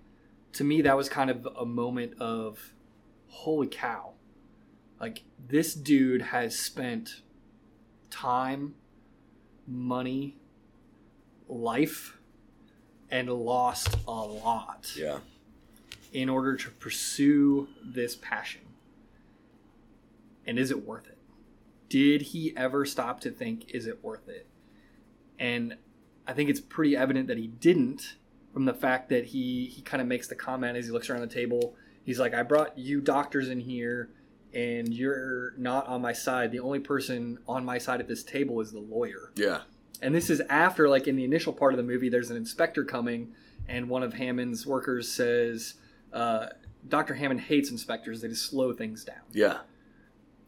to 0.55 0.65
me 0.65 0.81
that 0.81 0.97
was 0.97 1.11
kind 1.11 1.29
of 1.29 1.47
a 1.55 1.67
moment 1.67 2.19
of 2.19 2.73
holy 3.29 3.69
cow. 3.69 4.15
Like 4.99 5.25
this 5.47 5.75
dude 5.75 6.23
has 6.23 6.59
spent 6.59 7.21
time, 8.11 8.77
money, 9.67 10.39
life 11.49 12.19
and 13.11 13.29
lost 13.31 13.97
a 14.09 14.11
lot 14.11 14.93
Yeah. 14.97 15.19
In 16.17 16.31
order 16.31 16.57
to 16.57 16.71
pursue 16.71 17.69
this 17.85 18.17
passion. 18.17 18.63
And 20.47 20.59
is 20.59 20.71
it 20.71 20.87
worth 20.87 21.07
it? 21.09 21.19
Did 21.91 22.23
he 22.23 22.57
ever 22.57 22.87
stop 22.87 23.21
to 23.21 23.31
think, 23.31 23.71
is 23.73 23.87
it 23.87 24.03
worth 24.03 24.27
it? 24.27 24.47
And 25.39 25.77
I 26.27 26.33
think 26.33 26.49
it's 26.49 26.59
pretty 26.59 26.97
evident 26.97 27.29
that 27.29 27.37
he 27.37 27.49
didn't 27.49 28.15
from 28.55 28.65
the 28.65 28.73
fact 28.73 29.11
that 29.11 29.27
he, 29.27 29.67
he 29.67 29.83
kind 29.83 30.01
of 30.01 30.09
makes 30.09 30.27
the 30.27 30.35
comment 30.35 30.79
as 30.79 30.87
he 30.87 30.91
looks 30.91 31.11
around 31.11 31.21
the 31.21 31.27
table. 31.27 31.75
He's 32.03 32.19
like, 32.19 32.33
I 32.33 32.43
brought 32.43 32.79
you 32.79 33.03
doctors 33.03 33.51
in 33.51 33.61
here 33.61 34.09
and 34.55 34.95
you're 34.95 35.53
not 35.59 35.87
on 35.87 36.01
my 36.01 36.15
side. 36.15 36.51
The 36.51 36.61
only 36.61 36.79
person 36.79 37.41
on 37.47 37.63
my 37.63 37.77
side 37.77 38.01
at 38.01 38.09
this 38.09 38.25
table 38.25 38.63
is 38.63 38.73
the 38.73 38.81
lawyer. 38.81 39.33
Yeah. 39.35 39.61
And 40.01 40.15
this 40.15 40.31
is 40.31 40.41
after, 40.49 40.89
like, 40.89 41.09
in 41.09 41.17
the 41.17 41.25
initial 41.25 41.53
part 41.53 41.75
of 41.75 41.77
the 41.77 41.83
movie, 41.83 42.09
there's 42.09 42.31
an 42.31 42.39
inspector 42.39 42.85
coming, 42.85 43.35
and 43.69 43.91
one 43.91 44.03
of 44.03 44.15
Hammond's 44.15 44.67
workers 44.67 45.11
says, 45.11 45.75
uh, 46.13 46.47
Dr. 46.89 47.15
Hammond 47.15 47.41
hates 47.41 47.71
inspectors. 47.71 48.21
They 48.21 48.29
just 48.29 48.49
slow 48.49 48.73
things 48.73 49.05
down. 49.05 49.23
Yeah. 49.33 49.59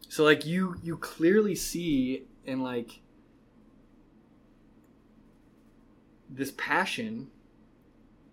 So, 0.08 0.24
like, 0.24 0.46
you, 0.46 0.76
you 0.82 0.96
clearly 0.96 1.54
see 1.54 2.24
in, 2.44 2.62
like, 2.62 3.00
this 6.30 6.52
passion 6.56 7.28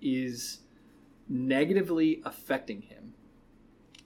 is 0.02 0.60
negatively 1.28 2.22
affecting 2.26 2.82
him. 2.84 3.14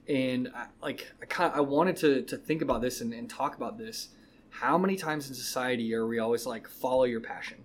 And, 0.08 0.49
I, 0.55 0.67
like, 0.82 1.12
I, 1.21 1.25
kind 1.25 1.51
I 1.53 1.62
wanted 1.62 1.95
to, 1.97 2.21
to 2.23 2.38
think 2.38 2.62
about 2.62 2.82
this 2.82 3.01
and, 3.01 3.13
and 3.13 3.29
talk 3.29 3.55
about 3.55 3.77
this 3.77 4.10
how 4.49 4.77
many 4.77 4.95
times 4.95 5.29
in 5.29 5.36
society 5.36 5.93
are 5.93 6.08
we 6.08 6.19
always 6.19 6.45
like 6.45 6.67
follow 6.67 7.03
your 7.03 7.19
passion 7.21 7.63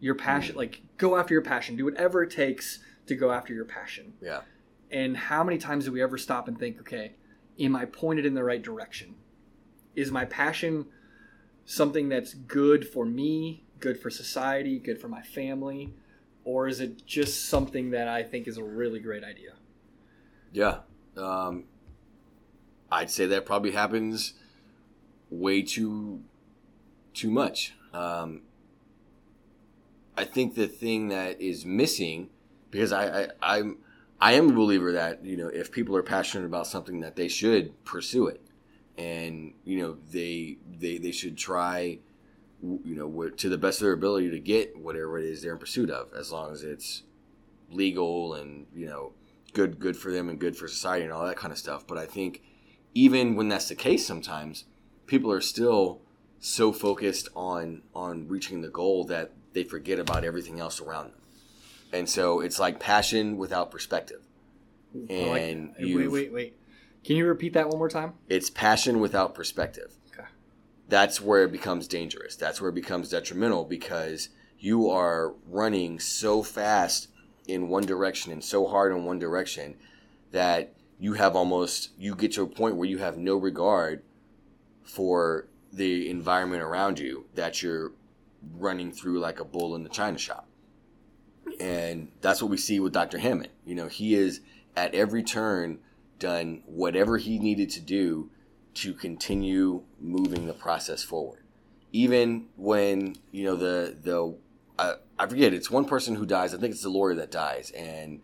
your 0.00 0.14
passion 0.14 0.56
like 0.56 0.82
go 0.96 1.16
after 1.16 1.34
your 1.34 1.42
passion 1.42 1.76
do 1.76 1.84
whatever 1.84 2.22
it 2.22 2.30
takes 2.30 2.80
to 3.06 3.14
go 3.14 3.30
after 3.30 3.54
your 3.54 3.64
passion 3.64 4.12
Yeah. 4.20 4.40
And 4.90 5.16
how 5.16 5.44
many 5.44 5.58
times 5.58 5.84
do 5.84 5.92
we 5.92 6.02
ever 6.02 6.18
stop 6.18 6.48
and 6.48 6.58
think 6.58 6.80
okay 6.80 7.12
am 7.58 7.76
i 7.76 7.84
pointed 7.84 8.24
in 8.26 8.34
the 8.34 8.44
right 8.44 8.62
direction 8.62 9.14
is 9.94 10.10
my 10.10 10.24
passion 10.24 10.86
something 11.64 12.08
that's 12.08 12.34
good 12.34 12.86
for 12.88 13.04
me 13.04 13.64
good 13.80 13.98
for 14.00 14.10
society 14.10 14.78
good 14.78 15.00
for 15.00 15.08
my 15.08 15.22
family 15.22 15.92
or 16.44 16.66
is 16.66 16.80
it 16.80 17.04
just 17.06 17.46
something 17.46 17.90
that 17.90 18.08
i 18.08 18.22
think 18.22 18.48
is 18.48 18.56
a 18.56 18.64
really 18.64 19.00
great 19.00 19.24
idea 19.24 19.52
Yeah. 20.52 20.80
Um, 21.16 21.64
I'd 22.90 23.10
say 23.10 23.26
that 23.26 23.44
probably 23.44 23.72
happens 23.72 24.34
way 25.30 25.62
too 25.62 26.22
too 27.12 27.30
much. 27.30 27.74
Um, 27.92 28.42
I 30.16 30.24
think 30.24 30.54
the 30.54 30.66
thing 30.68 31.08
that 31.08 31.40
is 31.40 31.64
missing, 31.64 32.30
because 32.70 32.92
I, 32.92 33.24
I 33.24 33.28
I'm 33.42 33.78
I 34.20 34.32
am 34.32 34.50
a 34.50 34.52
believer 34.52 34.92
that 34.92 35.24
you 35.24 35.36
know 35.36 35.48
if 35.48 35.70
people 35.70 35.96
are 35.96 36.02
passionate 36.02 36.46
about 36.46 36.66
something 36.66 37.00
that 37.00 37.16
they 37.16 37.28
should 37.28 37.84
pursue 37.84 38.26
it, 38.26 38.40
and 38.96 39.54
you 39.64 39.80
know 39.80 39.96
they 40.10 40.58
they 40.78 40.98
they 40.98 41.12
should 41.12 41.36
try 41.36 41.98
you 42.62 42.94
know 42.96 43.28
to 43.28 43.48
the 43.48 43.58
best 43.58 43.80
of 43.80 43.84
their 43.84 43.92
ability 43.92 44.30
to 44.30 44.40
get 44.40 44.76
whatever 44.76 45.18
it 45.18 45.24
is 45.24 45.42
they're 45.42 45.52
in 45.52 45.58
pursuit 45.58 45.90
of, 45.90 46.12
as 46.12 46.32
long 46.32 46.52
as 46.52 46.62
it's 46.62 47.02
legal 47.70 48.34
and 48.34 48.66
you 48.74 48.86
know 48.86 49.12
good 49.52 49.78
good 49.78 49.96
for 49.96 50.10
them 50.12 50.28
and 50.28 50.38
good 50.38 50.56
for 50.56 50.66
society 50.68 51.04
and 51.04 51.12
all 51.12 51.26
that 51.26 51.36
kind 51.36 51.52
of 51.52 51.58
stuff. 51.58 51.86
But 51.86 51.98
I 51.98 52.06
think 52.06 52.42
even 52.94 53.36
when 53.36 53.48
that's 53.48 53.68
the 53.68 53.74
case, 53.74 54.06
sometimes 54.06 54.64
people 55.06 55.30
are 55.30 55.40
still 55.40 56.00
so 56.40 56.72
focused 56.72 57.28
on 57.36 57.82
on 57.94 58.26
reaching 58.26 58.62
the 58.62 58.68
goal 58.68 59.04
that 59.04 59.32
they 59.52 59.64
forget 59.64 59.98
about 59.98 60.24
everything 60.24 60.58
else 60.58 60.80
around 60.80 61.12
them. 61.12 61.17
And 61.92 62.08
so 62.08 62.40
it's 62.40 62.58
like 62.58 62.80
passion 62.80 63.36
without 63.36 63.70
perspective. 63.70 64.20
I 64.94 64.98
like 64.98 65.42
And 65.42 65.74
wait 65.78 66.10
wait 66.10 66.32
wait 66.32 66.56
can 67.04 67.16
you 67.16 67.26
repeat 67.26 67.52
that 67.52 67.68
one 67.68 67.78
more 67.78 67.88
time 67.88 68.14
It's 68.28 68.50
passion 68.50 69.00
without 69.00 69.34
perspective. 69.34 69.94
okay 70.12 70.28
That's 70.88 71.20
where 71.20 71.44
it 71.44 71.52
becomes 71.52 71.86
dangerous. 71.86 72.36
That's 72.36 72.60
where 72.60 72.70
it 72.70 72.74
becomes 72.74 73.10
detrimental 73.10 73.64
because 73.64 74.30
you 74.58 74.90
are 74.90 75.34
running 75.46 76.00
so 76.00 76.42
fast 76.42 77.08
in 77.46 77.68
one 77.68 77.84
direction 77.84 78.32
and 78.32 78.42
so 78.42 78.66
hard 78.66 78.92
in 78.92 79.04
one 79.04 79.18
direction 79.18 79.76
that 80.32 80.74
you 80.98 81.14
have 81.14 81.36
almost 81.36 81.90
you 81.98 82.14
get 82.14 82.32
to 82.32 82.42
a 82.42 82.46
point 82.46 82.76
where 82.76 82.88
you 82.88 82.98
have 82.98 83.16
no 83.16 83.36
regard 83.36 84.02
for 84.82 85.46
the 85.72 86.10
environment 86.10 86.62
around 86.62 86.98
you 86.98 87.26
that 87.34 87.62
you're 87.62 87.92
running 88.56 88.90
through 88.90 89.18
like 89.18 89.38
a 89.38 89.44
bull 89.44 89.74
in 89.74 89.82
the 89.82 89.88
china 89.88 90.18
shop 90.18 90.46
and 91.60 92.08
that's 92.20 92.40
what 92.42 92.50
we 92.50 92.56
see 92.56 92.80
with 92.80 92.92
dr 92.92 93.16
hammond. 93.18 93.50
You 93.64 93.74
know 93.74 93.88
he 93.88 94.14
is 94.14 94.40
at 94.76 94.94
every 94.94 95.22
turn 95.22 95.78
done 96.18 96.62
whatever 96.66 97.18
he 97.18 97.38
needed 97.38 97.70
to 97.70 97.80
do 97.80 98.30
to 98.74 98.94
continue 98.94 99.82
moving 100.00 100.46
the 100.46 100.52
process 100.52 101.02
forward. 101.02 101.42
Even 101.92 102.46
when 102.56 103.16
you 103.32 103.44
know 103.44 103.56
the 103.56 103.96
the 104.00 104.36
I, 104.78 104.94
I 105.18 105.26
forget 105.26 105.52
it's 105.52 105.70
one 105.70 105.84
person 105.84 106.14
who 106.14 106.26
dies. 106.26 106.54
I 106.54 106.58
think 106.58 106.72
it's 106.72 106.82
the 106.82 106.88
lawyer 106.88 107.14
that 107.16 107.30
dies. 107.30 107.70
And 107.72 108.20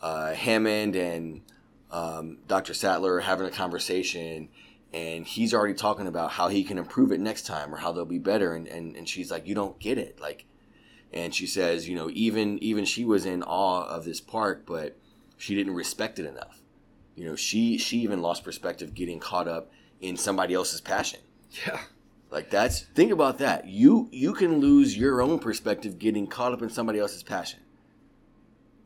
uh, 0.00 0.32
hammond 0.32 0.96
and 0.96 1.42
um, 1.90 2.38
Dr. 2.48 2.72
Sattler 2.72 3.20
having 3.20 3.46
a 3.46 3.50
conversation 3.50 4.48
and 4.92 5.26
he's 5.26 5.52
already 5.52 5.74
talking 5.74 6.06
about 6.06 6.32
how 6.32 6.48
he 6.48 6.64
can 6.64 6.78
improve 6.78 7.12
it 7.12 7.20
next 7.20 7.46
time 7.46 7.72
or 7.72 7.76
how 7.76 7.92
they'll 7.92 8.04
be 8.04 8.18
better. 8.18 8.54
And, 8.54 8.66
and, 8.66 8.96
and 8.96 9.08
she's 9.08 9.30
like 9.30 9.46
you 9.46 9.54
don't 9.54 9.78
get 9.78 9.98
it. 9.98 10.20
Like 10.20 10.46
and 11.12 11.34
she 11.34 11.46
says 11.46 11.88
you 11.88 11.94
know 11.94 12.08
even 12.12 12.58
even 12.62 12.84
she 12.84 13.04
was 13.04 13.24
in 13.26 13.42
awe 13.42 13.84
of 13.86 14.04
this 14.04 14.20
park 14.20 14.62
but 14.66 14.96
she 15.36 15.54
didn't 15.54 15.74
respect 15.74 16.18
it 16.18 16.26
enough 16.26 16.62
you 17.16 17.24
know 17.24 17.34
she 17.36 17.76
she 17.78 17.98
even 17.98 18.20
lost 18.22 18.44
perspective 18.44 18.94
getting 18.94 19.18
caught 19.18 19.48
up 19.48 19.70
in 20.00 20.16
somebody 20.16 20.54
else's 20.54 20.80
passion 20.80 21.20
Yeah. 21.66 21.80
like 22.30 22.50
that's 22.50 22.82
think 22.94 23.10
about 23.12 23.38
that 23.38 23.66
you 23.66 24.08
you 24.12 24.32
can 24.34 24.58
lose 24.60 24.96
your 24.96 25.20
own 25.22 25.38
perspective 25.38 25.98
getting 25.98 26.26
caught 26.26 26.52
up 26.52 26.62
in 26.62 26.70
somebody 26.70 26.98
else's 26.98 27.22
passion 27.22 27.60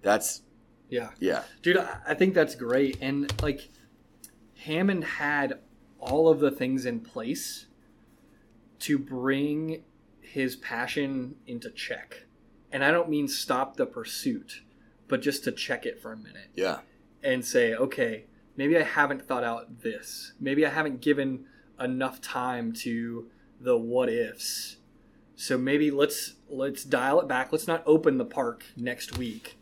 that's 0.02 0.42
Yeah. 0.88 1.10
yeah 1.20 1.42
Dude, 1.62 1.76
I 1.78 1.98
I 2.08 2.14
think 2.14 2.34
that's 2.34 2.54
great. 2.54 2.98
And 3.00 3.32
like 3.42 3.68
Hammond 4.64 5.04
had 5.04 5.58
all 5.98 6.28
of 6.28 6.40
the 6.40 6.50
things 6.50 6.84
in 6.86 7.00
place 7.00 7.66
to 8.80 8.98
bring 8.98 9.82
his 10.34 10.56
passion 10.56 11.36
into 11.46 11.70
check. 11.70 12.24
And 12.72 12.84
I 12.84 12.90
don't 12.90 13.08
mean 13.08 13.28
stop 13.28 13.76
the 13.76 13.86
pursuit, 13.86 14.62
but 15.06 15.22
just 15.22 15.44
to 15.44 15.52
check 15.52 15.86
it 15.86 16.02
for 16.02 16.12
a 16.12 16.16
minute 16.16 16.50
yeah 16.56 16.80
and 17.22 17.44
say, 17.44 17.72
okay, 17.72 18.24
maybe 18.56 18.76
I 18.76 18.82
haven't 18.82 19.28
thought 19.28 19.44
out 19.44 19.82
this. 19.82 20.32
Maybe 20.40 20.66
I 20.66 20.70
haven't 20.70 21.00
given 21.00 21.44
enough 21.78 22.20
time 22.20 22.72
to 22.72 23.30
the 23.60 23.76
what 23.78 24.08
ifs. 24.08 24.78
So 25.36 25.56
maybe 25.56 25.92
let's 25.92 26.34
let's 26.48 26.82
dial 26.82 27.20
it 27.20 27.28
back. 27.28 27.52
Let's 27.52 27.68
not 27.68 27.84
open 27.86 28.18
the 28.18 28.24
park 28.24 28.64
next 28.76 29.16
week. 29.16 29.56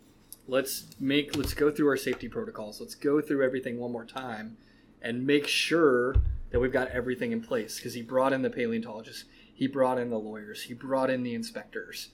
Let's 0.49 0.87
make 0.99 1.37
let's 1.37 1.53
go 1.53 1.71
through 1.71 1.89
our 1.89 1.99
safety 1.99 2.31
protocols. 2.31 2.81
Let's 2.81 2.95
go 2.95 3.21
through 3.21 3.45
everything 3.45 3.79
one 3.79 3.93
more 3.93 4.07
time 4.07 4.57
and 5.03 5.27
make 5.27 5.47
sure 5.47 6.17
that 6.49 6.61
we've 6.61 6.73
got 6.73 6.89
everything 6.89 7.31
in 7.31 7.43
place 7.43 7.77
because 7.77 7.93
he 7.93 8.01
brought 8.01 8.33
in 8.33 8.41
the 8.41 8.49
paleontologists, 8.49 9.25
he 9.63 9.69
brought 9.69 9.97
in 9.97 10.11
the 10.11 10.19
lawyers, 10.19 10.65
he 10.65 10.75
brought 10.75 11.09
in 11.09 11.23
the 11.23 11.37
inspectors. 11.37 12.09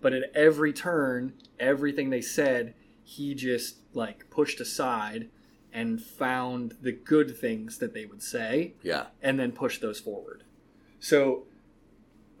But 0.00 0.12
at 0.12 0.30
every 0.36 0.72
turn, 0.72 1.32
everything 1.58 2.10
they 2.10 2.20
said, 2.20 2.74
he 3.02 3.34
just 3.34 3.78
like 3.92 4.30
pushed 4.30 4.60
aside 4.60 5.28
and 5.72 6.00
found 6.00 6.76
the 6.80 6.92
good 6.92 7.36
things 7.36 7.78
that 7.78 7.92
they 7.92 8.06
would 8.06 8.22
say 8.22 8.74
yeah 8.84 9.06
and 9.20 9.36
then 9.36 9.50
push 9.50 9.78
those 9.78 9.98
forward. 9.98 10.44
So 11.00 11.42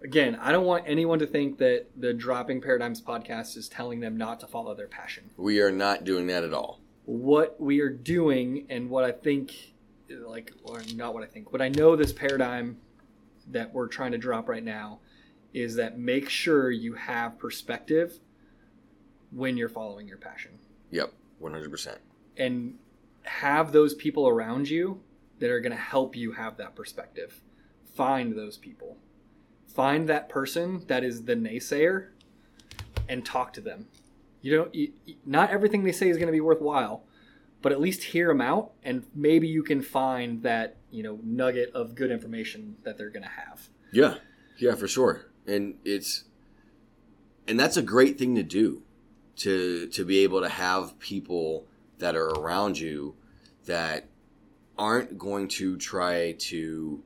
again, 0.00 0.36
I 0.40 0.52
don't 0.52 0.64
want 0.64 0.84
anyone 0.86 1.18
to 1.18 1.26
think 1.26 1.58
that 1.58 1.86
the 1.96 2.14
Dropping 2.14 2.60
Paradigms 2.60 3.02
podcast 3.02 3.56
is 3.56 3.68
telling 3.68 3.98
them 3.98 4.16
not 4.16 4.38
to 4.40 4.46
follow 4.46 4.76
their 4.76 4.86
passion. 4.86 5.30
we 5.36 5.60
are 5.60 5.72
not 5.72 6.04
doing 6.04 6.28
that 6.28 6.44
at 6.44 6.54
all 6.54 6.78
What 7.04 7.60
we 7.60 7.80
are 7.80 7.90
doing 7.90 8.64
and 8.70 8.88
what 8.90 9.02
I 9.02 9.10
think 9.10 9.72
like 10.08 10.52
or 10.62 10.82
not 10.94 11.14
what 11.14 11.24
I 11.24 11.26
think, 11.26 11.52
what 11.52 11.60
I 11.60 11.68
know 11.68 11.96
this 11.96 12.12
paradigm 12.12 12.76
that 13.52 13.72
we're 13.72 13.88
trying 13.88 14.12
to 14.12 14.18
drop 14.18 14.48
right 14.48 14.64
now 14.64 15.00
is 15.54 15.74
that 15.76 15.98
make 15.98 16.28
sure 16.28 16.70
you 16.70 16.94
have 16.94 17.38
perspective 17.38 18.18
when 19.30 19.56
you're 19.56 19.68
following 19.68 20.08
your 20.08 20.18
passion. 20.18 20.52
yep 20.90 21.12
100% 21.42 21.96
and 22.36 22.74
have 23.24 23.72
those 23.72 23.94
people 23.94 24.28
around 24.28 24.68
you 24.68 25.00
that 25.38 25.50
are 25.50 25.60
going 25.60 25.72
to 25.72 25.78
help 25.78 26.16
you 26.16 26.32
have 26.32 26.56
that 26.56 26.74
perspective. 26.74 27.40
Find 27.94 28.36
those 28.36 28.56
people. 28.56 28.96
Find 29.66 30.08
that 30.08 30.28
person 30.28 30.84
that 30.86 31.04
is 31.04 31.24
the 31.24 31.34
naysayer 31.34 32.08
and 33.08 33.24
talk 33.24 33.52
to 33.54 33.60
them. 33.60 33.88
You 34.40 34.56
don't 34.56 34.74
you, 34.74 34.92
not 35.24 35.50
everything 35.50 35.84
they 35.84 35.92
say 35.92 36.08
is 36.08 36.16
going 36.16 36.26
to 36.26 36.32
be 36.32 36.40
worthwhile, 36.40 37.04
but 37.60 37.72
at 37.72 37.80
least 37.80 38.04
hear 38.04 38.28
them 38.28 38.40
out 38.40 38.72
and 38.82 39.04
maybe 39.14 39.48
you 39.48 39.62
can 39.62 39.82
find 39.82 40.42
that, 40.42 40.76
you 40.92 41.02
know, 41.02 41.18
nugget 41.24 41.72
of 41.74 41.94
good 41.94 42.10
information 42.10 42.76
that 42.84 42.98
they're 42.98 43.10
going 43.10 43.24
to 43.24 43.28
have. 43.28 43.68
Yeah, 43.92 44.16
yeah, 44.58 44.74
for 44.74 44.86
sure. 44.86 45.26
And 45.46 45.76
it's 45.84 46.24
and 47.48 47.58
that's 47.58 47.76
a 47.76 47.82
great 47.82 48.18
thing 48.18 48.36
to 48.36 48.42
do 48.42 48.82
to 49.36 49.88
to 49.88 50.04
be 50.04 50.20
able 50.20 50.40
to 50.42 50.48
have 50.48 50.98
people 50.98 51.66
that 51.98 52.14
are 52.14 52.28
around 52.28 52.78
you 52.78 53.16
that 53.64 54.06
aren't 54.78 55.18
going 55.18 55.48
to 55.48 55.76
try 55.76 56.32
to 56.32 57.02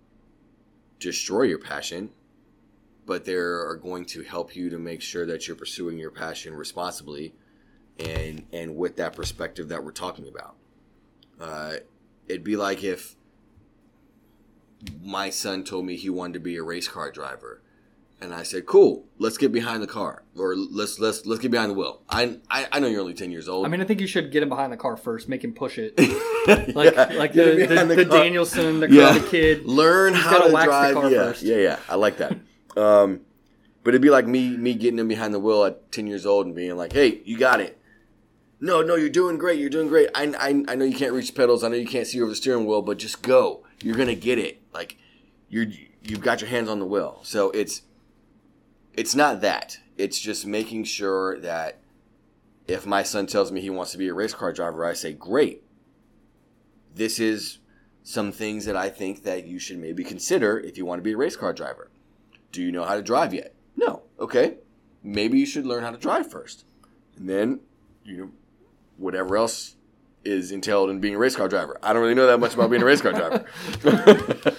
destroy 0.99 1.43
your 1.43 1.59
passion, 1.59 2.11
but 3.05 3.25
they 3.25 3.35
are 3.35 3.77
going 3.77 4.05
to 4.07 4.23
help 4.23 4.57
you 4.57 4.71
to 4.71 4.79
make 4.79 5.03
sure 5.03 5.27
that 5.27 5.47
you're 5.47 5.57
pursuing 5.57 5.99
your 5.99 6.11
passion 6.11 6.55
responsibly 6.55 7.35
and 7.99 8.47
and 8.53 8.77
with 8.77 8.97
that 8.97 9.15
perspective 9.15 9.69
that 9.69 9.83
we're 9.83 9.93
talking 9.93 10.29
about. 10.29 10.57
Uh, 11.41 11.77
it'd 12.29 12.45
be 12.45 12.57
like 12.57 12.83
if 12.83 13.15
my 15.03 15.31
son 15.31 15.65
told 15.65 15.85
me 15.87 15.97
he 15.97 16.11
wanted 16.11 16.35
to 16.35 16.41
be 16.41 16.57
a 16.57 16.63
race 16.63 16.89
car 16.89 17.11
driver 17.11 17.61
and 18.21 18.33
I 18.33 18.45
said, 18.45 18.65
"Cool, 18.67 19.05
let's 19.19 19.37
get 19.37 19.53
behind 19.53 19.83
the 19.83 19.87
car, 19.87 20.23
or 20.37 20.57
let's 20.57 20.99
let's 20.99 21.27
let's 21.27 21.41
get 21.41 21.51
behind 21.51 21.71
the 21.71 21.75
wheel." 21.75 22.01
I 22.09 22.39
I, 22.51 22.67
I 22.73 22.81
know 22.81 22.87
you're 22.87 23.01
only 23.03 23.15
ten 23.15 23.31
years 23.31 23.49
old. 23.49 23.67
I 23.67 23.69
mean, 23.69 23.81
I 23.81 23.85
think 23.85 24.01
you 24.01 24.07
should 24.07 24.33
get 24.33 24.43
him 24.43 24.49
behind 24.49 24.73
the 24.73 24.77
car 24.77 24.97
first, 24.97 25.29
make 25.29 25.45
him 25.45 25.53
push 25.53 25.79
it. 25.79 25.99
like 26.75 26.97
Like 26.97 27.13
like 27.15 27.33
the, 27.35 27.67
the, 27.69 27.95
the, 27.95 28.05
Daniel-san, 28.05 28.81
the 28.81 28.91
Yeah. 28.91 29.19
Kid. 29.29 29.67
learn 29.67 30.15
He's 30.15 30.23
how 30.23 30.47
to 30.47 30.53
wax 30.53 30.65
the 30.67 30.71
drive. 30.71 30.95
car 30.95 31.11
yeah, 31.11 31.19
first. 31.25 31.43
yeah, 31.43 31.57
yeah. 31.57 31.79
I 31.89 31.97
like 31.97 32.17
that. 32.19 32.33
um, 32.77 33.21
but 33.85 33.91
it'd 33.91 34.03
be 34.03 34.11
like 34.11 34.27
me 34.27 34.57
me 34.57 34.75
getting 34.75 34.99
him 34.99 35.09
behind 35.09 35.35
the 35.35 35.41
wheel 35.41 35.65
at 35.65 35.93
ten 35.93 36.07
years 36.07 36.25
old 36.25 36.47
and 36.47 36.55
being 36.55 36.77
like, 36.77 36.93
"Hey, 36.95 37.21
you 37.25 37.37
got 37.37 37.61
it." 37.61 37.79
No, 38.59 38.81
no, 38.81 38.95
you're 38.95 39.11
doing 39.11 39.37
great. 39.37 39.61
You're 39.61 39.69
doing 39.69 39.89
great. 39.89 40.09
I, 40.15 40.25
I, 40.39 40.49
I 40.73 40.75
know 40.77 40.87
you 40.87 40.97
can't 40.97 41.13
reach 41.13 41.27
the 41.27 41.35
pedals. 41.35 41.63
I 41.63 41.69
know 41.69 41.75
you 41.77 41.87
can't 41.87 42.07
see 42.07 42.19
over 42.23 42.31
the 42.31 42.35
steering 42.37 42.65
wheel, 42.65 42.81
but 42.81 42.97
just 42.97 43.21
go. 43.21 43.63
You're 43.81 43.97
gonna 43.97 44.15
get 44.15 44.39
it. 44.39 44.63
Like 44.73 44.97
you're 45.49 45.67
you've 46.03 46.21
got 46.21 46.41
your 46.41 46.51
hands 46.51 46.69
on 46.69 46.79
the 46.79 46.87
wheel. 46.87 47.21
So 47.23 47.51
it's 47.51 47.83
it's 48.95 49.15
not 49.15 49.41
that. 49.43 49.79
It's 49.97 50.19
just 50.19 50.47
making 50.47 50.85
sure 50.85 51.39
that 51.41 51.81
if 52.67 52.87
my 52.87 53.03
son 53.03 53.27
tells 53.27 53.53
me 53.53 53.61
he 53.61 53.71
wants 53.71 53.93
to 53.93 53.99
be 53.99 54.09
a 54.09 54.15
race 54.15 54.35
car 54.35 54.53
driver, 54.53 54.85
I 54.85 54.93
say, 54.93 55.13
"Great. 55.13 55.63
This 56.95 57.21
is 57.21 57.59
some 58.07 58.31
things 58.31 58.65
that 58.67 58.77
I 58.77 58.89
think 58.89 59.25
that 59.25 59.47
you 59.47 59.59
should 59.59 59.79
maybe 59.79 60.05
consider 60.05 60.61
if 60.61 60.79
you 60.79 60.87
want 60.87 61.01
to 61.01 61.03
be 61.03 61.13
a 61.13 61.17
race 61.17 61.35
car 61.35 61.53
driver. 61.53 61.91
Do 62.53 62.63
you 62.63 62.71
know 62.71 62.85
how 62.85 62.95
to 62.95 63.03
drive 63.03 63.35
yet? 63.35 63.53
No. 63.77 64.03
Okay. 64.21 64.59
Maybe 65.03 65.41
you 65.41 65.47
should 65.47 65.67
learn 65.67 65.83
how 65.83 65.91
to 65.91 65.99
drive 65.99 66.31
first. 66.31 66.65
And 67.17 67.29
then, 67.29 67.61
you 68.05 68.17
know, 68.17 68.31
whatever 68.97 69.37
else 69.37 69.76
is 70.27 70.53
entailed 70.53 70.91
in 70.91 71.01
being 71.01 71.15
a 71.15 71.19
race 71.19 71.37
car 71.37 71.49
driver. 71.49 71.79
I 71.83 71.93
don't 71.93 72.03
really 72.03 72.15
know 72.15 72.27
that 72.27 72.39
much 72.39 72.55
about 72.55 72.71
being 72.71 72.83
a 72.83 72.87
race 72.87 73.01
car 73.01 73.13
driver. 73.13 73.47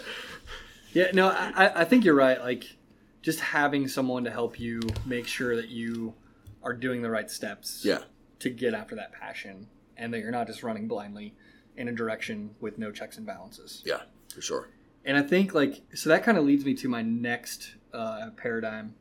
Yeah, 0.98 1.12
no, 1.14 1.28
I, 1.30 1.82
I 1.82 1.86
think 1.86 2.06
you're 2.06 2.16
right. 2.16 2.40
Like, 2.42 2.76
just 3.22 3.40
having 3.40 3.88
someone 3.88 4.24
to 4.24 4.32
help 4.32 4.60
you 4.60 4.80
make 5.06 5.28
sure 5.28 5.56
that 5.56 5.70
you 5.70 6.16
are 6.64 6.74
doing 6.74 7.04
the 7.04 7.10
right 7.12 7.30
steps 7.30 7.84
yeah. 7.86 8.00
to 8.40 8.50
get 8.50 8.74
after 8.74 8.96
that 8.96 9.12
passion 9.12 9.68
and 9.96 10.12
that 10.12 10.22
you're 10.22 10.32
not 10.32 10.48
just 10.48 10.64
running 10.64 10.88
blindly 10.88 11.36
in 11.76 11.88
a 11.88 11.92
direction 11.92 12.50
with 12.62 12.80
no 12.80 12.92
checks 12.92 13.18
and 13.18 13.28
balances. 13.28 13.84
Yeah, 13.86 14.02
for 14.34 14.42
sure. 14.42 14.70
And 15.06 15.16
I 15.16 15.22
think, 15.22 15.54
like, 15.54 15.84
so 15.94 16.10
that 16.10 16.24
kind 16.24 16.36
of 16.36 16.46
leads 16.46 16.66
me 16.66 16.74
to 16.74 16.90
my 16.90 17.04
next 17.04 17.76
uh, 17.94 18.32
paradigm. 18.36 18.96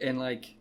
And, 0.00 0.18
like, 0.18 0.54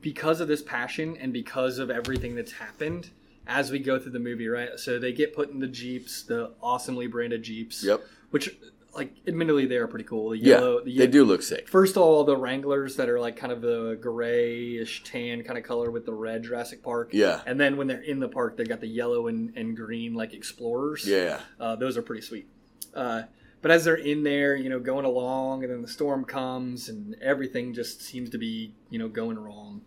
because 0.00 0.40
of 0.40 0.48
this 0.48 0.62
passion 0.62 1.16
and 1.16 1.32
because 1.32 1.78
of 1.78 1.90
everything 1.90 2.34
that's 2.34 2.52
happened 2.52 3.10
as 3.48 3.70
we 3.72 3.78
go 3.78 3.98
through 3.98 4.12
the 4.12 4.18
movie, 4.20 4.46
right? 4.46 4.78
So 4.78 4.98
they 4.98 5.12
get 5.12 5.34
put 5.34 5.50
in 5.50 5.58
the 5.58 5.66
Jeeps, 5.66 6.22
the 6.22 6.52
awesomely 6.62 7.06
branded 7.06 7.42
Jeeps. 7.42 7.82
Yep. 7.82 8.02
Which, 8.30 8.54
like, 8.94 9.14
admittedly, 9.26 9.64
they 9.64 9.76
are 9.78 9.88
pretty 9.88 10.04
cool. 10.04 10.30
The 10.30 10.36
Yeah. 10.38 10.58
yellow, 10.58 10.84
They 10.84 11.06
do 11.06 11.24
look 11.24 11.42
sick. 11.42 11.66
First 11.66 11.96
of 11.96 12.02
all, 12.02 12.24
the 12.24 12.36
Wranglers 12.36 12.96
that 12.96 13.08
are 13.08 13.18
like 13.18 13.36
kind 13.36 13.50
of 13.52 13.62
the 13.62 13.96
grayish 14.00 15.02
tan 15.02 15.42
kind 15.44 15.58
of 15.58 15.64
color 15.64 15.90
with 15.90 16.04
the 16.04 16.12
red 16.12 16.42
Jurassic 16.42 16.82
Park. 16.82 17.10
Yeah. 17.12 17.40
And 17.46 17.58
then 17.58 17.78
when 17.78 17.86
they're 17.86 18.02
in 18.02 18.20
the 18.20 18.28
park, 18.28 18.56
they've 18.58 18.68
got 18.68 18.80
the 18.80 18.86
yellow 18.88 19.28
and, 19.28 19.56
and 19.56 19.74
green 19.74 20.14
like 20.14 20.34
Explorers. 20.34 21.06
Yeah. 21.06 21.40
Uh, 21.58 21.74
those 21.76 21.96
are 21.96 22.02
pretty 22.02 22.22
sweet. 22.22 22.48
Uh, 22.94 23.22
but 23.62 23.70
as 23.70 23.84
they're 23.84 23.94
in 23.94 24.22
there, 24.24 24.56
you 24.56 24.68
know, 24.68 24.78
going 24.78 25.04
along, 25.04 25.64
and 25.64 25.72
then 25.72 25.82
the 25.82 25.88
storm 25.88 26.24
comes, 26.24 26.88
and 26.88 27.16
everything 27.22 27.72
just 27.72 28.02
seems 28.02 28.30
to 28.30 28.38
be, 28.38 28.74
you 28.90 28.98
know, 28.98 29.08
going 29.08 29.38
wrong. 29.38 29.80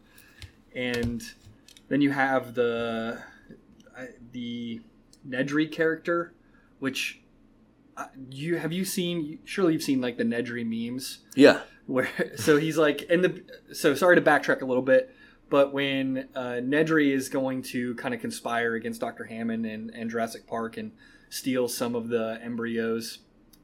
And 0.75 1.23
then 1.89 2.01
you 2.01 2.11
have 2.11 2.53
the 2.53 3.21
the 4.31 4.81
Nedry 5.27 5.71
character, 5.71 6.33
which 6.79 7.21
uh, 7.97 8.07
you 8.29 8.57
have 8.57 8.71
you 8.71 8.85
seen? 8.85 9.39
Surely 9.45 9.73
you've 9.73 9.83
seen 9.83 10.01
like 10.01 10.17
the 10.17 10.23
Nedry 10.23 10.65
memes. 10.65 11.19
Yeah. 11.35 11.61
where 11.85 12.09
so 12.35 12.57
he's 12.57 12.77
like 12.77 13.03
in 13.03 13.21
the 13.21 13.43
so 13.73 13.93
sorry 13.95 14.15
to 14.15 14.21
backtrack 14.21 14.61
a 14.61 14.65
little 14.65 14.83
bit 14.83 15.13
but 15.49 15.73
when 15.73 16.29
uh, 16.35 16.61
nedry 16.63 17.11
is 17.11 17.27
going 17.27 17.61
to 17.61 17.93
kind 17.95 18.13
of 18.13 18.21
conspire 18.21 18.75
against 18.75 19.01
dr 19.01 19.23
hammond 19.25 19.65
and, 19.65 19.89
and 19.89 20.09
jurassic 20.09 20.47
park 20.47 20.77
and 20.77 20.91
steal 21.29 21.67
some 21.67 21.95
of 21.95 22.07
the 22.07 22.39
embryos 22.43 23.19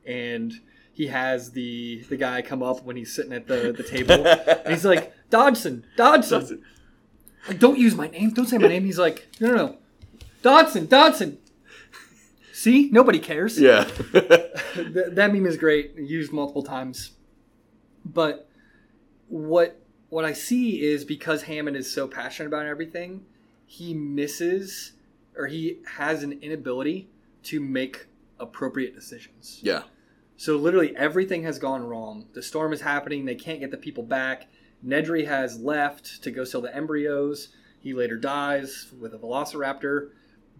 and 0.05 0.53
he 0.91 1.07
has 1.07 1.51
the 1.51 2.03
the 2.09 2.17
guy 2.17 2.41
come 2.41 2.63
up 2.63 2.83
when 2.83 2.95
he's 2.95 3.13
sitting 3.13 3.31
at 3.31 3.47
the, 3.47 3.71
the 3.71 3.83
table. 3.83 4.25
And 4.65 4.73
he's 4.73 4.83
like 4.83 5.13
Dodgson. 5.29 5.85
Dodgson. 5.95 6.63
Like 7.47 7.59
don't 7.59 7.77
use 7.77 7.93
my 7.95 8.07
name 8.07 8.31
don't 8.31 8.47
say 8.47 8.57
my 8.57 8.67
name. 8.67 8.83
He's 8.83 8.97
like 8.99 9.27
no 9.39 9.47
no 9.49 9.55
no 9.55 9.77
Dodgson 10.41 10.87
Dodgson. 10.87 11.37
See? 12.53 12.89
Nobody 12.91 13.19
cares. 13.19 13.59
Yeah. 13.59 13.83
Th- 14.13 14.51
that 15.11 15.31
meme 15.31 15.45
is 15.45 15.57
great 15.57 15.95
used 15.95 16.31
multiple 16.33 16.63
times. 16.63 17.11
But 18.03 18.49
what 19.27 19.81
what 20.09 20.23
i 20.23 20.31
see 20.31 20.81
is 20.81 21.03
because 21.03 21.43
hammond 21.43 21.75
is 21.75 21.91
so 21.91 22.07
passionate 22.07 22.47
about 22.47 22.65
everything 22.65 23.25
he 23.65 23.93
misses 23.93 24.93
or 25.35 25.47
he 25.47 25.79
has 25.97 26.23
an 26.23 26.31
inability 26.41 27.09
to 27.43 27.59
make 27.59 28.07
appropriate 28.39 28.95
decisions. 28.95 29.59
Yeah. 29.61 29.83
so 30.37 30.55
literally 30.55 30.95
everything 30.95 31.43
has 31.43 31.59
gone 31.59 31.83
wrong. 31.83 32.27
The 32.33 32.41
storm 32.41 32.71
is 32.71 32.81
happening. 32.81 33.25
They 33.25 33.35
can't 33.35 33.59
get 33.59 33.69
the 33.71 33.77
people 33.77 34.03
back. 34.03 34.47
Nedry 34.85 35.27
has 35.27 35.59
left 35.59 36.23
to 36.23 36.31
go 36.31 36.43
sell 36.45 36.61
the 36.61 36.73
embryos. 36.75 37.49
He 37.79 37.93
later 37.93 38.17
dies 38.17 38.87
with 38.99 39.13
a 39.13 39.17
velociraptor 39.17 40.09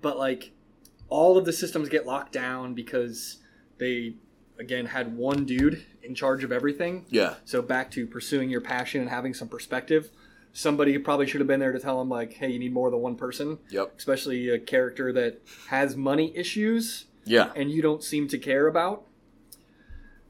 but 0.02 0.18
like 0.18 0.52
all 1.10 1.38
of 1.38 1.46
the 1.46 1.54
systems 1.54 1.90
get 1.90 2.06
locked 2.06 2.32
down 2.32 2.74
because 2.74 3.38
they 3.78 4.16
again 4.60 4.86
had 4.88 5.16
one 5.16 5.46
dude 5.46 5.84
in 6.04 6.16
charge 6.16 6.44
of 6.44 6.52
everything 6.52 7.06
Yeah. 7.10 7.36
so 7.46 7.62
back 7.62 7.92
to 7.92 8.06
pursuing 8.08 8.50
your 8.50 8.62
passion 8.62 9.02
and 9.02 9.10
having 9.10 9.34
some 9.34 9.48
perspective 9.48 10.10
somebody 10.54 10.98
probably 10.98 11.28
should 11.28 11.40
have 11.42 11.48
been 11.48 11.60
there 11.60 11.72
to 11.72 11.80
tell 11.80 12.02
him 12.02 12.10
like 12.10 12.34
hey 12.34 12.50
you 12.50 12.60
need 12.60 12.74
more 12.74 12.90
than 12.90 13.00
one 13.00 13.16
person 13.16 13.60
Yep. 13.70 13.94
especially 13.98 14.50
a 14.50 14.58
character 14.60 15.14
that 15.14 15.42
has 15.70 15.96
money 15.96 16.36
issues 16.36 17.06
Yeah. 17.26 17.52
and 17.56 17.70
you 17.70 17.82
don't 17.82 18.04
seem 18.04 18.28
to 18.30 18.38
care 18.38 18.68
about. 18.68 19.04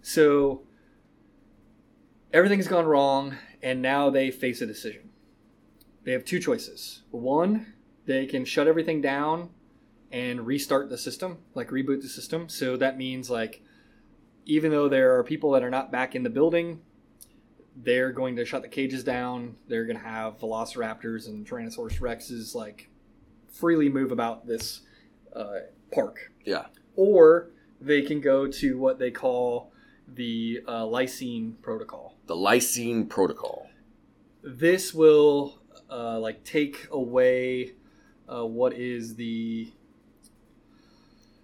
So 0.01 0.61
everything's 2.33 2.67
gone 2.67 2.85
wrong, 2.85 3.35
and 3.61 3.81
now 3.81 4.09
they 4.09 4.31
face 4.31 4.61
a 4.61 4.65
decision. 4.65 5.09
They 6.03 6.11
have 6.13 6.23
two 6.25 6.39
choices. 6.39 7.03
One, 7.11 7.73
they 8.05 8.25
can 8.25 8.45
shut 8.45 8.67
everything 8.67 9.01
down 9.01 9.49
and 10.11 10.45
restart 10.45 10.89
the 10.89 10.97
system, 10.97 11.37
like 11.55 11.69
reboot 11.69 12.01
the 12.01 12.07
system. 12.09 12.49
So 12.49 12.77
that 12.77 12.97
means, 12.97 13.29
like, 13.29 13.61
even 14.45 14.71
though 14.71 14.87
there 14.87 15.17
are 15.17 15.23
people 15.23 15.51
that 15.51 15.63
are 15.63 15.69
not 15.69 15.91
back 15.91 16.15
in 16.15 16.23
the 16.23 16.29
building, 16.29 16.79
they're 17.75 18.11
going 18.11 18.35
to 18.37 18.45
shut 18.45 18.61
the 18.61 18.67
cages 18.67 19.03
down. 19.03 19.55
They're 19.67 19.85
going 19.85 19.97
to 19.97 20.03
have 20.03 20.39
velociraptors 20.39 21.27
and 21.27 21.45
Tyrannosaurus 21.47 21.99
rexes, 21.99 22.55
like, 22.55 22.89
freely 23.51 23.89
move 23.89 24.11
about 24.11 24.47
this 24.47 24.81
uh, 25.35 25.59
park 25.91 26.31
Yeah. 26.45 26.67
or 26.95 27.49
they 27.81 28.01
can 28.01 28.21
go 28.21 28.47
to 28.47 28.77
what 28.77 28.97
they 28.99 29.11
call 29.11 29.71
the 30.07 30.61
uh, 30.67 30.83
lysine 30.83 31.61
protocol. 31.61 32.15
The 32.27 32.35
lysine 32.35 33.07
protocol. 33.09 33.69
This 34.43 34.93
will 34.93 35.59
uh, 35.89 36.19
like 36.19 36.43
take 36.43 36.87
away 36.91 37.73
uh, 38.31 38.45
what 38.45 38.73
is 38.73 39.15
the 39.15 39.71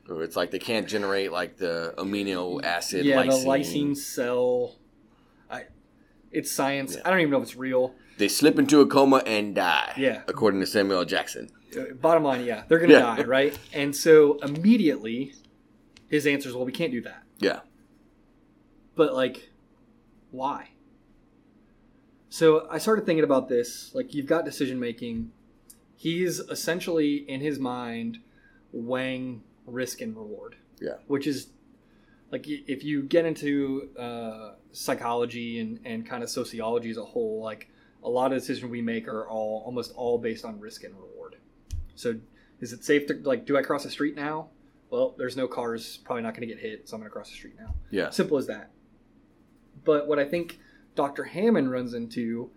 Or 0.09 0.21
It's 0.23 0.35
like 0.35 0.51
they 0.51 0.59
can't 0.59 0.87
generate 0.87 1.31
like 1.31 1.57
the 1.57 1.93
amino 1.97 2.63
acid 2.63 3.05
yeah 3.05 3.23
lysine. 3.23 3.29
the 3.43 3.47
lysine 3.49 3.97
cell. 3.97 4.75
I, 5.49 5.63
it's 6.31 6.51
science. 6.51 6.95
Yeah. 6.95 7.01
I 7.05 7.09
don't 7.09 7.19
even 7.21 7.31
know 7.31 7.37
if 7.37 7.43
it's 7.43 7.55
real. 7.55 7.95
They 8.17 8.27
slip 8.27 8.59
into 8.59 8.81
a 8.81 8.85
coma 8.87 9.23
and 9.25 9.55
die. 9.55 9.93
Yeah. 9.97 10.21
According 10.27 10.59
to 10.59 10.67
Samuel 10.67 10.99
L. 10.99 11.05
Jackson. 11.05 11.49
Uh, 11.75 11.93
Bottom 11.99 12.23
line, 12.23 12.43
yeah, 12.45 12.63
they're 12.67 12.79
gonna 12.79 12.93
Yeah. 12.93 13.15
die, 13.15 13.23
right? 13.23 13.57
And 13.73 13.95
so 13.95 14.37
immediately, 14.43 15.33
his 16.09 16.27
answer 16.27 16.49
is, 16.49 16.55
"Well, 16.55 16.65
we 16.65 16.71
can't 16.71 16.91
do 16.91 17.01
that." 17.01 17.23
Yeah. 17.39 17.61
but 18.95 19.13
like 19.15 19.49
why 20.29 20.69
so 22.29 22.67
i 22.69 22.77
started 22.77 23.05
thinking 23.05 23.23
about 23.23 23.49
this 23.49 23.91
like 23.95 24.13
you've 24.13 24.25
got 24.27 24.45
decision 24.45 24.79
making 24.79 25.31
he's 25.95 26.39
essentially 26.39 27.17
in 27.27 27.41
his 27.41 27.57
mind 27.59 28.19
weighing 28.71 29.41
risk 29.65 30.01
and 30.01 30.15
reward 30.15 30.55
Yeah. 30.79 30.97
which 31.07 31.27
is 31.27 31.47
like 32.31 32.45
if 32.47 32.83
you 32.83 33.03
get 33.03 33.25
into 33.25 33.89
uh, 33.97 34.53
psychology 34.71 35.59
and, 35.59 35.79
and 35.85 36.05
kind 36.05 36.23
of 36.23 36.29
sociology 36.29 36.89
as 36.89 36.97
a 36.97 37.05
whole 37.05 37.41
like 37.41 37.69
a 38.03 38.09
lot 38.09 38.33
of 38.33 38.39
decisions 38.39 38.69
we 38.69 38.81
make 38.81 39.07
are 39.07 39.27
all 39.27 39.63
almost 39.65 39.93
all 39.95 40.17
based 40.17 40.43
on 40.45 40.59
risk 40.59 40.83
and 40.83 40.93
reward 40.95 41.37
so 41.95 42.15
is 42.59 42.73
it 42.73 42.83
safe 42.83 43.05
to 43.07 43.13
like 43.23 43.45
do 43.45 43.55
i 43.57 43.61
cross 43.61 43.83
the 43.83 43.89
street 43.89 44.15
now 44.15 44.49
well 44.89 45.13
there's 45.17 45.37
no 45.37 45.47
cars 45.47 45.97
probably 46.03 46.21
not 46.23 46.33
going 46.35 46.47
to 46.47 46.53
get 46.53 46.61
hit 46.61 46.89
so 46.89 46.95
i'm 46.95 47.01
going 47.01 47.09
to 47.09 47.13
cross 47.13 47.29
the 47.29 47.35
street 47.35 47.55
now 47.59 47.73
Yeah. 47.91 48.09
Simple 48.09 48.37
as 48.37 48.47
that. 48.47 48.71
But 49.85 50.07
what 50.07 50.17
I 50.19 50.25
think 50.25 50.59
Dr. 50.95 51.23
Hammond 51.25 51.69
runs 51.71 51.93
into 51.93 52.51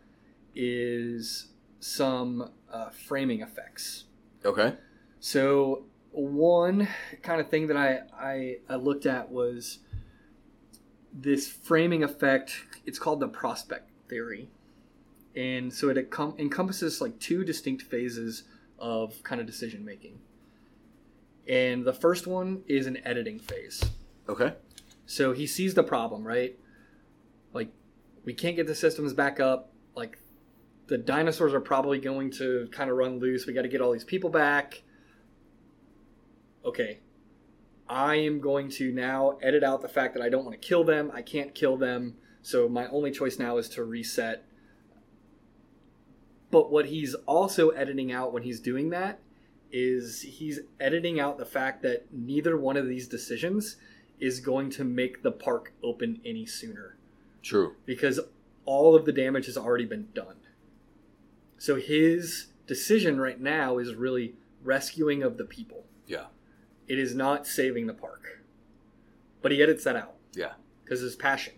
is 0.54 1.48
some 1.80 2.50
uh, 2.72 2.90
framing 2.90 3.40
effects. 3.42 4.04
Okay. 4.44 4.74
So 5.20 5.84
one 6.16 6.88
kind 7.22 7.40
of 7.40 7.48
thing 7.50 7.66
that 7.66 7.76
I, 7.76 8.00
I 8.18 8.56
I 8.68 8.76
looked 8.76 9.06
at 9.06 9.30
was 9.30 9.80
this 11.12 11.46
framing 11.46 12.02
effect. 12.02 12.54
It's 12.84 12.98
called 12.98 13.20
the 13.20 13.28
prospect 13.28 13.90
theory, 14.08 14.48
and 15.34 15.72
so 15.72 15.88
it 15.90 16.10
encom- 16.10 16.38
encompasses 16.38 17.00
like 17.00 17.18
two 17.20 17.44
distinct 17.44 17.82
phases 17.82 18.44
of 18.78 19.22
kind 19.22 19.40
of 19.40 19.46
decision 19.46 19.84
making. 19.84 20.18
And 21.48 21.84
the 21.84 21.92
first 21.92 22.26
one 22.26 22.62
is 22.66 22.86
an 22.86 22.98
editing 23.04 23.38
phase. 23.38 23.82
Okay. 24.28 24.54
So 25.06 25.32
he 25.32 25.46
sees 25.46 25.74
the 25.74 25.84
problem, 25.84 26.26
right? 26.26 26.58
Like, 27.52 27.70
we 28.24 28.34
can't 28.34 28.56
get 28.56 28.66
the 28.66 28.74
systems 28.74 29.12
back 29.12 29.38
up. 29.38 29.72
Like, 29.94 30.18
the 30.88 30.98
dinosaurs 30.98 31.54
are 31.54 31.60
probably 31.60 32.00
going 32.00 32.32
to 32.32 32.68
kind 32.72 32.90
of 32.90 32.96
run 32.96 33.20
loose. 33.20 33.46
We 33.46 33.52
got 33.52 33.62
to 33.62 33.68
get 33.68 33.80
all 33.80 33.92
these 33.92 34.04
people 34.04 34.30
back. 34.30 34.82
Okay. 36.66 36.98
I 37.88 38.16
am 38.16 38.40
going 38.40 38.68
to 38.72 38.92
now 38.92 39.38
edit 39.40 39.62
out 39.62 39.80
the 39.80 39.88
fact 39.88 40.14
that 40.14 40.22
I 40.22 40.28
don't 40.28 40.44
want 40.44 40.60
to 40.60 40.68
kill 40.68 40.82
them. 40.82 41.10
I 41.14 41.22
can't 41.22 41.54
kill 41.54 41.76
them. 41.76 42.16
So 42.42 42.68
my 42.68 42.88
only 42.88 43.12
choice 43.12 43.38
now 43.38 43.58
is 43.58 43.68
to 43.70 43.84
reset. 43.84 44.44
But 46.50 46.70
what 46.70 46.86
he's 46.86 47.14
also 47.26 47.70
editing 47.70 48.12
out 48.12 48.32
when 48.32 48.42
he's 48.42 48.60
doing 48.60 48.90
that 48.90 49.20
is 49.70 50.22
he's 50.22 50.60
editing 50.80 51.20
out 51.20 51.38
the 51.38 51.44
fact 51.44 51.82
that 51.82 52.06
neither 52.12 52.56
one 52.56 52.76
of 52.76 52.88
these 52.88 53.08
decisions 53.08 53.76
is 54.18 54.40
going 54.40 54.70
to 54.70 54.84
make 54.84 55.22
the 55.22 55.32
park 55.32 55.72
open 55.82 56.20
any 56.24 56.46
sooner 56.46 56.96
True. 57.42 57.74
because 57.84 58.20
all 58.64 58.94
of 58.94 59.04
the 59.04 59.12
damage 59.12 59.46
has 59.46 59.56
already 59.56 59.84
been 59.84 60.08
done. 60.14 60.36
So 61.58 61.76
his 61.76 62.46
decision 62.66 63.20
right 63.20 63.40
now 63.40 63.78
is 63.78 63.94
really 63.94 64.34
rescuing 64.62 65.22
of 65.22 65.36
the 65.36 65.44
people. 65.44 65.84
Yeah. 66.06 66.26
It 66.88 66.98
is 66.98 67.14
not 67.14 67.46
saving 67.46 67.86
the 67.86 67.94
park. 67.94 68.42
But 69.42 69.52
he 69.52 69.62
edits 69.62 69.84
that 69.84 69.96
out 69.96 70.14
Yeah. 70.34 70.52
because 70.84 71.00
his 71.00 71.16
passion. 71.16 71.54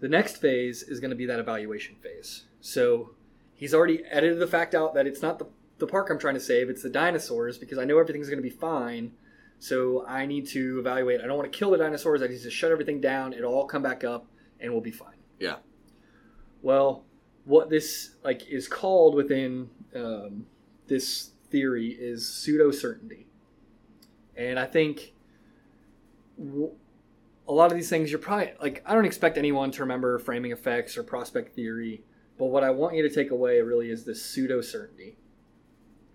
The 0.00 0.08
next 0.08 0.36
phase 0.38 0.82
is 0.82 1.00
going 1.00 1.10
to 1.10 1.16
be 1.16 1.26
that 1.26 1.38
evaluation 1.40 1.96
phase. 1.96 2.44
So 2.60 3.14
he's 3.54 3.74
already 3.74 4.02
edited 4.10 4.38
the 4.38 4.46
fact 4.46 4.74
out 4.74 4.94
that 4.94 5.06
it's 5.06 5.20
not 5.22 5.38
the, 5.38 5.46
the 5.78 5.86
park 5.86 6.08
I'm 6.10 6.18
trying 6.18 6.34
to 6.34 6.40
save, 6.40 6.70
it's 6.70 6.82
the 6.82 6.90
dinosaurs 6.90 7.58
because 7.58 7.78
I 7.78 7.84
know 7.84 7.98
everything's 7.98 8.28
going 8.28 8.38
to 8.38 8.42
be 8.42 8.50
fine. 8.54 9.12
So 9.58 10.06
I 10.06 10.24
need 10.24 10.46
to 10.48 10.78
evaluate. 10.78 11.20
I 11.20 11.26
don't 11.26 11.36
want 11.36 11.52
to 11.52 11.58
kill 11.58 11.70
the 11.70 11.76
dinosaurs. 11.76 12.22
I 12.22 12.28
need 12.28 12.40
to 12.40 12.50
shut 12.50 12.72
everything 12.72 12.98
down. 13.00 13.34
It'll 13.34 13.52
all 13.54 13.66
come 13.66 13.82
back 13.82 14.04
up 14.04 14.26
and 14.58 14.72
we'll 14.72 14.80
be 14.80 14.90
fine. 14.90 15.16
Yeah. 15.38 15.56
Well, 16.62 17.04
what 17.44 17.68
this 17.68 18.14
like 18.24 18.46
is 18.48 18.68
called 18.68 19.14
within 19.14 19.68
um, 19.94 20.46
this 20.86 21.32
theory 21.50 21.88
is 21.88 22.26
pseudo 22.26 22.70
certainty, 22.70 23.26
and 24.36 24.58
I 24.58 24.66
think 24.66 25.12
a 26.38 27.52
lot 27.52 27.70
of 27.70 27.76
these 27.76 27.90
things 27.90 28.10
you're 28.10 28.18
probably 28.18 28.52
like 28.60 28.82
I 28.86 28.94
don't 28.94 29.04
expect 29.04 29.36
anyone 29.38 29.70
to 29.72 29.82
remember 29.82 30.18
framing 30.18 30.52
effects 30.52 30.96
or 30.96 31.02
prospect 31.02 31.54
theory, 31.54 32.02
but 32.38 32.46
what 32.46 32.64
I 32.64 32.70
want 32.70 32.96
you 32.96 33.02
to 33.02 33.14
take 33.14 33.30
away 33.30 33.60
really 33.60 33.90
is 33.90 34.04
this 34.04 34.24
pseudo 34.24 34.60
certainty, 34.60 35.16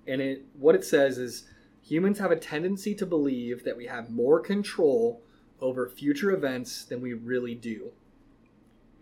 and 0.07 0.21
it 0.21 0.45
what 0.57 0.75
it 0.75 0.83
says 0.83 1.17
is 1.17 1.47
humans 1.81 2.19
have 2.19 2.31
a 2.31 2.35
tendency 2.35 2.95
to 2.95 3.05
believe 3.05 3.63
that 3.63 3.77
we 3.77 3.85
have 3.85 4.09
more 4.09 4.39
control 4.39 5.21
over 5.61 5.87
future 5.87 6.31
events 6.31 6.83
than 6.83 7.01
we 7.01 7.13
really 7.13 7.55
do 7.55 7.91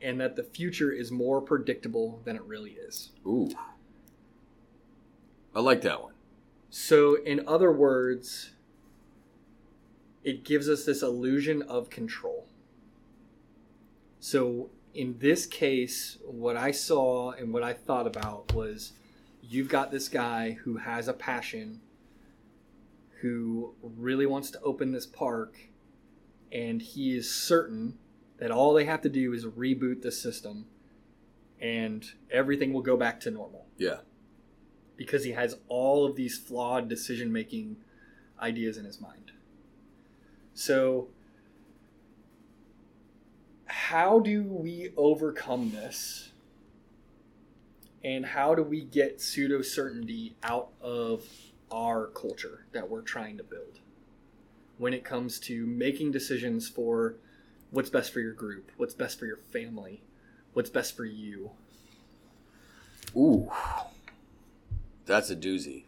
and 0.04 0.20
that 0.20 0.36
the 0.36 0.44
future 0.44 0.92
is 0.92 1.12
more 1.12 1.42
predictable 1.42 2.22
than 2.26 2.36
it 2.36 2.44
really 2.44 2.72
is. 2.72 3.12
Ooh. 3.26 3.50
I 5.56 5.62
like 5.62 5.82
that 5.82 6.02
one. 6.02 6.14
So, 6.70 7.16
in 7.24 7.48
other 7.48 7.72
words, 7.72 8.52
it 10.24 10.44
gives 10.44 10.70
us 10.70 10.86
this 10.86 11.02
illusion 11.02 11.62
of 11.64 11.90
control. 11.90 12.48
So, 14.20 14.70
in 14.94 15.18
this 15.20 15.46
case, 15.46 16.18
what 16.26 16.56
I 16.56 16.72
saw 16.72 17.32
and 17.32 17.52
what 17.54 17.64
I 17.64 17.74
thought 17.74 18.08
about 18.08 18.54
was 18.54 18.94
you've 19.42 19.68
got 19.70 19.92
this 19.92 20.08
guy 20.08 20.52
who 20.64 20.78
has 20.78 21.08
a 21.08 21.14
passion, 21.14 21.82
who 23.22 23.74
really 23.82 24.26
wants 24.26 24.52
to 24.52 24.62
open 24.62 24.92
this 24.92 25.06
park, 25.06 25.58
and 26.52 26.82
he 26.82 27.18
is 27.18 27.30
certain 27.34 27.98
that 28.38 28.52
all 28.52 28.74
they 28.74 28.86
have 28.86 29.02
to 29.02 29.10
do 29.10 29.34
is 29.34 29.46
reboot 29.46 30.02
the 30.02 30.12
system 30.12 30.66
and 31.60 32.06
everything 32.30 32.74
will 32.74 32.82
go 32.82 32.98
back 32.98 33.20
to 33.22 33.32
normal 33.32 33.66
Yeah. 33.78 34.00
because 34.98 35.24
he 35.24 35.32
has 35.32 35.56
all 35.70 36.06
of 36.06 36.16
these 36.16 36.38
flawed 36.38 36.90
decision 36.90 37.32
making 37.32 37.78
ideas 38.42 38.78
in 38.78 38.84
his 38.86 39.00
mind. 39.00 39.23
So, 40.54 41.08
how 43.66 44.20
do 44.20 44.44
we 44.44 44.92
overcome 44.96 45.72
this? 45.72 46.32
And 48.04 48.26
how 48.26 48.54
do 48.54 48.64
we 48.64 48.82
get 48.84 49.22
pseudo 49.22 49.62
certainty 49.62 50.36
out 50.44 50.70
of 50.82 51.26
our 51.72 52.08
culture 52.08 52.66
that 52.74 52.90
we're 52.90 53.02
trying 53.02 53.38
to 53.38 53.44
build 53.44 53.80
when 54.78 54.94
it 54.94 55.04
comes 55.04 55.40
to 55.40 55.66
making 55.66 56.12
decisions 56.12 56.68
for 56.68 57.16
what's 57.72 57.90
best 57.90 58.12
for 58.12 58.20
your 58.20 58.34
group, 58.34 58.72
what's 58.78 58.94
best 58.94 59.18
for 59.18 59.26
your 59.26 59.38
family, 59.38 60.04
what's 60.54 60.70
best 60.70 60.96
for 60.96 61.06
you? 61.06 61.52
Ooh. 63.16 63.50
That's 65.06 65.30
a 65.30 65.36
doozy. 65.36 65.86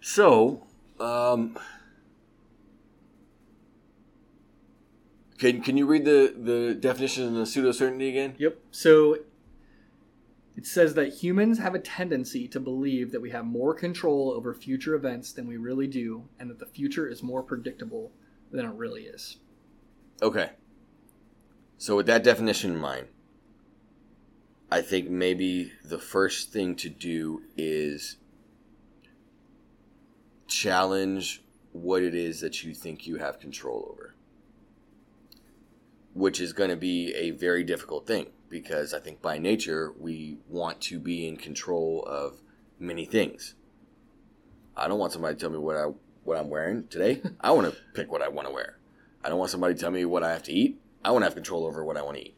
So, 0.00 0.67
um, 1.00 1.58
can 5.38 5.62
can 5.62 5.76
you 5.76 5.86
read 5.86 6.04
the 6.04 6.34
the 6.36 6.74
definition 6.74 7.26
of 7.28 7.34
the 7.34 7.46
pseudo 7.46 7.72
certainty 7.72 8.08
again? 8.08 8.34
Yep. 8.38 8.58
So 8.70 9.18
it 10.56 10.66
says 10.66 10.94
that 10.94 11.14
humans 11.14 11.58
have 11.58 11.74
a 11.74 11.78
tendency 11.78 12.48
to 12.48 12.58
believe 12.58 13.12
that 13.12 13.22
we 13.22 13.30
have 13.30 13.44
more 13.44 13.74
control 13.74 14.32
over 14.32 14.52
future 14.52 14.94
events 14.94 15.32
than 15.32 15.46
we 15.46 15.56
really 15.56 15.86
do, 15.86 16.24
and 16.40 16.50
that 16.50 16.58
the 16.58 16.66
future 16.66 17.06
is 17.06 17.22
more 17.22 17.42
predictable 17.42 18.10
than 18.50 18.66
it 18.66 18.74
really 18.74 19.02
is. 19.02 19.36
Okay. 20.20 20.50
So 21.76 21.94
with 21.94 22.06
that 22.06 22.24
definition 22.24 22.72
in 22.72 22.78
mind, 22.78 23.06
I 24.70 24.80
think 24.80 25.08
maybe 25.08 25.72
the 25.84 25.98
first 25.98 26.50
thing 26.52 26.74
to 26.76 26.88
do 26.88 27.42
is 27.56 28.16
challenge 30.48 31.42
what 31.72 32.02
it 32.02 32.14
is 32.14 32.40
that 32.40 32.64
you 32.64 32.74
think 32.74 33.06
you 33.06 33.16
have 33.16 33.38
control 33.38 33.88
over. 33.92 34.14
Which 36.14 36.40
is 36.40 36.52
going 36.52 36.70
to 36.70 36.76
be 36.76 37.14
a 37.14 37.30
very 37.30 37.62
difficult 37.62 38.06
thing 38.06 38.28
because 38.48 38.92
I 38.94 38.98
think 38.98 39.22
by 39.22 39.38
nature 39.38 39.92
we 39.98 40.38
want 40.48 40.80
to 40.82 40.98
be 40.98 41.28
in 41.28 41.36
control 41.36 42.04
of 42.08 42.40
many 42.78 43.04
things. 43.04 43.54
I 44.76 44.88
don't 44.88 44.98
want 44.98 45.12
somebody 45.12 45.34
to 45.34 45.40
tell 45.40 45.50
me 45.50 45.58
what 45.58 45.76
I 45.76 45.92
what 46.24 46.38
I'm 46.38 46.50
wearing 46.50 46.86
today. 46.88 47.22
I 47.40 47.52
want 47.52 47.72
to 47.72 47.78
pick 47.94 48.10
what 48.10 48.22
I 48.22 48.28
want 48.28 48.48
to 48.48 48.54
wear. 48.54 48.78
I 49.22 49.28
don't 49.28 49.38
want 49.38 49.50
somebody 49.50 49.74
to 49.74 49.80
tell 49.80 49.90
me 49.90 50.04
what 50.04 50.22
I 50.22 50.32
have 50.32 50.42
to 50.44 50.52
eat. 50.52 50.80
I 51.04 51.10
want 51.10 51.22
to 51.22 51.26
have 51.26 51.34
control 51.34 51.64
over 51.64 51.84
what 51.84 51.96
I 51.96 52.02
want 52.02 52.16
to 52.16 52.24
eat. 52.24 52.36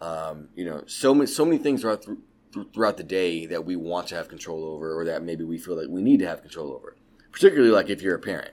Um, 0.00 0.48
you 0.54 0.64
know, 0.64 0.84
so 0.86 1.14
many 1.14 1.26
so 1.26 1.44
many 1.44 1.58
things 1.58 1.80
throughout 1.80 2.06
throughout 2.72 2.96
the 2.96 3.04
day 3.04 3.46
that 3.46 3.64
we 3.64 3.76
want 3.76 4.08
to 4.08 4.14
have 4.14 4.28
control 4.28 4.64
over, 4.64 4.98
or 4.98 5.04
that 5.04 5.22
maybe 5.22 5.44
we 5.44 5.58
feel 5.58 5.76
like 5.76 5.88
we 5.88 6.02
need 6.02 6.20
to 6.20 6.26
have 6.26 6.42
control 6.42 6.72
over. 6.72 6.95
Particularly, 7.36 7.70
like 7.70 7.90
if 7.90 8.00
you're 8.00 8.14
a 8.14 8.18
parent 8.18 8.52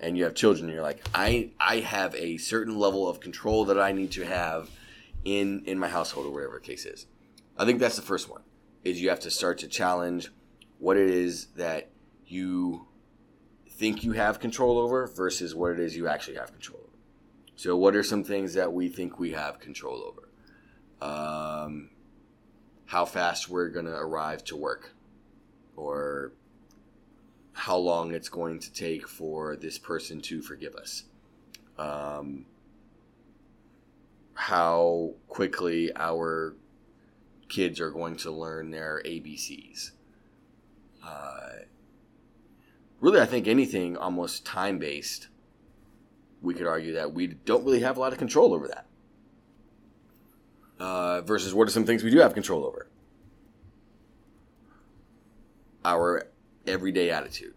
and 0.00 0.18
you 0.18 0.24
have 0.24 0.34
children, 0.34 0.68
you're 0.68 0.82
like, 0.82 1.02
I 1.14 1.52
I 1.58 1.76
have 1.76 2.14
a 2.14 2.36
certain 2.36 2.78
level 2.78 3.08
of 3.08 3.20
control 3.20 3.64
that 3.64 3.80
I 3.80 3.92
need 3.92 4.10
to 4.12 4.26
have 4.26 4.68
in 5.24 5.62
in 5.64 5.78
my 5.78 5.88
household 5.88 6.26
or 6.26 6.30
whatever 6.30 6.60
the 6.60 6.60
case 6.60 6.84
is. 6.84 7.06
I 7.56 7.64
think 7.64 7.80
that's 7.80 7.96
the 7.96 8.02
first 8.02 8.28
one. 8.28 8.42
Is 8.84 9.00
you 9.00 9.08
have 9.08 9.20
to 9.20 9.30
start 9.30 9.56
to 9.60 9.66
challenge 9.66 10.28
what 10.78 10.98
it 10.98 11.08
is 11.08 11.46
that 11.56 11.88
you 12.26 12.86
think 13.66 14.04
you 14.04 14.12
have 14.12 14.40
control 14.40 14.78
over 14.78 15.06
versus 15.06 15.54
what 15.54 15.72
it 15.72 15.80
is 15.80 15.96
you 15.96 16.06
actually 16.06 16.36
have 16.36 16.52
control 16.52 16.80
over. 16.80 16.98
So, 17.56 17.78
what 17.78 17.96
are 17.96 18.02
some 18.02 18.24
things 18.24 18.52
that 18.52 18.74
we 18.74 18.90
think 18.90 19.18
we 19.18 19.32
have 19.32 19.58
control 19.58 20.04
over? 20.04 20.28
Um, 21.00 21.88
how 22.84 23.06
fast 23.06 23.48
we're 23.48 23.70
going 23.70 23.86
to 23.86 23.96
arrive 23.96 24.44
to 24.44 24.56
work, 24.56 24.92
or 25.76 26.32
how 27.58 27.76
long 27.76 28.14
it's 28.14 28.28
going 28.28 28.60
to 28.60 28.72
take 28.72 29.08
for 29.08 29.56
this 29.56 29.78
person 29.78 30.20
to 30.20 30.40
forgive 30.40 30.76
us. 30.76 31.02
Um, 31.76 32.46
how 34.34 35.14
quickly 35.26 35.90
our 35.96 36.54
kids 37.48 37.80
are 37.80 37.90
going 37.90 38.14
to 38.18 38.30
learn 38.30 38.70
their 38.70 39.02
ABCs. 39.04 39.90
Uh, 41.04 41.48
really, 43.00 43.20
I 43.20 43.26
think 43.26 43.48
anything 43.48 43.96
almost 43.96 44.46
time 44.46 44.78
based, 44.78 45.26
we 46.40 46.54
could 46.54 46.68
argue 46.68 46.92
that 46.92 47.12
we 47.12 47.26
don't 47.26 47.64
really 47.64 47.80
have 47.80 47.96
a 47.96 48.00
lot 48.00 48.12
of 48.12 48.20
control 48.20 48.54
over 48.54 48.68
that. 48.68 48.86
Uh, 50.78 51.22
versus 51.22 51.52
what 51.52 51.66
are 51.66 51.72
some 51.72 51.84
things 51.84 52.04
we 52.04 52.10
do 52.12 52.18
have 52.18 52.34
control 52.34 52.64
over? 52.64 52.86
Our 55.84 56.28
everyday 56.68 57.10
attitude, 57.10 57.54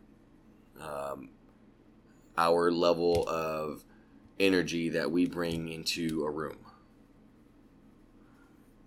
um, 0.79 1.29
our 2.37 2.71
level 2.71 3.27
of 3.27 3.83
energy 4.39 4.89
that 4.89 5.11
we 5.11 5.27
bring 5.27 5.69
into 5.69 6.23
a 6.23 6.31
room, 6.31 6.57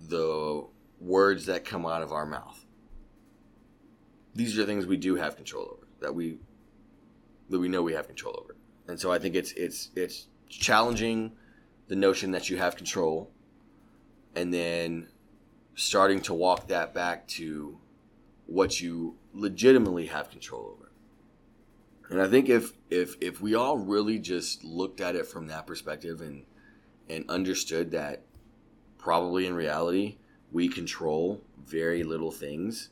the 0.01 0.67
words 1.01 1.47
that 1.47 1.65
come 1.65 1.87
out 1.87 2.03
of 2.03 2.13
our 2.13 2.27
mouth. 2.27 2.65
These 4.35 4.59
are 4.59 4.65
things 4.65 4.87
we 4.87 4.97
do 4.97 5.15
have 5.15 5.37
control 5.37 5.69
over 5.71 5.87
that 6.01 6.15
we 6.15 6.39
that 7.51 7.59
we 7.59 7.69
know 7.69 7.83
we 7.83 7.93
have 7.93 8.07
control 8.07 8.37
over. 8.43 8.57
And 8.89 8.99
so 8.99 9.13
I 9.13 9.19
think 9.19 9.35
it's 9.35 9.53
it's 9.53 9.91
it's 9.95 10.27
challenging 10.49 11.33
the 11.89 11.97
notion 11.97 12.31
that 12.33 12.51
you 12.51 12.57
have 12.57 12.77
control 12.77 13.31
and 14.35 14.53
then 14.53 15.09
starting 15.75 16.21
to 16.23 16.35
walk 16.35 16.69
that 16.69 16.95
back 16.95 17.27
to 17.29 17.79
what 18.47 18.81
you 18.81 19.17
legitimately 19.35 20.07
have 20.07 20.31
control 20.31 20.77
over. 20.77 20.91
And 22.11 22.23
I 22.23 22.29
think 22.29 22.49
if 22.49 22.73
if 22.91 23.17
if 23.21 23.41
we 23.41 23.55
all 23.55 23.79
really 23.79 24.19
just 24.19 24.65
looked 24.65 25.01
at 25.01 25.17
it 25.17 25.27
from 25.27 25.49
that 25.49 25.67
perspective 25.67 26.21
and 26.21 26.45
and 27.09 27.29
understood 27.29 27.91
that 27.91 28.25
probably 28.99 29.47
in 29.47 29.55
reality 29.55 30.17
we 30.51 30.69
control 30.69 31.43
very 31.67 32.03
little 32.03 32.31
things 32.31 32.91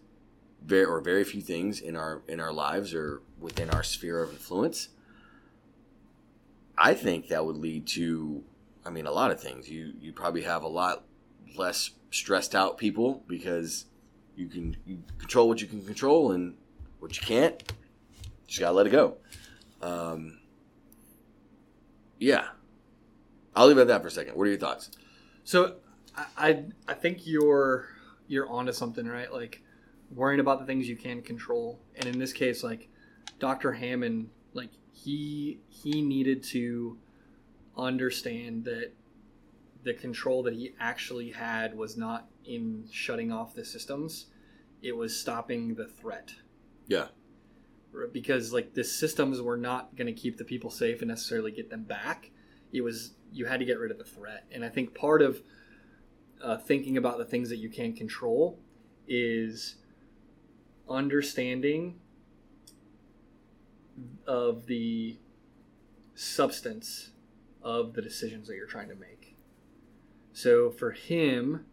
very 0.64 0.84
or 0.84 1.00
very 1.00 1.24
few 1.24 1.40
things 1.40 1.80
in 1.80 1.96
our 1.96 2.22
in 2.28 2.40
our 2.40 2.52
lives 2.52 2.94
or 2.94 3.22
within 3.38 3.70
our 3.70 3.82
sphere 3.82 4.22
of 4.22 4.30
influence 4.30 4.90
i 6.76 6.92
think 6.92 7.28
that 7.28 7.44
would 7.44 7.56
lead 7.56 7.86
to 7.86 8.44
i 8.84 8.90
mean 8.90 9.06
a 9.06 9.10
lot 9.10 9.30
of 9.30 9.40
things 9.40 9.68
you 9.68 9.92
you 10.00 10.12
probably 10.12 10.42
have 10.42 10.62
a 10.62 10.68
lot 10.68 11.04
less 11.56 11.90
stressed 12.10 12.54
out 12.54 12.78
people 12.78 13.22
because 13.26 13.86
you 14.36 14.46
can 14.46 14.76
you 14.86 15.02
control 15.18 15.48
what 15.48 15.60
you 15.60 15.66
can 15.66 15.84
control 15.84 16.32
and 16.32 16.54
what 17.00 17.16
you 17.20 17.26
can't 17.26 17.72
just 18.46 18.60
gotta 18.60 18.74
let 18.74 18.86
it 18.86 18.90
go 18.90 19.16
um, 19.82 20.38
yeah 22.18 22.48
i'll 23.54 23.66
leave 23.66 23.78
it 23.78 23.82
at 23.82 23.88
that 23.88 24.02
for 24.02 24.08
a 24.08 24.10
second 24.10 24.36
what 24.36 24.44
are 24.46 24.50
your 24.50 24.58
thoughts 24.58 24.90
So 25.44 25.76
I 26.16 26.26
I, 26.36 26.64
I 26.88 26.94
think 26.94 27.26
you're 27.26 27.88
you're 28.28 28.48
onto 28.48 28.72
something, 28.72 29.06
right? 29.06 29.32
Like 29.32 29.62
worrying 30.14 30.40
about 30.40 30.60
the 30.60 30.66
things 30.66 30.88
you 30.88 30.96
can 30.96 31.22
control, 31.22 31.80
and 31.96 32.06
in 32.06 32.18
this 32.18 32.32
case, 32.32 32.62
like 32.62 32.88
Dr. 33.38 33.72
Hammond, 33.72 34.30
like 34.54 34.70
he 34.92 35.60
he 35.68 36.00
needed 36.02 36.42
to 36.44 36.98
understand 37.76 38.64
that 38.64 38.92
the 39.82 39.94
control 39.94 40.42
that 40.44 40.54
he 40.54 40.74
actually 40.78 41.30
had 41.30 41.76
was 41.76 41.96
not 41.96 42.26
in 42.44 42.88
shutting 42.90 43.32
off 43.32 43.54
the 43.54 43.64
systems; 43.64 44.26
it 44.82 44.96
was 44.96 45.18
stopping 45.18 45.74
the 45.74 45.86
threat. 45.86 46.34
yeah. 46.86 47.08
Because 48.10 48.54
like 48.54 48.72
the 48.72 48.84
systems 48.84 49.42
were 49.42 49.58
not 49.58 49.94
going 49.96 50.06
to 50.06 50.18
keep 50.18 50.38
the 50.38 50.44
people 50.44 50.70
safe 50.70 51.02
and 51.02 51.08
necessarily 51.10 51.52
get 51.52 51.68
them 51.68 51.82
back. 51.84 52.30
It 52.72 52.80
was 52.80 53.12
you 53.30 53.44
had 53.44 53.60
to 53.60 53.66
get 53.66 53.78
rid 53.78 53.90
of 53.90 53.98
the 53.98 54.04
threat. 54.04 54.44
And 54.50 54.64
i 54.64 54.68
think 54.68 54.94
part 54.94 55.20
of 55.22 55.42
uh, 56.42 56.56
thinking 56.56 56.96
about 56.96 57.18
the 57.18 57.24
things 57.24 57.48
that 57.50 57.58
you 57.58 57.68
can't 57.68 57.96
control 57.96 58.58
is 59.06 59.76
understanding 60.88 62.00
of 64.26 64.66
the 64.66 65.18
substance 66.14 67.10
of 67.62 67.94
the 67.94 68.02
decisions 68.02 68.48
that 68.48 68.56
you're 68.56 68.66
trying 68.66 68.88
to 68.88 68.94
make. 68.94 69.36
So 70.32 70.70
for 70.70 70.90
him 70.92 71.66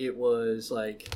it 0.00 0.16
was 0.16 0.70
like 0.70 1.14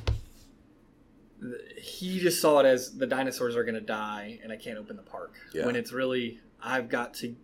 he 1.81 2.21
just 2.21 2.41
saw 2.41 2.61
it 2.61 2.67
as 2.67 2.97
the 2.97 3.07
dinosaurs 3.07 3.57
are 3.57 3.65
going 3.65 3.75
to 3.75 3.81
die 3.81 4.39
and 4.43 4.53
I 4.53 4.57
can't 4.57 4.79
open 4.79 4.97
the 4.97 5.03
park. 5.03 5.35
Yeah. 5.53 5.67
When 5.67 5.75
it's 5.75 5.91
really 5.93 6.41
I've 6.63 6.89
got 6.89 7.15
to 7.15 7.35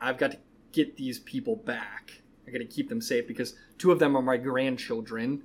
I've 0.00 0.16
got 0.16 0.32
to 0.32 0.38
get 0.72 0.96
these 0.96 1.20
people 1.20 1.56
back. 1.56 2.22
I 2.46 2.50
got 2.50 2.58
to 2.58 2.64
keep 2.64 2.88
them 2.88 3.00
safe 3.00 3.28
because 3.28 3.54
two 3.78 3.92
of 3.92 3.98
them 3.98 4.16
are 4.16 4.22
my 4.22 4.38
grandchildren. 4.38 5.42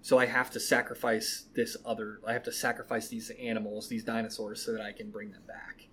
So 0.00 0.18
I 0.18 0.26
have 0.26 0.50
to 0.52 0.60
sacrifice 0.60 1.44
this 1.54 1.76
other 1.84 2.20
I 2.26 2.32
have 2.32 2.44
to 2.44 2.52
sacrifice 2.52 3.08
these 3.08 3.30
animals, 3.40 3.88
these 3.88 4.04
dinosaurs 4.04 4.64
so 4.64 4.72
that 4.72 4.80
I 4.80 4.92
can 4.92 5.10
bring 5.10 5.32
them 5.32 5.42
back. 5.46 5.88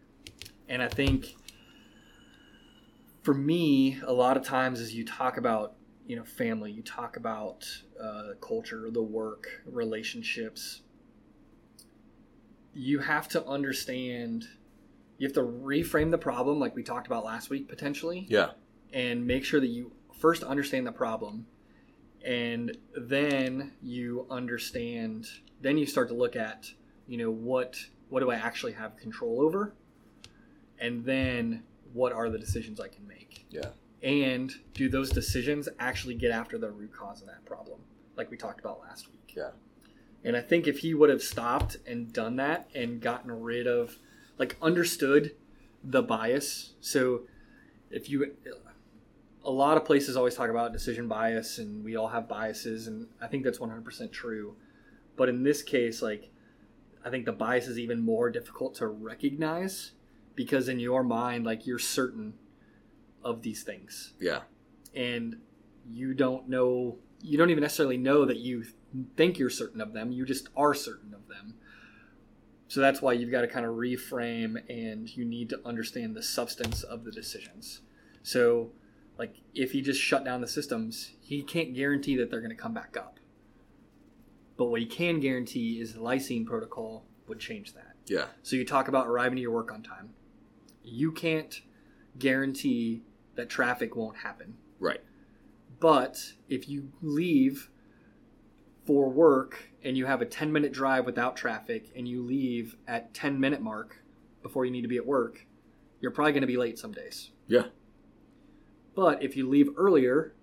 And 0.70 0.82
I 0.82 0.88
think 0.88 1.36
for 3.24 3.34
me, 3.34 4.00
a 4.06 4.14
lot 4.14 4.38
of 4.38 4.44
times 4.44 4.80
as 4.80 4.96
you 4.96 5.06
talk 5.06 5.36
about 5.36 5.76
you 6.12 6.18
know 6.18 6.26
family 6.26 6.70
you 6.70 6.82
talk 6.84 7.16
about 7.16 7.66
uh, 7.98 8.34
culture 8.42 8.92
the 8.92 9.02
work 9.02 9.48
relationships 9.66 10.82
you 12.74 13.00
have 13.00 13.30
to 13.30 13.46
understand 13.46 14.46
you 15.18 15.26
have 15.26 15.34
to 15.34 15.42
reframe 15.42 16.12
the 16.12 16.18
problem 16.18 16.60
like 16.60 16.76
we 16.76 16.84
talked 16.84 17.08
about 17.08 17.24
last 17.24 17.50
week 17.50 17.70
potentially 17.70 18.26
Yeah. 18.28 18.50
and 18.92 19.26
make 19.26 19.46
sure 19.46 19.62
that 19.62 19.70
you 19.70 19.94
first 20.14 20.44
understand 20.44 20.86
the 20.86 20.92
problem 20.92 21.48
and 22.26 22.76
then 22.94 23.72
you 23.82 24.28
understand 24.30 25.30
then 25.62 25.78
you 25.78 25.86
start 25.86 26.10
to 26.10 26.14
look 26.14 26.36
at 26.36 26.70
you 27.08 27.18
know 27.20 27.32
what 27.32 27.78
what 28.10 28.20
do 28.20 28.30
i 28.30 28.36
actually 28.36 28.74
have 28.74 28.98
control 28.98 29.40
over 29.42 29.74
and 30.78 31.06
then 31.06 31.64
what 31.94 32.12
are 32.12 32.30
the 32.30 32.38
decisions 32.38 32.82
i 32.82 32.90
can 32.90 33.08
make 33.08 33.46
Yeah. 33.50 33.70
And 34.04 34.54
do 34.74 34.90
those 34.90 35.10
decisions 35.12 35.70
actually 35.80 36.16
get 36.16 36.32
after 36.32 36.58
the 36.58 36.70
root 36.70 36.92
cause 36.94 37.22
of 37.22 37.28
that 37.28 37.44
problem 37.46 37.80
like 38.16 38.30
we 38.32 38.38
talked 38.38 38.60
about 38.60 38.80
last 38.82 39.08
week 39.12 39.34
Yeah. 39.36 39.52
and 40.24 40.36
i 40.36 40.42
think 40.42 40.68
if 40.68 40.80
he 40.80 40.94
would 40.94 41.10
have 41.10 41.22
stopped 41.22 41.78
and 41.86 42.12
done 42.12 42.36
that 42.38 42.70
and 42.74 43.00
gotten 43.00 43.32
rid 43.32 43.68
of 43.68 43.98
like 44.38 44.58
understood 44.62 45.36
the 45.84 46.02
bias 46.02 46.74
so 46.82 47.22
if 47.92 48.10
you 48.10 48.34
a 49.44 49.52
lot 49.52 49.76
of 49.78 49.86
places 49.86 50.16
always 50.16 50.36
talk 50.36 50.50
about 50.50 50.72
decision 50.72 51.08
bias 51.08 51.58
and 51.58 51.84
we 51.84 51.96
all 51.96 52.08
have 52.08 52.28
biases 52.28 52.88
and 52.88 53.08
i 53.22 53.28
think 53.28 53.44
that's 53.44 53.60
100% 53.60 54.12
true 54.12 54.56
but 55.16 55.30
in 55.30 55.44
this 55.44 55.62
case 55.64 56.02
like 56.02 56.30
i 57.06 57.10
think 57.10 57.26
the 57.26 57.32
bias 57.32 57.68
is 57.68 57.78
even 57.80 58.00
more 58.00 58.30
difficult 58.30 58.76
to 58.76 58.88
recognize 58.88 59.92
because 60.36 60.68
in 60.70 60.80
your 60.80 61.04
mind 61.04 61.46
like 61.46 61.66
you're 61.68 61.80
certain 61.80 62.34
of 63.24 63.42
these 63.42 63.64
things. 63.64 64.14
Yeah. 64.20 64.42
and 64.96 65.38
you 65.90 66.14
don't 66.14 66.48
know 66.48 66.98
you 67.22 67.38
don't 67.38 67.50
even 67.50 67.62
necessarily 67.62 67.98
know 67.98 68.26
that 68.26 68.38
you 68.38 68.64
think 69.18 69.38
you're 69.40 69.50
certain 69.50 69.82
of 69.82 69.94
them 69.94 70.12
you 70.12 70.26
just 70.26 70.50
are 70.56 70.74
certain 70.74 71.14
of 71.14 71.28
them. 71.28 71.56
So 72.68 72.80
that's 72.80 73.02
why 73.02 73.14
you've 73.14 73.32
got 73.32 73.42
to 73.42 73.48
kind 73.48 73.66
of 73.66 73.74
reframe 73.76 74.62
and 74.70 75.10
you 75.16 75.26
need 75.26 75.50
to 75.50 75.60
understand 75.66 76.16
the 76.16 76.24
substance 76.24 76.84
of 76.84 77.04
the 77.04 77.12
decisions. 77.12 77.82
So 78.24 78.72
like 79.18 79.36
if 79.54 79.72
he 79.72 79.82
just 79.82 80.00
shut 80.00 80.24
down 80.24 80.42
the 80.42 80.48
systems 80.48 81.12
he 81.22 81.42
can't 81.44 81.74
guarantee 81.74 82.16
that 82.18 82.30
they're 82.32 82.42
going 82.42 82.56
to 82.56 82.62
come 82.62 82.74
back 82.74 82.96
up. 82.98 83.20
But 84.58 84.66
what 84.66 84.80
he 84.82 84.86
can 84.86 85.20
guarantee 85.20 85.80
is 85.82 85.94
the 85.94 86.00
lysine 86.00 86.46
protocol 86.46 87.06
would 87.28 87.40
change 87.40 87.74
that. 87.74 87.94
Yeah. 88.08 88.26
so 88.44 88.56
you 88.56 88.66
talk 88.66 88.88
about 88.88 89.08
arriving 89.08 89.38
to 89.38 89.42
your 89.42 89.52
work 89.52 89.72
on 89.72 89.82
time. 89.84 90.10
You 90.84 91.12
can't 91.12 91.62
guarantee 92.20 93.04
that 93.36 93.50
traffic 93.50 93.96
won't 93.96 94.18
happen 94.18 94.56
Right. 94.80 95.02
but 95.80 96.34
if 96.50 96.68
you 96.70 96.92
leave 97.02 97.70
for 98.86 99.10
work 99.10 99.70
and 99.84 99.96
you 99.98 100.06
have 100.06 100.22
a 100.22 100.26
10 100.26 100.52
minute 100.52 100.72
drive 100.74 101.06
without 101.06 101.36
traffic 101.36 101.92
and 101.96 102.08
you 102.08 102.24
leave 102.24 102.76
at 102.88 103.14
10 103.14 103.40
minute 103.40 103.62
mark 103.62 103.98
before 104.42 104.66
you 104.66 104.72
need 104.72 104.82
to 104.82 104.88
be 104.88 104.98
at 104.98 105.06
work, 105.06 105.46
you're 106.00 106.12
probably 106.12 106.32
going 106.32 106.42
to 106.42 106.48
be 106.48 106.58
late 106.58 106.80
some 106.80 106.92
days. 106.92 107.30
Yeah. 107.48 107.66
But 108.96 109.22
if 109.24 109.38
you 109.38 109.48
leave 109.48 109.70
earlier, 109.78 110.34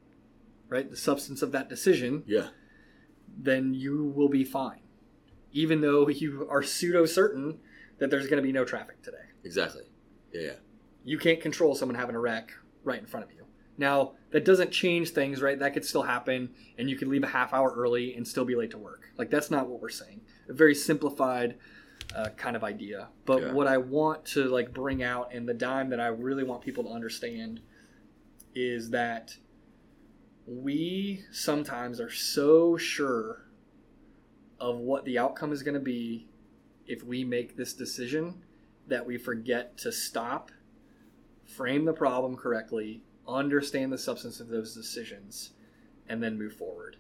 right, 0.69 0.89
the 0.89 0.97
substance 0.97 1.43
of 1.43 1.51
that 1.53 1.69
decision, 1.69 2.23
Yeah. 2.27 2.49
then 3.37 3.75
you 3.75 4.05
will 4.15 4.29
be 4.29 4.45
fine. 4.45 4.81
Even 5.53 5.81
though 5.81 6.09
you 6.23 6.47
are 6.49 6.63
pseudo 6.63 7.05
certain 7.07 7.59
that 7.99 8.09
there's 8.11 8.29
going 8.29 8.41
to 8.41 8.47
be 8.47 8.53
no 8.53 8.65
traffic 8.65 9.03
today. 9.03 9.17
Exactly. 9.45 9.83
Yeah. 10.33 10.41
Yeah. 10.43 10.53
you 11.05 11.19
can't 11.19 11.41
control 11.41 11.75
someone 11.75 11.97
having 11.97 12.15
a 12.15 12.21
wreck 12.21 12.53
right 12.89 12.99
in 12.99 13.07
front 13.07 13.25
of 13.27 13.33
you. 13.33 13.45
Now, 13.77 14.15
that 14.31 14.45
doesn't 14.45 14.73
change 14.73 15.11
things, 15.11 15.41
right? 15.41 15.57
That 15.57 15.73
could 15.73 15.85
still 15.85 16.03
happen, 16.03 16.51
and 16.77 16.91
you 16.91 16.97
could 16.97 17.07
leave 17.07 17.23
a 17.23 17.29
half 17.29 17.55
hour 17.55 17.73
early 17.77 18.15
and 18.17 18.27
still 18.27 18.45
be 18.45 18.57
late 18.57 18.73
to 18.73 18.79
work. 18.79 19.13
Like, 19.17 19.31
that's 19.31 19.51
not 19.51 19.69
what 19.69 19.81
we're 19.81 19.89
saying. 19.89 20.23
A 20.49 20.53
very 20.53 20.75
simplified 20.75 21.57
uh, 22.15 22.31
kind 22.37 22.57
of 22.57 22.65
idea. 22.65 23.09
But 23.25 23.43
Yeah. 23.43 23.53
what 23.53 23.67
I 23.67 23.77
want 23.77 24.25
to 24.27 24.45
like 24.45 24.73
bring 24.73 25.03
out, 25.03 25.33
and 25.33 25.49
the 25.49 25.55
dime 25.55 25.91
that 25.91 26.01
I 26.01 26.09
really 26.09 26.43
want 26.43 26.63
people 26.63 26.85
to 26.85 26.91
understand, 26.91 27.61
is 28.55 28.91
that 28.91 29.37
we 30.47 31.25
sometimes 31.31 32.01
are 32.01 32.11
so 32.11 32.77
sure 32.77 33.45
of 34.59 34.79
what 34.79 35.05
the 35.05 35.19
outcome 35.19 35.53
is 35.53 35.63
going 35.63 35.75
to 35.75 35.81
be 35.81 36.27
if 36.87 37.05
we 37.05 37.23
make 37.23 37.57
this 37.57 37.75
decision 37.75 38.43
that 38.87 39.05
we 39.07 39.19
forget 39.19 39.77
to 39.79 39.93
stop 39.93 40.51
frame 41.49 41.85
the 41.85 41.93
problem 41.93 42.37
correctly, 42.37 43.03
understand 43.27 43.93
the 43.93 43.99
substance 43.99 44.39
of 44.39 44.49
those 44.49 44.75
decisions, 44.75 45.51
and 46.09 46.23
then 46.23 46.39
move 46.39 46.53
forward. 46.53 46.97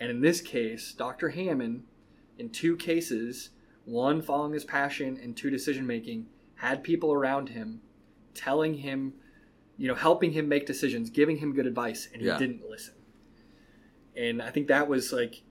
And 0.00 0.10
in 0.10 0.20
this 0.20 0.40
case, 0.40 0.92
Dr. 0.92 1.30
Hammond, 1.30 1.84
in 2.38 2.50
two 2.50 2.76
cases, 2.76 3.50
one 3.84 4.20
following 4.20 4.52
his 4.52 4.64
passion 4.64 5.18
and 5.22 5.36
two 5.36 5.50
decision 5.50 5.86
making, 5.86 6.26
had 6.56 6.82
people 6.82 7.12
around 7.12 7.48
him 7.50 7.80
telling 8.34 8.74
him, 8.74 9.14
you 9.76 9.86
know, 9.88 9.94
helping 9.94 10.32
him 10.32 10.48
make 10.48 10.66
decisions, 10.66 11.08
giving 11.08 11.36
him 11.38 11.54
good 11.54 11.66
advice, 11.66 12.08
and 12.12 12.20
he 12.20 12.28
Yeah. 12.28 12.38
didn't 12.38 12.68
listen. 12.68 12.94
And 14.16 14.42
I 14.42 14.50
think 14.50 14.68
that 14.68 14.88
was 14.88 15.12
like, 15.12 15.42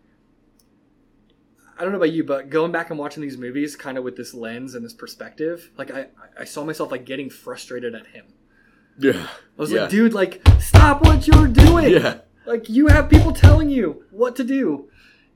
I 1.77 1.83
don't 1.83 1.91
know 1.91 1.97
about 1.97 2.11
you, 2.11 2.23
but 2.23 2.49
going 2.49 2.71
back 2.71 2.89
and 2.89 2.99
watching 2.99 3.21
these 3.23 3.37
movies 3.37 3.75
kind 3.75 3.97
of 3.97 4.03
with 4.03 4.15
this 4.15 4.33
lens 4.33 4.75
and 4.75 4.85
this 4.85 4.93
perspective, 4.93 5.71
like 5.77 5.89
I, 5.89 6.07
I 6.37 6.43
saw 6.43 6.63
myself 6.63 6.91
like 6.91 7.05
getting 7.05 7.29
frustrated 7.29 7.95
at 7.95 8.07
him. 8.07 8.25
Yeah. 8.97 9.27
I 9.57 9.61
was 9.61 9.71
yeah. 9.71 9.81
like, 9.81 9.89
dude, 9.89 10.13
like, 10.13 10.41
stop 10.59 11.03
what 11.03 11.27
you're 11.27 11.47
doing. 11.47 11.91
Yeah. 11.91 12.19
Like, 12.45 12.69
you 12.69 12.87
have 12.87 13.09
people 13.09 13.31
telling 13.31 13.69
you 13.69 14.03
what 14.11 14.35
to 14.37 14.43
do. 14.43 14.89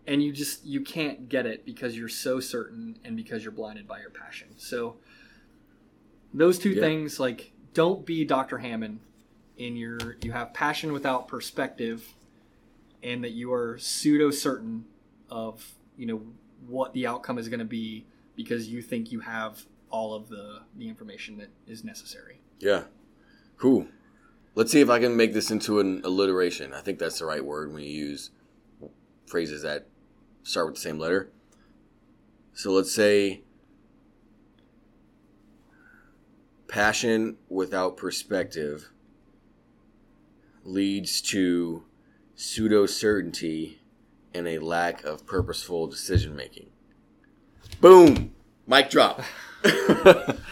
And 0.08 0.24
you 0.24 0.32
just, 0.32 0.66
you 0.66 0.82
can't 0.82 1.30
get 1.30 1.46
it 1.46 1.66
because 1.66 1.98
you're 1.98 2.10
so 2.10 2.40
certain 2.40 3.00
and 3.04 3.16
because 3.16 3.44
you're 3.44 3.52
blinded 3.52 3.88
by 3.88 4.00
your 4.00 4.12
passion. 4.12 4.50
So, 4.58 4.98
those 6.34 6.60
two 6.60 6.72
Yeah. 6.72 6.82
things, 6.82 7.20
like, 7.20 7.54
don't 7.74 8.06
be 8.06 8.24
Dr. 8.24 8.60
Hammond 8.60 9.00
in 9.58 9.76
your, 9.76 10.18
you 10.22 10.32
have 10.32 10.54
passion 10.54 10.94
without 10.94 11.28
perspective 11.28 12.14
and 13.02 13.24
that 13.24 13.32
you 13.32 13.52
are 13.54 13.78
pseudo 13.80 14.32
certain 14.32 14.86
of, 15.30 15.76
you 15.98 16.06
know, 16.06 16.22
what 16.68 16.94
the 16.94 17.08
outcome 17.08 17.38
is 17.38 17.48
going 17.50 17.60
to 17.60 17.66
be 17.66 18.06
because 18.36 18.68
you 18.68 18.82
think 18.82 19.12
you 19.12 19.20
have 19.22 19.64
all 19.90 20.14
of 20.14 20.28
the, 20.30 20.62
the 20.78 20.88
information 20.88 21.38
that 21.38 21.50
is 21.68 21.84
necessary. 21.84 22.42
Yeah. 22.60 22.84
Cool. 23.58 23.88
Let's 24.54 24.72
see 24.72 24.82
if 24.82 24.90
I 24.90 25.00
can 25.00 25.18
make 25.18 25.34
this 25.34 25.52
into 25.52 25.80
an 25.80 26.02
alliteration. 26.04 26.74
I 26.74 26.82
think 26.82 27.00
that's 27.00 27.20
the 27.20 27.26
right 27.26 27.44
word 27.44 27.74
when 27.74 27.84
you 27.84 27.90
use 27.90 28.32
phrases 29.28 29.64
that 29.64 29.88
start 30.44 30.68
with 30.68 30.76
the 30.76 30.82
same 30.82 31.00
letter. 31.00 31.30
So 32.54 32.72
let's 32.72 32.94
say 32.94 33.42
passion 36.68 37.38
without 37.50 37.98
perspective 37.98 38.92
leads 40.64 41.22
to 41.22 41.84
pseudo 42.36 42.86
certainty 42.86 43.82
and 44.34 44.48
a 44.48 44.60
lack 44.60 45.04
of 45.04 45.26
purposeful 45.26 45.88
decision 45.88 46.36
making. 46.36 46.70
Boom! 47.82 48.34
Mic 48.68 48.90
drop. 48.90 49.22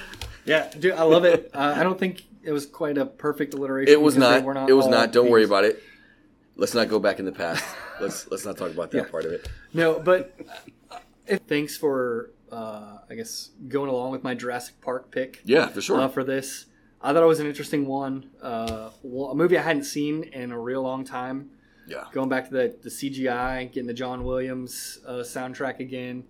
Yeah, 0.45 0.69
dude, 0.77 0.93
I 0.93 1.03
love 1.03 1.25
it. 1.25 1.49
Uh, 1.53 1.73
I 1.75 1.83
don't 1.83 1.97
think 1.97 2.23
it 2.43 2.51
was 2.51 2.65
quite 2.65 2.97
a 2.97 3.05
perfect 3.05 3.53
alliteration. 3.53 3.91
It 3.93 4.01
was 4.01 4.15
they 4.15 4.21
not. 4.41 4.69
It 4.69 4.73
was 4.73 4.87
not. 4.87 5.11
Don't 5.11 5.29
worry 5.29 5.43
about 5.45 5.63
it. 5.65 5.81
Let's 6.55 6.73
not 6.73 6.87
go 6.89 6.99
back 6.99 7.19
in 7.19 7.25
the 7.25 7.31
past. 7.31 7.63
let's 8.01 8.29
let's 8.29 8.45
not 8.45 8.57
talk 8.57 8.71
about 8.71 8.91
that 8.91 8.97
Yeah. 9.05 9.09
part 9.11 9.25
of 9.25 9.31
it. 9.31 9.49
No, 9.73 9.99
but 9.99 10.37
uh, 10.91 10.97
if, 11.25 11.39
thanks 11.47 11.75
for, 11.77 12.31
uh, 12.51 12.97
I 13.09 13.15
guess, 13.15 13.49
going 13.67 13.89
along 13.89 14.11
with 14.11 14.23
my 14.23 14.35
Jurassic 14.35 14.79
Park 14.81 15.09
pick 15.11 15.41
Yeah, 15.45 15.67
for 15.67 15.81
sure. 15.81 15.99
uh, 15.99 16.07
for 16.09 16.23
this. 16.23 16.65
I 17.01 17.11
thought 17.11 17.23
it 17.23 17.27
was 17.27 17.39
an 17.39 17.47
interesting 17.47 17.85
one. 17.87 18.29
Uh, 18.41 18.89
well, 19.01 19.31
a 19.31 19.35
movie 19.35 19.57
I 19.57 19.61
hadn't 19.61 19.83
seen 19.85 20.23
in 20.23 20.51
a 20.51 20.59
real 20.59 20.81
long 20.83 21.03
time. 21.03 21.49
yeah, 21.87 22.05
Going 22.13 22.29
back 22.29 22.47
to 22.47 22.53
the, 22.53 22.75
the 22.81 22.89
CGI, 22.89 23.69
getting 23.71 23.87
the 23.87 23.93
John 23.93 24.23
Williams 24.23 24.99
uh, 25.05 25.15
soundtrack 25.15 25.79
again, 25.79 26.23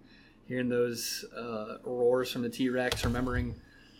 hearing 0.47 0.69
those 0.69 1.25
uh, 1.37 1.77
roars 1.83 2.31
from 2.31 2.41
the 2.41 2.49
T 2.49 2.69
Rex, 2.69 3.03
remembering 3.05 3.53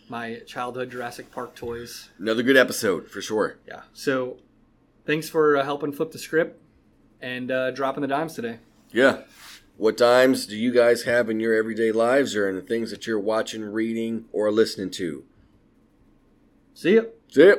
my 0.08 0.40
childhood 0.46 0.90
Jurassic 0.90 1.30
Park 1.32 1.54
toys. 1.54 2.10
another 2.18 2.42
good 2.42 2.56
episode 2.56 3.08
for 3.08 3.20
sure. 3.22 3.56
Yeah. 3.66 3.82
So 3.92 4.38
thanks 5.06 5.28
for 5.28 5.56
uh, 5.56 5.64
helping 5.64 5.92
flip 5.92 6.10
the 6.12 6.18
script 6.18 6.60
and 7.20 7.50
uh, 7.50 7.70
dropping 7.70 8.02
the 8.02 8.08
dimes 8.08 8.34
today. 8.34 8.58
Yeah, 8.92 9.22
What 9.76 9.96
dimes 9.96 10.46
do 10.46 10.56
you 10.56 10.70
guys 10.72 11.02
have 11.02 11.28
in 11.28 11.40
your 11.40 11.54
everyday 11.54 11.90
lives 11.90 12.36
or 12.36 12.48
in 12.48 12.54
the 12.54 12.62
things 12.62 12.90
that 12.92 13.06
you're 13.08 13.18
watching, 13.18 13.64
reading, 13.64 14.26
or 14.32 14.52
listening 14.52 14.90
to? 14.92 15.24
See 16.74 16.94
ya. 16.96 17.02
See 17.28 17.48
ya. 17.48 17.54